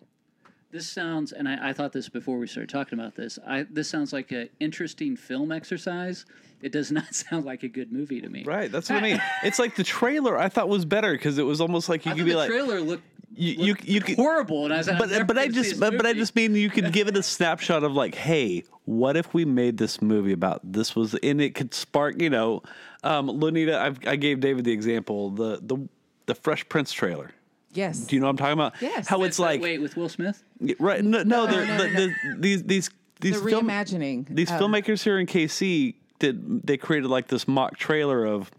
This 0.72 0.89
sounds, 0.89 1.30
and 1.32 1.49
I, 1.49 1.70
I 1.70 1.72
thought 1.72 1.93
this 1.93 2.09
before 2.09 2.37
we 2.39 2.49
started 2.49 2.68
talking 2.68 2.99
about 2.99 3.14
this. 3.14 3.39
I 3.47 3.62
this 3.70 3.89
sounds 3.89 4.12
like 4.12 4.32
an 4.32 4.49
interesting 4.59 5.16
film 5.16 5.53
exercise. 5.53 6.26
It 6.61 6.72
does 6.72 6.91
not 6.99 7.14
sound 7.14 7.45
like 7.45 7.62
a 7.62 7.68
good 7.68 7.93
movie 7.93 8.20
to 8.20 8.28
me. 8.28 8.43
Right, 8.45 8.70
that's 8.70 8.91
what 8.91 8.99
I 8.99 9.03
mean. 9.09 9.22
It's 9.45 9.61
like 9.61 9.76
the 9.76 9.84
trailer 9.84 10.37
I 10.37 10.49
thought 10.49 10.68
was 10.68 10.84
better 10.84 11.12
because 11.12 11.39
it 11.39 11.45
was 11.45 11.61
almost 11.61 11.89
like 11.89 12.05
you 12.05 12.12
I 12.12 12.16
could 12.16 12.24
be 12.24 12.32
the 12.32 12.39
like, 12.39 12.49
trailer 12.51 12.80
looked, 12.80 13.05
you 13.35 13.53
you, 13.53 13.66
looked 13.72 13.85
you 13.85 14.01
could, 14.01 14.16
horrible, 14.16 14.64
and 14.64 14.72
I 14.72 14.79
was 14.79 14.89
like, 14.89 14.99
but 14.99 15.27
but 15.27 15.39
I 15.39 15.49
just 15.49 15.81
but, 15.81 15.97
but 15.97 16.07
I 16.07 16.12
just 16.12 16.35
mean 16.35 16.55
you 16.55 16.70
could 16.70 16.93
give 16.93 17.09
it 17.09 17.16
a 17.16 17.22
snapshot 17.22 17.83
of 17.83 17.93
like, 17.93 18.14
hey, 18.14 18.64
what 18.85 19.16
if 19.16 19.35
we 19.35 19.45
made 19.45 19.79
this 19.79 20.01
movie 20.01 20.33
about 20.33 20.61
this 20.64 20.95
was 20.95 21.14
and 21.14 21.41
it 21.41 21.55
could 21.55 21.74
spark, 21.74 22.20
you 22.20 22.31
know, 22.31 22.62
um, 23.03 23.29
Lonita. 23.29 23.77
I, 23.77 24.11
I 24.11 24.16
gave 24.16 24.41
David 24.41 24.64
the 24.64 24.72
example 24.72 25.31
the 25.31 25.59
the 25.62 25.89
the 26.27 26.35
Fresh 26.35 26.68
Prince 26.68 26.93
trailer. 26.93 27.33
Yes. 27.72 28.01
Do 28.01 28.16
you 28.16 28.20
know 28.20 28.27
what 28.27 28.31
I'm 28.31 28.37
talking 28.39 28.53
about? 28.55 28.74
Yes. 28.81 29.07
How 29.07 29.22
it's 29.24 29.39
like 29.39 29.61
wait 29.61 29.81
with 29.81 29.97
Will 29.97 30.09
Smith. 30.09 30.43
right? 30.79 31.05
No, 31.05 31.22
no, 31.22 31.47
they're, 31.47 31.66
no, 31.66 31.77
the, 31.77 31.89
no, 31.89 32.07
the, 32.07 32.14
these 32.39 32.62
these 32.64 32.91
these 33.20 33.43
the 33.43 33.51
film, 33.51 33.68
reimagining. 33.68 34.27
these 34.29 34.51
um, 34.51 34.61
filmmakers 34.61 35.03
here 35.03 35.18
in 35.18 35.27
KC 35.27 35.95
did 36.18 36.66
they 36.66 36.77
created 36.77 37.09
like 37.09 37.29
this 37.29 37.47
mock 37.47 37.77
trailer 37.77 38.24
of 38.24 38.51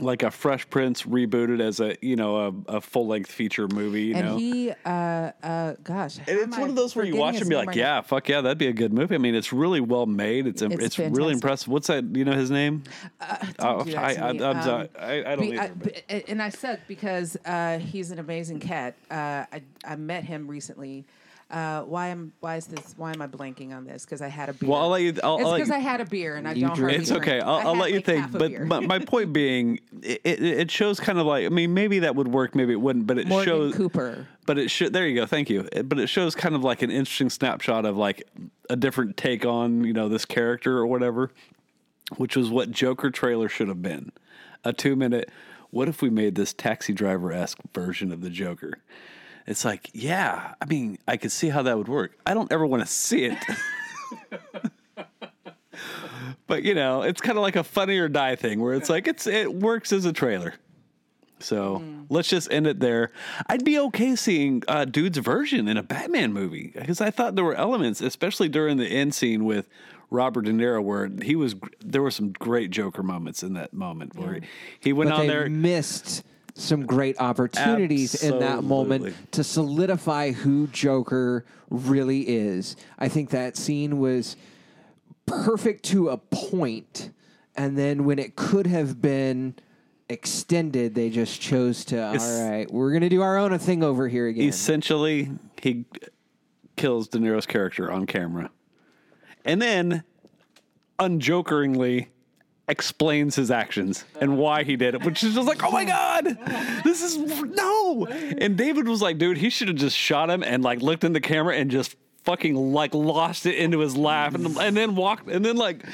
like 0.00 0.22
a 0.22 0.30
Fresh 0.30 0.68
Prince 0.70 1.02
rebooted 1.04 1.60
as 1.60 1.80
a 1.80 1.96
you 2.02 2.16
know 2.16 2.36
a, 2.68 2.76
a 2.76 2.80
full 2.80 3.06
length 3.06 3.30
feature 3.30 3.66
movie. 3.68 4.02
You 4.04 4.14
and 4.16 4.26
know, 4.26 4.36
he, 4.36 4.70
uh, 4.84 4.88
uh, 5.42 5.74
gosh, 5.82 6.18
and 6.18 6.28
it's 6.28 6.56
one 6.58 6.68
of 6.68 6.76
those 6.76 6.94
where 6.94 7.04
you 7.04 7.16
watch 7.16 7.40
and 7.40 7.48
be 7.48 7.56
like, 7.56 7.74
yeah, 7.74 8.00
fuck 8.02 8.28
yeah, 8.28 8.40
that'd 8.40 8.58
be 8.58 8.66
a 8.68 8.72
good 8.72 8.92
movie. 8.92 9.14
I 9.14 9.18
mean, 9.18 9.34
it's 9.34 9.52
really 9.52 9.80
well 9.80 10.06
made. 10.06 10.46
It's 10.46 10.62
it's, 10.62 10.98
It's 10.98 10.98
really 10.98 11.32
impressive. 11.32 11.68
What's 11.68 11.86
that? 11.88 12.04
You 12.14 12.24
know 12.24 12.32
his 12.34 12.50
name? 12.50 12.82
Oh, 13.58 13.84
do 13.84 13.96
I, 13.96 14.14
I, 14.28 14.32
me. 14.32 14.44
I'm 14.44 14.56
Um, 14.56 14.62
sorry. 14.62 14.88
I, 14.98 15.12
I 15.32 15.36
don't 15.36 15.40
Be- 15.40 15.52
either. 15.58 15.62
I- 15.62 15.68
but- 15.68 16.28
and 16.28 16.42
I 16.42 16.48
suck 16.50 16.80
because 16.88 17.36
uh, 17.44 17.78
he's 17.78 18.10
an 18.10 18.18
amazing 18.18 18.60
cat. 18.60 18.94
Uh, 19.10 19.44
I 19.52 19.62
I 19.84 19.96
met 19.96 20.24
him 20.24 20.46
recently. 20.48 21.04
Uh, 21.48 21.82
why 21.82 22.08
am 22.08 22.32
why 22.40 22.56
is 22.56 22.66
this? 22.66 22.94
Why 22.96 23.12
am 23.12 23.22
I 23.22 23.28
blanking 23.28 23.72
on 23.72 23.84
this? 23.84 24.04
Because 24.04 24.20
I 24.20 24.26
had 24.26 24.48
a 24.48 24.52
beer. 24.52 24.68
Well, 24.68 24.80
I'll 24.80 24.88
let 24.88 25.02
you. 25.02 25.14
I'll, 25.22 25.38
it's 25.38 25.52
because 25.52 25.70
I 25.70 25.78
had 25.78 26.00
a 26.00 26.04
beer 26.04 26.34
and 26.34 26.48
I 26.48 26.54
don't. 26.54 26.74
drink- 26.74 26.78
hardly 26.78 26.96
It's 26.96 27.08
drink. 27.08 27.22
okay. 27.22 27.40
I'll, 27.40 27.54
I 27.54 27.62
I'll 27.62 27.74
had 27.74 27.80
let 27.82 27.90
you 27.90 27.96
like 27.98 28.04
think. 28.04 28.32
But, 28.32 28.48
beer. 28.50 28.64
but 28.66 28.82
my 28.82 28.98
point 28.98 29.32
being, 29.32 29.78
it, 30.02 30.20
it, 30.24 30.42
it 30.42 30.70
shows 30.72 30.98
kind 30.98 31.20
of 31.20 31.26
like 31.26 31.46
I 31.46 31.50
mean, 31.50 31.72
maybe 31.72 32.00
that 32.00 32.16
would 32.16 32.26
work, 32.26 32.56
maybe 32.56 32.72
it 32.72 32.80
wouldn't, 32.80 33.06
but 33.06 33.18
it 33.18 33.28
Morgan 33.28 33.46
shows. 33.46 33.74
Cooper. 33.76 34.26
But 34.44 34.58
it 34.58 34.72
should. 34.72 34.92
There 34.92 35.06
you 35.06 35.14
go. 35.14 35.24
Thank 35.26 35.48
you. 35.48 35.68
But 35.84 36.00
it 36.00 36.08
shows 36.08 36.34
kind 36.34 36.56
of 36.56 36.64
like 36.64 36.82
an 36.82 36.90
interesting 36.90 37.30
snapshot 37.30 37.84
of 37.84 37.96
like 37.96 38.24
a 38.68 38.74
different 38.74 39.16
take 39.16 39.46
on 39.46 39.84
you 39.84 39.92
know 39.92 40.08
this 40.08 40.24
character 40.24 40.76
or 40.78 40.86
whatever, 40.88 41.30
which 42.16 42.36
was 42.36 42.50
what 42.50 42.72
Joker 42.72 43.10
trailer 43.12 43.48
should 43.48 43.68
have 43.68 43.82
been, 43.82 44.10
a 44.64 44.72
two 44.72 44.96
minute. 44.96 45.30
What 45.70 45.88
if 45.88 46.02
we 46.02 46.10
made 46.10 46.34
this 46.34 46.52
taxi 46.52 46.92
driver 46.92 47.32
esque 47.32 47.58
version 47.72 48.10
of 48.10 48.20
the 48.20 48.30
Joker? 48.30 48.78
It's 49.46 49.64
like, 49.64 49.90
yeah, 49.92 50.54
I 50.60 50.64
mean, 50.64 50.98
I 51.06 51.16
could 51.16 51.30
see 51.32 51.48
how 51.48 51.62
that 51.62 51.78
would 51.78 51.88
work. 51.88 52.18
I 52.26 52.34
don't 52.34 52.50
ever 52.50 52.66
want 52.66 52.82
to 52.82 52.88
see 52.88 53.24
it. 53.24 53.38
but 56.46 56.62
you 56.62 56.74
know, 56.74 57.02
it's 57.02 57.20
kind 57.20 57.38
of 57.38 57.42
like 57.42 57.56
a 57.56 57.64
funny 57.64 57.98
or 57.98 58.08
die 58.08 58.36
thing 58.36 58.60
where 58.60 58.74
it's 58.74 58.90
like 58.90 59.06
it's 59.06 59.26
it 59.26 59.54
works 59.54 59.92
as 59.92 60.04
a 60.04 60.12
trailer. 60.12 60.54
So 61.38 61.82
let's 62.08 62.28
just 62.28 62.50
end 62.50 62.66
it 62.66 62.80
there. 62.80 63.10
I'd 63.46 63.64
be 63.64 63.78
okay 63.78 64.16
seeing 64.16 64.62
uh, 64.68 64.86
dude's 64.86 65.18
version 65.18 65.68
in 65.68 65.76
a 65.76 65.82
Batman 65.82 66.32
movie 66.32 66.72
because 66.74 67.02
I 67.02 67.10
thought 67.10 67.34
there 67.34 67.44
were 67.44 67.54
elements, 67.54 68.00
especially 68.00 68.48
during 68.48 68.78
the 68.78 68.86
end 68.86 69.14
scene 69.14 69.44
with 69.44 69.68
Robert 70.10 70.46
De 70.46 70.52
Niro, 70.52 70.82
where 70.82 71.10
he 71.22 71.36
was. 71.36 71.54
There 71.84 72.00
were 72.00 72.10
some 72.10 72.32
great 72.32 72.70
Joker 72.70 73.02
moments 73.02 73.42
in 73.42 73.52
that 73.52 73.74
moment 73.74 74.16
where 74.16 74.34
he, 74.34 74.40
he 74.80 74.92
went 74.94 75.10
but 75.10 75.20
on 75.20 75.26
they 75.26 75.32
there. 75.32 75.48
missed 75.50 76.24
some 76.58 76.86
great 76.86 77.20
opportunities 77.20 78.22
in 78.22 78.38
that 78.38 78.64
moment 78.64 79.14
to 79.32 79.44
solidify 79.44 80.32
who 80.32 80.66
Joker 80.68 81.44
really 81.70 82.22
is. 82.28 82.76
I 82.98 83.08
think 83.08 83.30
that 83.30 83.56
scene 83.56 83.98
was 83.98 84.36
perfect 85.26 85.84
to 85.86 86.08
a 86.08 86.16
point, 86.16 87.10
and 87.56 87.76
then 87.76 88.04
when 88.04 88.18
it 88.18 88.36
could 88.36 88.66
have 88.66 89.02
been 89.02 89.54
extended, 90.08 90.94
they 90.94 91.10
just 91.10 91.40
chose 91.40 91.84
to. 91.86 91.96
It's- 92.14 92.22
All 92.42 92.48
right, 92.50 92.70
we're 92.72 92.92
gonna 92.92 93.08
do 93.08 93.22
our 93.22 93.36
own 93.36 93.56
thing 93.58 93.82
over 93.82 94.08
here 94.08 94.26
again. 94.28 94.48
Essentially, 94.48 95.30
he 95.60 95.84
kills 96.76 97.08
De 97.08 97.18
Niro's 97.18 97.46
character 97.46 97.90
on 97.90 98.06
camera, 98.06 98.50
and 99.44 99.60
then 99.60 100.04
unjokeringly 100.98 102.06
explains 102.68 103.36
his 103.36 103.50
actions 103.50 104.04
and 104.20 104.36
why 104.38 104.64
he 104.64 104.74
did 104.76 104.94
it, 104.94 105.04
which 105.04 105.22
is 105.22 105.34
just 105.34 105.46
like, 105.46 105.62
oh 105.62 105.70
my 105.70 105.84
god, 105.84 106.24
this 106.84 107.02
is 107.02 107.16
no. 107.16 108.06
And 108.06 108.56
David 108.56 108.88
was 108.88 109.00
like, 109.00 109.18
dude, 109.18 109.38
he 109.38 109.50
should 109.50 109.68
have 109.68 109.76
just 109.76 109.96
shot 109.96 110.30
him 110.30 110.42
and 110.42 110.64
like 110.64 110.82
looked 110.82 111.04
in 111.04 111.12
the 111.12 111.20
camera 111.20 111.54
and 111.56 111.70
just 111.70 111.94
fucking 112.24 112.54
like 112.56 112.92
lost 112.92 113.46
it 113.46 113.54
into 113.54 113.78
his 113.78 113.96
laugh 113.96 114.34
and, 114.34 114.56
and 114.58 114.76
then 114.76 114.96
walked 114.96 115.28
and 115.28 115.44
then 115.44 115.56
like 115.56 115.84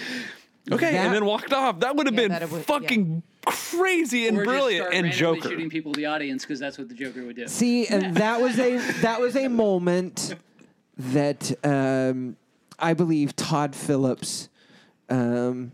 okay 0.71 0.93
That- 0.93 1.05
and 1.07 1.15
then 1.15 1.25
walked 1.27 1.53
off. 1.53 1.81
That 1.81 1.95
would 1.97 2.07
have 2.07 2.15
Yeah, 2.15 2.21
been 2.21 2.31
that 2.31 2.51
would- 2.51 2.59
yeah. 2.59 2.63
fucking 2.65 3.23
crazy 3.45 4.29
and 4.29 4.39
Or 4.39 4.45
just 4.45 4.49
brilliant 4.55 4.85
start 4.87 4.95
and 4.95 5.13
Joker. 5.13 5.49
shooting 5.51 5.69
people 5.69 5.93
in 5.93 5.97
the 5.99 6.07
audience 6.07 6.45
because 6.45 6.59
that's 6.61 6.79
what 6.79 6.89
the 6.89 6.95
Joker 6.95 7.23
would 7.25 7.37
do. 7.37 7.49
See, 7.49 7.87
and 7.91 8.17
that 8.17 8.41
was 8.41 8.59
a 8.59 8.79
that 9.03 9.21
was 9.21 9.37
a 9.37 9.49
moment 9.49 10.37
that 10.97 11.53
um, 11.67 12.37
I 12.79 12.95
believe 12.95 13.37
Todd 13.37 13.75
Phillips 13.75 14.49
um, 15.11 15.73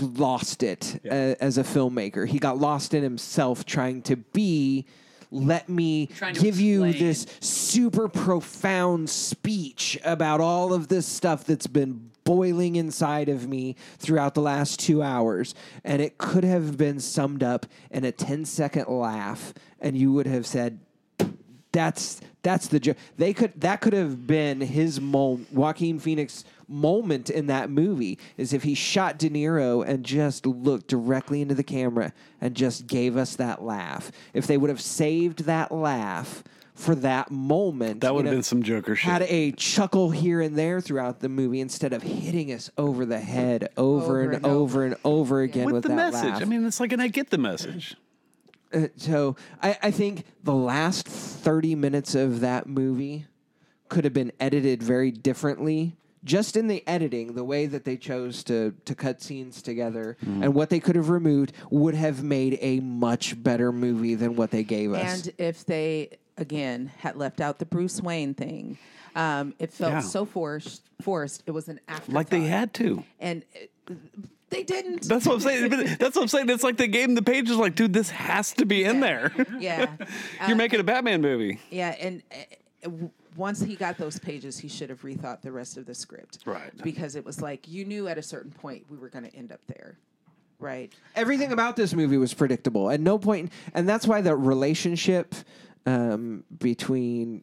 lost 0.00 0.62
it 0.62 1.00
a- 1.04 1.32
uh, 1.32 1.34
as 1.40 1.58
a 1.58 1.62
filmmaker. 1.62 2.26
He 2.26 2.38
got 2.38 2.58
lost 2.58 2.94
in 2.94 3.02
himself 3.02 3.64
trying 3.64 4.02
to 4.02 4.16
be. 4.16 4.86
Let 5.30 5.68
me 5.68 6.06
Trying 6.06 6.34
to 6.34 6.40
give 6.42 6.60
you 6.60 6.92
this 6.92 7.26
super 7.40 8.08
profound 8.08 9.10
speech 9.10 9.98
about 10.04 10.40
all 10.40 10.72
of 10.72 10.86
this 10.86 11.06
stuff 11.06 11.44
that's 11.44 11.66
been 11.66 12.12
boiling 12.22 12.76
inside 12.76 13.28
of 13.28 13.48
me 13.48 13.74
throughout 13.98 14.34
the 14.34 14.40
last 14.42 14.78
two 14.78 15.02
hours. 15.02 15.54
And 15.82 16.00
it 16.00 16.18
could 16.18 16.44
have 16.44 16.76
been 16.78 17.00
summed 17.00 17.42
up 17.42 17.66
in 17.90 18.04
a 18.04 18.12
10 18.12 18.44
second 18.44 18.86
laugh, 18.86 19.52
and 19.80 19.96
you 19.98 20.12
would 20.12 20.28
have 20.28 20.46
said, 20.46 20.78
that's 21.72 22.20
that's 22.42 22.68
the 22.68 22.78
joke. 22.78 22.96
They 23.16 23.32
could 23.32 23.60
that 23.60 23.80
could 23.80 23.92
have 23.94 24.28
been 24.28 24.60
his 24.60 25.00
moment, 25.00 25.52
Joaquin 25.52 25.98
Phoenix 25.98 26.44
moment 26.68 27.30
in 27.30 27.46
that 27.46 27.70
movie 27.70 28.18
is 28.36 28.52
if 28.52 28.62
he 28.62 28.74
shot 28.74 29.18
De 29.18 29.28
Niro 29.30 29.86
and 29.86 30.04
just 30.04 30.46
looked 30.46 30.88
directly 30.88 31.40
into 31.40 31.54
the 31.54 31.62
camera 31.62 32.12
and 32.40 32.54
just 32.54 32.86
gave 32.86 33.16
us 33.16 33.36
that 33.36 33.62
laugh. 33.62 34.10
If 34.32 34.46
they 34.46 34.56
would 34.56 34.70
have 34.70 34.80
saved 34.80 35.40
that 35.44 35.72
laugh 35.72 36.42
for 36.74 36.94
that 36.96 37.30
moment, 37.30 38.00
That 38.00 38.14
would 38.14 38.24
have 38.24 38.34
been 38.34 38.42
some 38.42 38.62
Joker 38.62 38.96
shit. 38.96 39.08
Had 39.08 39.22
a 39.22 39.52
chuckle 39.52 40.10
here 40.10 40.40
and 40.40 40.56
there 40.58 40.80
throughout 40.80 41.20
the 41.20 41.28
movie 41.28 41.60
instead 41.60 41.92
of 41.92 42.02
hitting 42.02 42.52
us 42.52 42.68
over 42.76 43.06
the 43.06 43.20
head 43.20 43.68
over, 43.76 44.04
Over 44.04 44.20
and, 44.22 44.34
and 44.34 44.46
over 44.46 44.84
and 44.84 44.96
over 45.04 45.40
again 45.42 45.66
with 45.66 45.74
with, 45.74 45.82
the 45.84 45.88
that 45.90 45.96
message. 46.12 46.30
laugh. 46.30 46.42
I 46.42 46.44
mean, 46.46 46.66
it's 46.66 46.80
like, 46.80 46.92
and 46.92 47.00
I 47.00 47.06
get 47.08 47.30
the 47.30 47.38
message. 47.38 47.94
Uh, 48.72 48.88
so 48.96 49.36
I, 49.62 49.78
I 49.84 49.90
think 49.92 50.24
the 50.42 50.52
last 50.54 51.06
30 51.06 51.76
minutes 51.76 52.16
of 52.16 52.40
that 52.40 52.66
movie 52.66 53.26
could 53.88 54.02
have 54.02 54.12
been 54.14 54.32
edited 54.40 54.82
very 54.82 55.12
differently 55.12 55.94
just 56.24 56.56
in 56.56 56.66
the 56.68 56.82
editing 56.86 57.34
the 57.34 57.44
way 57.44 57.66
that 57.66 57.84
they 57.84 57.96
chose 57.96 58.42
to 58.44 58.74
to 58.86 58.94
cut 58.94 59.20
scenes 59.22 59.60
together 59.62 60.16
and 60.22 60.54
what 60.54 60.70
they 60.70 60.80
could 60.80 60.96
have 60.96 61.10
removed 61.10 61.52
would 61.70 61.94
have 61.94 62.22
made 62.22 62.58
a 62.60 62.80
much 62.80 63.42
better 63.42 63.70
movie 63.72 64.14
than 64.14 64.34
what 64.36 64.50
they 64.50 64.64
gave 64.64 64.92
us 64.94 65.26
And 65.26 65.34
if 65.38 65.64
they 65.66 66.10
again 66.38 66.90
had 66.98 67.16
left 67.16 67.40
out 67.40 67.58
the 67.58 67.66
Bruce 67.66 68.00
Wayne 68.00 68.34
thing, 68.34 68.78
um, 69.14 69.54
it 69.58 69.72
felt 69.72 69.92
Yeah. 69.92 70.00
so 70.00 70.24
forced. 70.24 70.82
Forced. 71.02 71.42
It 71.46 71.52
was 71.52 71.68
an 71.68 71.78
afterthought. 71.86 72.14
Like 72.14 72.28
they 72.30 72.40
had 72.42 72.72
to. 72.74 73.04
and 73.20 73.44
it, 73.54 73.70
they 74.50 74.62
didn't. 74.62 75.02
That's 75.08 75.26
what 75.26 75.34
I'm 75.34 75.40
saying. 75.40 75.68
That's 75.98 76.14
what 76.16 76.22
I'm 76.22 76.28
saying. 76.28 76.48
It's 76.48 76.62
like 76.62 76.76
they 76.76 76.86
gave 76.88 77.08
him 77.08 77.14
the 77.16 77.22
pages. 77.22 77.56
Like, 77.56 77.74
dude, 77.74 77.92
this 77.92 78.10
has 78.10 78.52
to 78.54 78.64
be 78.64 78.84
in 78.84 79.00
there. 79.00 79.32
yeah, 79.58 79.90
You're 80.46 80.54
Uh, 80.54 80.56
making 80.56 80.80
a 80.80 80.84
Batman 80.84 81.20
movie. 81.20 81.58
Yeah, 81.70 81.90
and 82.00 82.22
uh, 82.30 82.36
w- 82.36 82.46
once 83.36 83.60
he 83.60 83.76
got 83.76 83.98
those 83.98 84.18
pages, 84.18 84.58
he 84.58 84.68
should 84.68 84.90
have 84.90 85.02
rethought 85.02 85.42
the 85.42 85.52
rest 85.52 85.76
of 85.76 85.86
the 85.86 85.94
script. 85.94 86.38
Right. 86.44 86.70
Because 86.82 87.16
it 87.16 87.24
was 87.24 87.40
like 87.40 87.68
you 87.68 87.84
knew 87.84 88.08
at 88.08 88.18
a 88.18 88.22
certain 88.22 88.50
point 88.50 88.84
we 88.88 88.96
were 88.96 89.08
going 89.08 89.24
to 89.24 89.36
end 89.36 89.52
up 89.52 89.60
there, 89.66 89.98
right? 90.58 90.92
everything 91.16 91.52
about 91.52 91.76
this 91.76 91.94
movie 91.94 92.16
was 92.16 92.32
predictable 92.34 92.90
at 92.90 93.00
no 93.00 93.18
point 93.18 93.52
and 93.74 93.88
that's 93.88 94.06
why 94.06 94.20
the 94.20 94.34
relationship 94.34 95.34
um, 95.86 96.44
between 96.58 97.42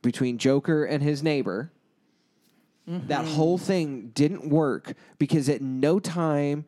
between 0.00 0.38
joker 0.38 0.84
and 0.84 1.02
his 1.02 1.22
neighbor 1.22 1.70
that 2.86 3.24
whole 3.24 3.58
thing 3.58 4.10
didn't 4.12 4.48
work 4.48 4.94
because 5.18 5.48
at 5.48 5.62
no 5.62 6.00
time 6.00 6.64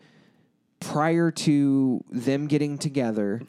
prior 0.79 1.31
to 1.31 2.03
them 2.11 2.47
getting 2.47 2.79
together 2.79 3.43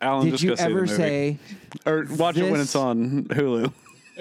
Alan, 0.00 0.24
did 0.24 0.32
just 0.32 0.42
you 0.42 0.50
go 0.50 0.56
see 0.56 0.62
the 0.62 0.70
ever 0.70 0.86
say 0.86 1.38
or 1.86 2.06
watch 2.18 2.36
it 2.36 2.50
when 2.50 2.60
it's 2.60 2.74
on 2.74 3.24
Hulu? 3.24 3.72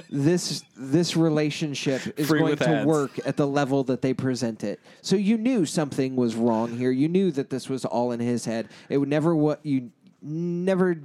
This 0.09 0.63
this 0.75 1.15
relationship 1.15 2.01
is 2.17 2.27
Free 2.27 2.39
going 2.39 2.51
with 2.51 2.59
to 2.59 2.69
ads. 2.69 2.85
work 2.85 3.19
at 3.25 3.37
the 3.37 3.47
level 3.47 3.83
that 3.85 4.01
they 4.01 4.13
present 4.13 4.63
it. 4.63 4.79
So 5.01 5.15
you 5.15 5.37
knew 5.37 5.65
something 5.65 6.15
was 6.15 6.35
wrong 6.35 6.77
here. 6.77 6.91
You 6.91 7.07
knew 7.07 7.31
that 7.31 7.49
this 7.49 7.69
was 7.69 7.85
all 7.85 8.11
in 8.11 8.19
his 8.19 8.45
head. 8.45 8.67
It 8.89 8.97
would 8.97 9.09
never 9.09 9.35
what 9.35 9.65
you 9.65 9.91
never 10.21 11.01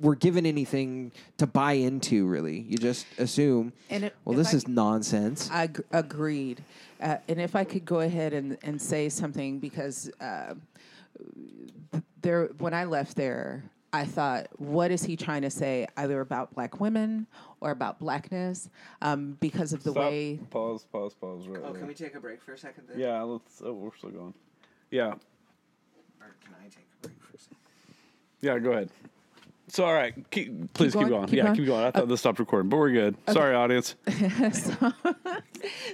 were 0.00 0.14
given 0.14 0.46
anything 0.46 1.10
to 1.38 1.46
buy 1.46 1.72
into. 1.72 2.26
Really, 2.26 2.60
you 2.60 2.78
just 2.78 3.06
assume. 3.18 3.72
And 3.90 4.04
it- 4.04 4.14
well, 4.24 4.36
this 4.36 4.54
I- 4.54 4.56
is 4.58 4.68
nonsense. 4.68 5.50
I 5.50 5.64
ag- 5.64 5.84
agreed. 5.92 6.62
Uh, 7.00 7.16
and 7.28 7.40
if 7.40 7.54
I 7.54 7.62
could 7.64 7.84
go 7.84 8.00
ahead 8.00 8.32
and, 8.32 8.58
and 8.64 8.80
say 8.82 9.08
something, 9.08 9.60
because 9.60 10.10
uh, 10.20 10.54
there, 12.22 12.46
when 12.58 12.74
I 12.74 12.84
left 12.84 13.16
there, 13.16 13.62
I 13.92 14.04
thought, 14.04 14.48
what 14.58 14.90
is 14.90 15.02
he 15.02 15.16
trying 15.16 15.42
to 15.42 15.50
say, 15.50 15.86
either 15.96 16.20
about 16.20 16.54
black 16.54 16.80
women 16.80 17.26
or 17.60 17.70
about 17.70 17.98
blackness? 17.98 18.68
Um, 19.00 19.36
because 19.40 19.72
of 19.72 19.82
the 19.82 19.92
way. 19.92 20.38
Pause. 20.50 20.84
Pause. 20.92 21.14
Pause. 21.14 21.48
Right. 21.48 21.62
Oh, 21.64 21.72
can 21.72 21.86
we 21.86 21.94
take 21.94 22.14
a 22.14 22.20
break 22.20 22.42
for 22.42 22.52
a 22.52 22.58
second? 22.58 22.84
Then? 22.88 22.98
Yeah. 23.00 23.22
Let's. 23.22 23.62
Oh, 23.64 23.72
we're 23.72 23.96
still 23.96 24.10
going. 24.10 24.34
Yeah. 24.90 25.06
Or 25.06 25.16
can 26.44 26.54
I 26.60 26.64
take 26.64 26.86
a 27.02 27.06
break 27.06 27.22
for 27.22 27.36
a 27.36 27.38
second? 27.38 27.56
Yeah. 28.40 28.58
Go 28.58 28.72
ahead. 28.72 28.90
So 29.68 29.84
all 29.84 29.94
right. 29.94 30.14
Keep, 30.30 30.72
please 30.72 30.92
keep 30.92 31.00
going? 31.00 31.08
going. 31.10 31.26
Keep 31.26 31.36
yeah. 31.36 31.42
going? 31.44 31.56
Keep 31.56 31.66
going. 31.66 31.84
I 31.84 31.90
thought 31.90 32.08
this 32.08 32.20
stopped 32.20 32.38
recording, 32.38 32.70
but 32.70 32.78
we're 32.78 32.92
good. 32.92 33.16
Sorry, 33.28 33.54
audience. 33.54 33.96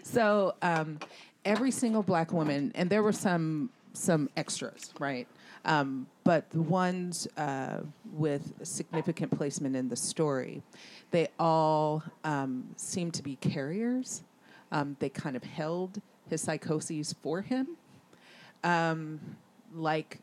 So 0.02 0.54
um, 0.62 0.98
every 1.44 1.70
single 1.70 2.02
black 2.02 2.32
woman, 2.32 2.72
and 2.74 2.88
there 2.88 3.02
were 3.02 3.12
some 3.12 3.70
some 3.92 4.28
extras, 4.36 4.92
right? 4.98 5.26
Um, 5.64 6.06
but 6.24 6.48
the 6.50 6.62
ones 6.62 7.28
uh, 7.36 7.80
with 8.14 8.52
significant 8.62 9.30
placement 9.36 9.76
in 9.76 9.88
the 9.88 9.96
story, 9.96 10.62
they 11.10 11.28
all 11.38 12.02
um, 12.24 12.66
seemed 12.76 13.12
to 13.14 13.22
be 13.22 13.36
carriers. 13.36 14.22
Um, 14.72 14.96
they 14.98 15.10
kind 15.10 15.36
of 15.36 15.44
held 15.44 16.00
his 16.28 16.40
psychoses 16.40 17.14
for 17.22 17.42
him, 17.42 17.76
um, 18.64 19.20
like 19.74 20.18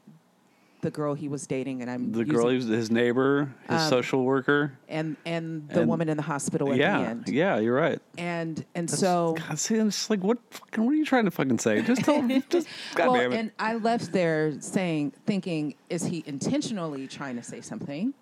the 0.82 0.92
girl 0.92 1.14
he 1.14 1.28
was 1.28 1.46
dating, 1.48 1.82
and 1.82 1.90
I'm 1.92 2.12
The 2.12 2.26
girl, 2.26 2.50
he 2.50 2.56
was 2.56 2.66
his 2.66 2.90
neighbor, 2.92 3.50
his 3.70 3.82
Um, 3.84 3.90
social 3.90 4.24
worker. 4.24 4.74
and 4.90 5.16
and 5.26 5.70
the 5.70 5.82
and- 5.82 5.90
woman 5.90 6.10
in 6.10 6.18
the 6.18 6.24
hospital 6.24 6.70
at 6.70 6.74
the 6.74 6.80
Yeah. 6.80 7.00
end, 7.00 7.24
Yeah. 7.28 7.60
You're 7.60 7.76
right. 7.76 8.00
and 8.18 8.66
and 8.76 8.90
so 8.90 9.36
God, 9.48 9.60
see, 9.60 9.78
I'm 9.78 9.90
just 9.90 10.10
like, 10.10 10.24
what? 10.24 10.40
Fucking, 10.50 10.84
what 10.86 10.92
are 10.92 10.96
you 10.96 11.06
trying 11.06 11.26
to 11.26 11.32
fucking 11.32 11.60
say? 11.60 11.82
Just 11.82 12.04
tell. 12.04 12.22
Me, 12.22 12.44
just. 12.50 12.68
God 12.96 13.10
well, 13.12 13.22
damn 13.22 13.32
it. 13.34 13.38
and 13.38 13.52
I 13.60 13.76
left 13.76 14.12
there 14.12 14.60
saying, 14.60 15.14
thinking, 15.26 15.76
is 15.90 16.04
he 16.06 16.24
intentionally 16.26 17.08
trying 17.08 17.36
to 17.38 17.44
say 17.44 17.62
something, 17.62 18.14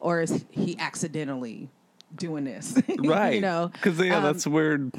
or 0.00 0.20
is 0.20 0.44
he 0.50 0.76
accidentally 0.78 1.68
doing 2.16 2.44
this? 2.44 2.74
right. 2.98 3.34
you 3.34 3.40
know, 3.40 3.70
Because 3.72 3.98
yeah, 4.00 4.16
Um, 4.18 4.22
that's 4.24 4.46
weird. 4.46 4.92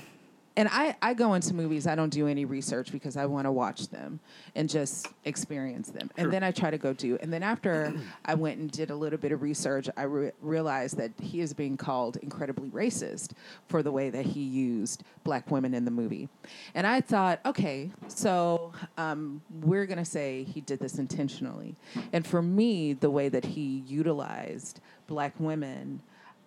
And 0.61 0.69
I, 0.71 0.95
I 1.01 1.15
go 1.15 1.33
into 1.33 1.55
movies, 1.55 1.87
I 1.87 1.95
don't 1.95 2.11
do 2.11 2.27
any 2.27 2.45
research 2.45 2.91
because 2.91 3.17
I 3.17 3.25
want 3.25 3.47
to 3.47 3.51
watch 3.51 3.87
them 3.87 4.19
and 4.53 4.69
just 4.69 5.07
experience 5.25 5.89
them. 5.89 6.11
And 6.17 6.31
then 6.31 6.43
I 6.43 6.51
try 6.51 6.69
to 6.69 6.77
go 6.77 6.93
do. 6.93 7.17
And 7.19 7.33
then 7.33 7.41
after 7.41 7.95
I 8.25 8.35
went 8.35 8.59
and 8.59 8.69
did 8.69 8.91
a 8.91 8.95
little 8.95 9.17
bit 9.17 9.31
of 9.31 9.41
research, 9.41 9.89
I 9.97 10.03
re- 10.03 10.31
realized 10.39 10.97
that 10.97 11.13
he 11.19 11.39
is 11.39 11.51
being 11.51 11.77
called 11.77 12.17
incredibly 12.17 12.69
racist 12.69 13.31
for 13.69 13.81
the 13.81 13.91
way 13.91 14.11
that 14.11 14.23
he 14.23 14.41
used 14.41 15.03
black 15.23 15.49
women 15.49 15.73
in 15.73 15.83
the 15.83 15.89
movie. 15.89 16.29
And 16.75 16.85
I 16.85 17.01
thought, 17.01 17.39
okay, 17.43 17.89
so 18.07 18.71
um, 18.99 19.41
we're 19.63 19.87
going 19.87 19.97
to 19.97 20.05
say 20.05 20.43
he 20.43 20.61
did 20.61 20.77
this 20.77 20.99
intentionally. 20.99 21.75
And 22.13 22.27
for 22.27 22.43
me, 22.43 22.93
the 22.93 23.09
way 23.09 23.29
that 23.29 23.45
he 23.45 23.83
utilized 23.87 24.79
black 25.07 25.33
women 25.39 26.03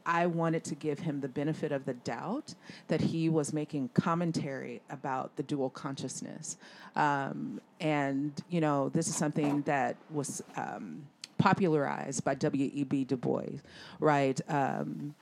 I 0.07 0.27
wanted 0.27 0.65
to 0.65 0.75
give 0.75 0.99
him 0.99 1.21
the 1.21 1.29
benefit 1.29 1.73
of 1.73 1.85
the 1.85 1.95
doubt 1.95 2.55
that 2.89 3.01
he 3.01 3.29
was 3.29 3.53
making 3.53 3.89
commentary 3.95 4.83
about 4.91 5.35
the 5.37 5.43
dual 5.43 5.71
consciousness. 5.71 6.59
Um, 6.95 7.61
and, 7.81 8.33
you 8.51 8.61
know, 8.61 8.91
this 8.91 9.09
is 9.09 9.17
something 9.17 9.63
that 9.63 9.97
was 10.11 10.43
um, 10.57 11.07
popularized 11.39 12.25
by 12.25 12.35
W.E.B. 12.35 13.05
Du 13.05 13.17
Bois, 13.17 13.45
right? 13.99 14.39
Um, 14.49 15.15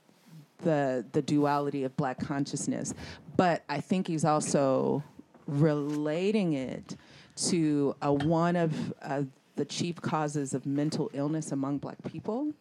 the, 0.59 1.05
the 1.13 1.23
duality 1.23 1.85
of 1.85 1.97
black 1.97 2.19
consciousness. 2.19 2.95
But 3.37 3.63
I 3.69 3.81
think 3.81 4.09
he's 4.09 4.25
also 4.25 5.03
relating 5.47 6.55
it 6.55 6.97
to 7.35 7.97
uh, 8.03 8.13
one 8.13 8.57
of 8.57 8.95
uh, 9.03 9.23
the 9.57 9.65
chief 9.65 10.01
causes 10.01 10.55
of 10.55 10.67
mental 10.67 11.11
illness 11.15 11.53
among 11.53 11.79
black 11.79 12.03
people 12.05 12.53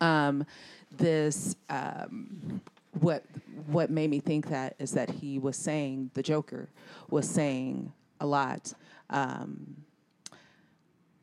um, 0.00 0.46
this 0.96 1.56
um, 1.68 2.60
what 3.00 3.24
what 3.66 3.90
made 3.90 4.10
me 4.10 4.20
think 4.20 4.48
that 4.48 4.74
is 4.78 4.92
that 4.92 5.10
he 5.10 5.38
was 5.38 5.56
saying 5.56 6.10
the 6.14 6.22
Joker 6.22 6.68
was 7.08 7.28
saying 7.28 7.92
a 8.20 8.26
lot. 8.26 8.72
Um, 9.08 9.76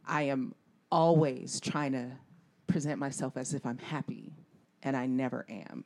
I 0.08 0.24
am 0.24 0.56
always 0.92 1.60
trying 1.60 1.92
to 1.92 2.08
present 2.68 3.00
myself 3.00 3.36
as 3.36 3.54
if 3.54 3.66
I'm 3.66 3.78
happy, 3.78 4.32
and 4.84 4.96
I 4.96 5.06
never 5.06 5.46
am. 5.50 5.84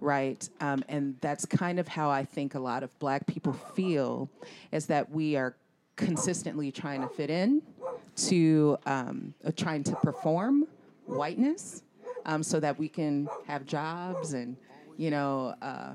Right, 0.00 0.46
um, 0.60 0.84
and 0.88 1.16
that's 1.20 1.46
kind 1.46 1.78
of 1.78 1.88
how 1.88 2.10
I 2.10 2.24
think 2.24 2.54
a 2.54 2.58
lot 2.58 2.82
of 2.82 2.98
Black 2.98 3.26
people 3.26 3.52
feel, 3.52 4.28
is 4.72 4.86
that 4.86 5.10
we 5.10 5.36
are 5.36 5.54
consistently 5.96 6.70
trying 6.70 7.00
to 7.00 7.08
fit 7.08 7.30
in, 7.30 7.62
to 8.16 8.76
um, 8.84 9.32
uh, 9.44 9.52
trying 9.56 9.82
to 9.84 9.94
perform 9.96 10.66
whiteness, 11.06 11.83
um, 12.24 12.42
so 12.42 12.60
that 12.60 12.78
we 12.78 12.88
can 12.88 13.28
have 13.46 13.64
jobs 13.66 14.32
and, 14.32 14.56
you 14.96 15.10
know, 15.10 15.54
uh, 15.62 15.92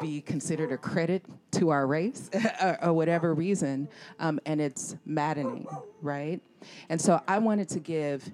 be 0.00 0.20
considered 0.20 0.72
a 0.72 0.78
credit 0.78 1.24
to 1.52 1.70
our 1.70 1.86
race 1.86 2.30
or, 2.62 2.78
or 2.84 2.92
whatever 2.92 3.34
reason. 3.34 3.88
Um, 4.18 4.40
and 4.46 4.60
it's 4.60 4.96
maddening, 5.04 5.66
right? 6.00 6.40
And 6.88 7.00
so 7.00 7.20
I 7.26 7.38
wanted 7.38 7.68
to 7.70 7.80
give 7.80 8.30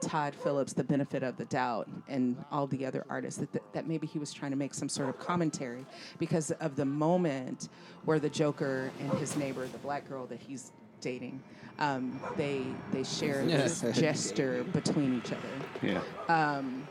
Todd 0.00 0.34
Phillips 0.34 0.72
the 0.72 0.84
benefit 0.84 1.22
of 1.22 1.36
the 1.36 1.44
doubt 1.46 1.88
and 2.08 2.42
all 2.50 2.66
the 2.66 2.86
other 2.86 3.04
artists 3.08 3.40
that, 3.40 3.52
that, 3.52 3.72
that 3.72 3.86
maybe 3.86 4.06
he 4.06 4.18
was 4.18 4.32
trying 4.32 4.50
to 4.50 4.56
make 4.56 4.72
some 4.72 4.88
sort 4.88 5.08
of 5.08 5.18
commentary 5.18 5.84
because 6.18 6.50
of 6.52 6.76
the 6.76 6.84
moment 6.84 7.68
where 8.04 8.18
the 8.18 8.30
Joker 8.30 8.90
and 9.00 9.12
his 9.14 9.36
neighbor, 9.36 9.66
the 9.66 9.78
black 9.78 10.08
girl 10.08 10.26
that 10.26 10.40
he's 10.40 10.72
dating, 11.00 11.42
um, 11.80 12.20
they 12.36 12.62
they 12.92 13.02
share 13.04 13.44
this 13.44 13.80
gesture 13.92 14.64
between 14.72 15.18
each 15.18 15.32
other. 15.32 15.54
Yeah. 15.82 16.00
Um, 16.28 16.86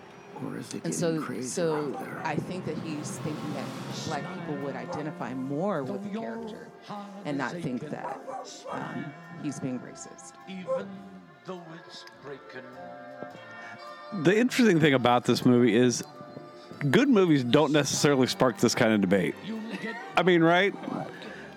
Or 0.45 0.57
is 0.57 0.73
it 0.73 0.85
and 0.85 0.95
so, 0.95 1.19
so 1.41 1.93
I 2.23 2.35
think 2.35 2.65
that 2.65 2.77
he's 2.85 3.17
thinking 3.19 3.53
that 3.55 3.65
black 4.07 4.23
people 4.35 4.55
would 4.63 4.75
identify 4.75 5.33
more 5.33 5.83
with 5.83 6.01
the 6.03 6.17
character 6.19 6.67
and 7.25 7.37
not 7.37 7.51
think 7.51 7.89
that 7.89 8.19
um, 8.71 9.05
he's 9.43 9.59
being 9.59 9.79
racist. 9.79 10.33
even 10.47 10.87
though 11.45 11.61
it's 11.85 12.05
breaking. 12.23 12.67
The 14.23 14.37
interesting 14.37 14.79
thing 14.79 14.93
about 14.93 15.25
this 15.25 15.45
movie 15.45 15.75
is 15.75 16.03
good 16.89 17.09
movies 17.09 17.43
don't 17.43 17.73
necessarily 17.73 18.27
spark 18.27 18.57
this 18.59 18.73
kind 18.73 18.93
of 18.93 19.01
debate. 19.01 19.35
I 20.15 20.23
mean, 20.23 20.41
right? 20.41 20.73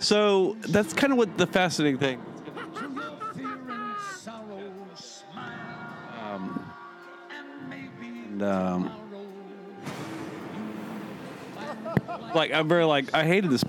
So 0.01 0.57
that's 0.68 0.93
kind 0.93 1.12
of 1.12 1.18
what 1.18 1.39
the 1.39 1.47
fascinating 1.47 1.99
thing. 2.01 2.20
Smile, 5.31 6.64
and 8.33 8.43
um, 8.43 8.91
like 12.35 12.53
I'm 12.53 12.69
very 12.69 12.85
like 12.85 13.12
I 13.15 13.24
hated 13.24 13.51
this, 13.51 13.65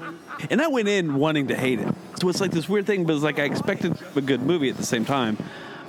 and 0.50 0.62
I 0.62 0.68
went 0.68 0.88
in 0.88 1.16
wanting 1.16 1.48
to 1.48 1.56
hate 1.56 1.80
it. 1.80 1.88
So 2.20 2.30
it's 2.30 2.42
like 2.42 2.52
this 2.52 2.70
weird 2.70 2.86
thing, 2.86 3.06
but 3.06 3.14
it's 3.14 3.24
like 3.24 3.40
I 3.40 3.44
expected 3.44 3.98
a 4.16 4.22
good 4.22 4.42
movie 4.42 4.70
at 4.70 4.78
the 4.78 4.86
same 4.86 5.06
time. 5.06 5.38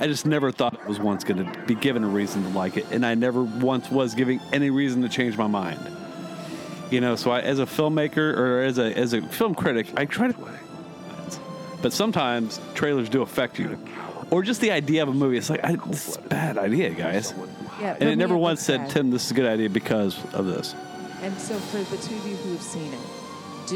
I 0.01 0.09
just 0.09 0.27
never 0.27 0.51
thought 0.51 0.75
it 0.75 0.87
was 0.87 0.99
once 0.99 1.23
going 1.23 1.45
to 1.45 1.61
be 1.67 1.77
given 1.77 2.03
a 2.03 2.09
reason 2.09 2.43
to 2.43 2.49
like 2.49 2.77
it, 2.77 2.87
and 2.91 3.07
I 3.07 3.15
never 3.15 3.43
once 3.43 3.91
was 3.91 4.15
giving 4.15 4.41
any 4.53 4.71
reason 4.71 5.03
to 5.03 5.09
change 5.09 5.37
my 5.37 5.47
mind. 5.47 5.79
You 6.91 7.01
know, 7.01 7.17
so 7.17 7.31
I, 7.31 7.41
as 7.41 7.61
a 7.61 7.67
filmmaker 7.67 8.37
or 8.37 8.63
as 8.63 8.79
a 8.79 8.97
as 8.97 9.13
a 9.13 9.23
film 9.23 9.55
critic, 9.55 9.87
I 9.97 10.05
try 10.05 10.33
to. 10.33 10.35
But 11.81 11.93
sometimes 11.93 12.61
trailers 12.75 13.09
do 13.09 13.23
affect 13.23 13.59
you, 13.59 13.79
or 14.31 14.43
just 14.43 14.61
the 14.61 14.71
idea 14.71 15.03
of 15.03 15.09
a 15.09 15.13
movie. 15.13 15.37
It's 15.37 15.51
like 15.51 15.65
I, 15.65 15.77
this 15.77 16.09
is 16.09 16.17
a 16.17 16.23
bad 16.23 16.59
idea, 16.59 16.91
guys. 16.91 17.35
Yeah, 17.81 17.97
And 17.99 18.09
it 18.09 18.17
never 18.17 18.37
once 18.37 18.63
said, 18.63 18.91
"Tim, 18.91 19.11
this 19.11 19.25
is 19.27 19.31
a 19.33 19.35
good 19.35 19.47
idea 19.47 19.69
because 19.71 20.17
of 20.33 20.47
this." 20.47 20.75
And 21.23 21.37
so, 21.39 21.57
for 21.59 21.79
the 21.79 22.03
two 22.03 22.15
of 22.17 22.27
you 22.27 22.37
who 22.37 22.53
have 22.53 22.63
seen 22.63 22.93
it, 22.93 23.01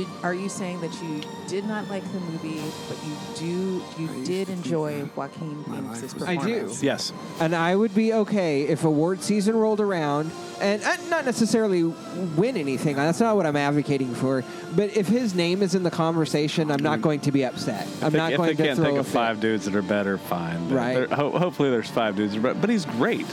did 0.04 0.06
are 0.22 0.34
you 0.34 0.48
saying 0.48 0.80
that 0.80 0.92
you 1.02 1.20
did 1.46 1.64
not 1.66 1.88
like 1.88 2.04
the 2.12 2.20
movie, 2.20 2.62
but 2.88 2.98
you 3.04 3.16
do 3.36 3.82
you 4.02 4.24
did 4.24 4.48
enjoy 4.48 5.04
Joaquin 5.16 5.64
Phoenix's 5.64 6.12
performance? 6.14 6.22
I 6.22 6.36
performance? 6.36 6.80
do. 6.80 6.86
Yes. 6.86 7.12
And 7.40 7.54
I 7.54 7.74
would 7.74 7.94
be 7.94 8.12
okay 8.12 8.62
if 8.62 8.84
award 8.84 9.22
season 9.22 9.56
rolled 9.56 9.80
around 9.80 10.30
and 10.60 10.82
uh, 10.82 10.96
not 11.08 11.24
necessarily 11.24 11.84
win 11.84 12.56
anything. 12.56 12.96
That's 12.96 13.20
not 13.20 13.36
what 13.36 13.46
I'm 13.46 13.56
advocating 13.56 14.14
for. 14.14 14.44
But 14.74 14.96
if 14.96 15.06
his 15.08 15.34
name 15.34 15.62
is 15.62 15.74
in 15.74 15.82
the 15.82 15.90
conversation, 15.90 16.70
I'm 16.70 16.82
not 16.82 17.00
going 17.00 17.20
to 17.20 17.32
be 17.32 17.44
upset. 17.44 17.86
I'm 18.02 18.12
They- 18.12 18.18
not 18.18 18.32
if 18.32 18.36
going 18.38 18.48
they 18.48 18.54
to 18.56 18.62
can't 18.62 18.76
throw 18.76 18.84
think 18.86 18.96
a 18.96 19.00
of 19.00 19.06
fit. 19.06 19.12
five 19.14 19.40
dudes 19.40 19.64
that 19.66 19.74
are 19.76 19.82
better, 19.82 20.18
fine. 20.18 20.68
But 20.68 20.74
Right. 20.74 20.94
there- 20.94 21.16
Ho- 21.16 21.38
hopefully, 21.38 21.70
there's 21.70 21.88
five 21.90 22.16
dudes, 22.16 22.32
that 22.32 22.38
are 22.38 22.42
better, 22.42 22.58
but 22.60 22.70
he's 22.70 22.84
great. 22.84 23.26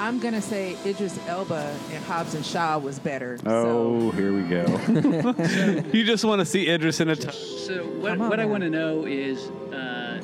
I'm 0.00 0.18
gonna 0.18 0.40
say 0.40 0.78
Idris 0.86 1.18
Elba 1.28 1.76
and 1.92 2.02
Hobbs 2.04 2.34
and 2.34 2.44
Shaw 2.44 2.78
was 2.78 2.98
better. 2.98 3.38
Oh, 3.44 4.10
here 4.12 4.32
we 4.32 4.40
go. 4.44 4.64
you 5.92 6.04
just 6.04 6.24
want 6.24 6.38
to 6.40 6.46
see 6.46 6.70
Idris 6.70 7.00
in 7.00 7.10
a. 7.10 7.16
T- 7.16 7.30
So 7.30 7.84
what, 7.84 8.12
on, 8.12 8.30
what 8.30 8.40
I 8.40 8.46
want 8.46 8.62
to 8.62 8.70
know 8.70 9.04
is, 9.04 9.50
uh, 9.74 10.22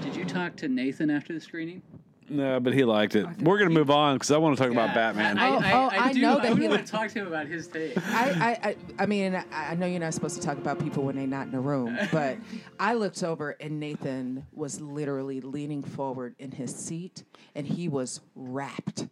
did 0.00 0.16
you 0.16 0.24
talk 0.24 0.56
to 0.56 0.68
Nathan 0.68 1.10
after 1.10 1.34
the 1.34 1.40
screening? 1.40 1.82
No, 2.30 2.60
but 2.60 2.72
he 2.72 2.84
liked 2.84 3.16
it. 3.16 3.26
We're 3.42 3.58
gonna 3.58 3.70
move 3.70 3.90
on 3.90 4.14
because 4.14 4.30
I 4.30 4.38
want 4.38 4.56
to 4.56 4.62
talk 4.62 4.70
about 4.72 4.94
Batman. 4.94 5.36
I, 5.36 5.48
I, 5.48 5.50
Oh, 5.50 5.58
I, 5.58 5.72
oh, 5.72 5.88
I 5.88 6.08
I 6.08 6.12
do, 6.12 6.20
know 6.20 6.36
that 6.36 6.48
really 6.50 6.62
he 6.62 6.68
want 6.68 6.86
to 6.86 6.92
talk 6.92 7.08
to 7.10 7.18
him 7.18 7.26
about 7.26 7.46
his 7.48 7.66
take. 7.66 7.98
I, 7.98 8.30
I, 8.30 8.68
I, 8.68 8.76
I 9.00 9.06
mean, 9.06 9.34
I, 9.34 9.44
I 9.52 9.74
know 9.74 9.86
you're 9.86 9.98
not 9.98 10.14
supposed 10.14 10.40
to 10.40 10.46
talk 10.46 10.56
about 10.56 10.78
people 10.78 11.02
when 11.02 11.16
they're 11.16 11.26
not 11.26 11.46
in 11.46 11.52
the 11.52 11.60
room, 11.60 11.98
but 12.12 12.38
I 12.78 12.94
looked 12.94 13.24
over 13.24 13.56
and 13.60 13.80
Nathan 13.80 14.46
was 14.52 14.80
literally 14.80 15.40
leaning 15.40 15.82
forward 15.82 16.36
in 16.38 16.52
his 16.52 16.74
seat 16.74 17.24
and 17.56 17.66
he 17.66 17.88
was 17.88 18.20
rapt. 18.36 19.08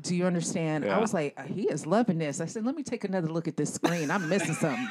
Do 0.00 0.16
you 0.16 0.24
understand? 0.26 0.84
Yeah. 0.84 0.96
I 0.96 1.00
was 1.00 1.12
like, 1.14 1.38
he 1.46 1.68
is 1.68 1.86
loving 1.86 2.18
this. 2.18 2.40
I 2.40 2.46
said, 2.46 2.64
let 2.64 2.74
me 2.74 2.82
take 2.82 3.04
another 3.04 3.28
look 3.28 3.46
at 3.46 3.56
this 3.56 3.74
screen. 3.74 4.10
I'm 4.10 4.28
missing 4.28 4.54
something. 4.54 4.88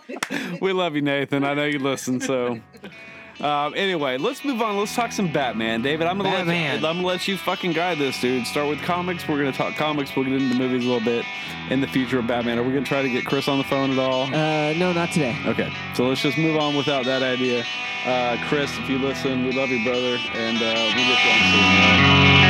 we 0.62 0.72
love 0.72 0.94
you, 0.94 1.02
Nathan. 1.02 1.44
I 1.44 1.52
know 1.52 1.64
you 1.64 1.78
listen. 1.78 2.20
So, 2.22 2.58
um, 3.40 3.74
anyway, 3.76 4.18
let's 4.18 4.44
move 4.44 4.62
on. 4.62 4.76
Let's 4.78 4.94
talk 4.94 5.12
some 5.12 5.30
Batman, 5.32 5.82
David. 5.82 6.06
I'm 6.06 6.16
gonna 6.16 6.30
Batman. 6.30 6.80
let 6.82 6.88
I'm 6.90 6.96
gonna 6.96 7.06
let 7.06 7.28
you 7.28 7.36
fucking 7.36 7.72
guide 7.72 7.98
this, 7.98 8.20
dude. 8.20 8.46
Start 8.46 8.68
with 8.68 8.80
comics. 8.82 9.28
We're 9.28 9.38
gonna 9.38 9.52
talk 9.52 9.74
comics. 9.74 10.14
We'll 10.16 10.24
get 10.24 10.34
into 10.34 10.48
the 10.48 10.54
movies 10.54 10.84
a 10.84 10.88
little 10.88 11.04
bit 11.04 11.24
in 11.70 11.80
the 11.80 11.86
future 11.88 12.18
of 12.18 12.26
Batman. 12.26 12.58
Are 12.58 12.62
we 12.62 12.72
gonna 12.72 12.84
try 12.86 13.02
to 13.02 13.08
get 13.10 13.26
Chris 13.26 13.48
on 13.48 13.58
the 13.58 13.64
phone 13.64 13.90
at 13.90 13.98
all? 13.98 14.22
Uh, 14.24 14.72
no, 14.74 14.92
not 14.92 15.10
today. 15.10 15.36
Okay, 15.46 15.70
so 15.94 16.06
let's 16.06 16.22
just 16.22 16.38
move 16.38 16.56
on 16.56 16.76
without 16.76 17.04
that 17.04 17.22
idea. 17.22 17.64
Uh, 18.04 18.36
Chris, 18.48 18.76
if 18.78 18.88
you 18.88 18.98
listen, 18.98 19.44
we 19.44 19.52
love 19.52 19.68
you, 19.68 19.84
brother, 19.84 20.16
and 20.34 20.56
uh, 20.58 20.92
we'll 20.94 21.06
get 21.06 21.24
you 21.24 21.30
on 21.30 22.40
soon. 22.40 22.45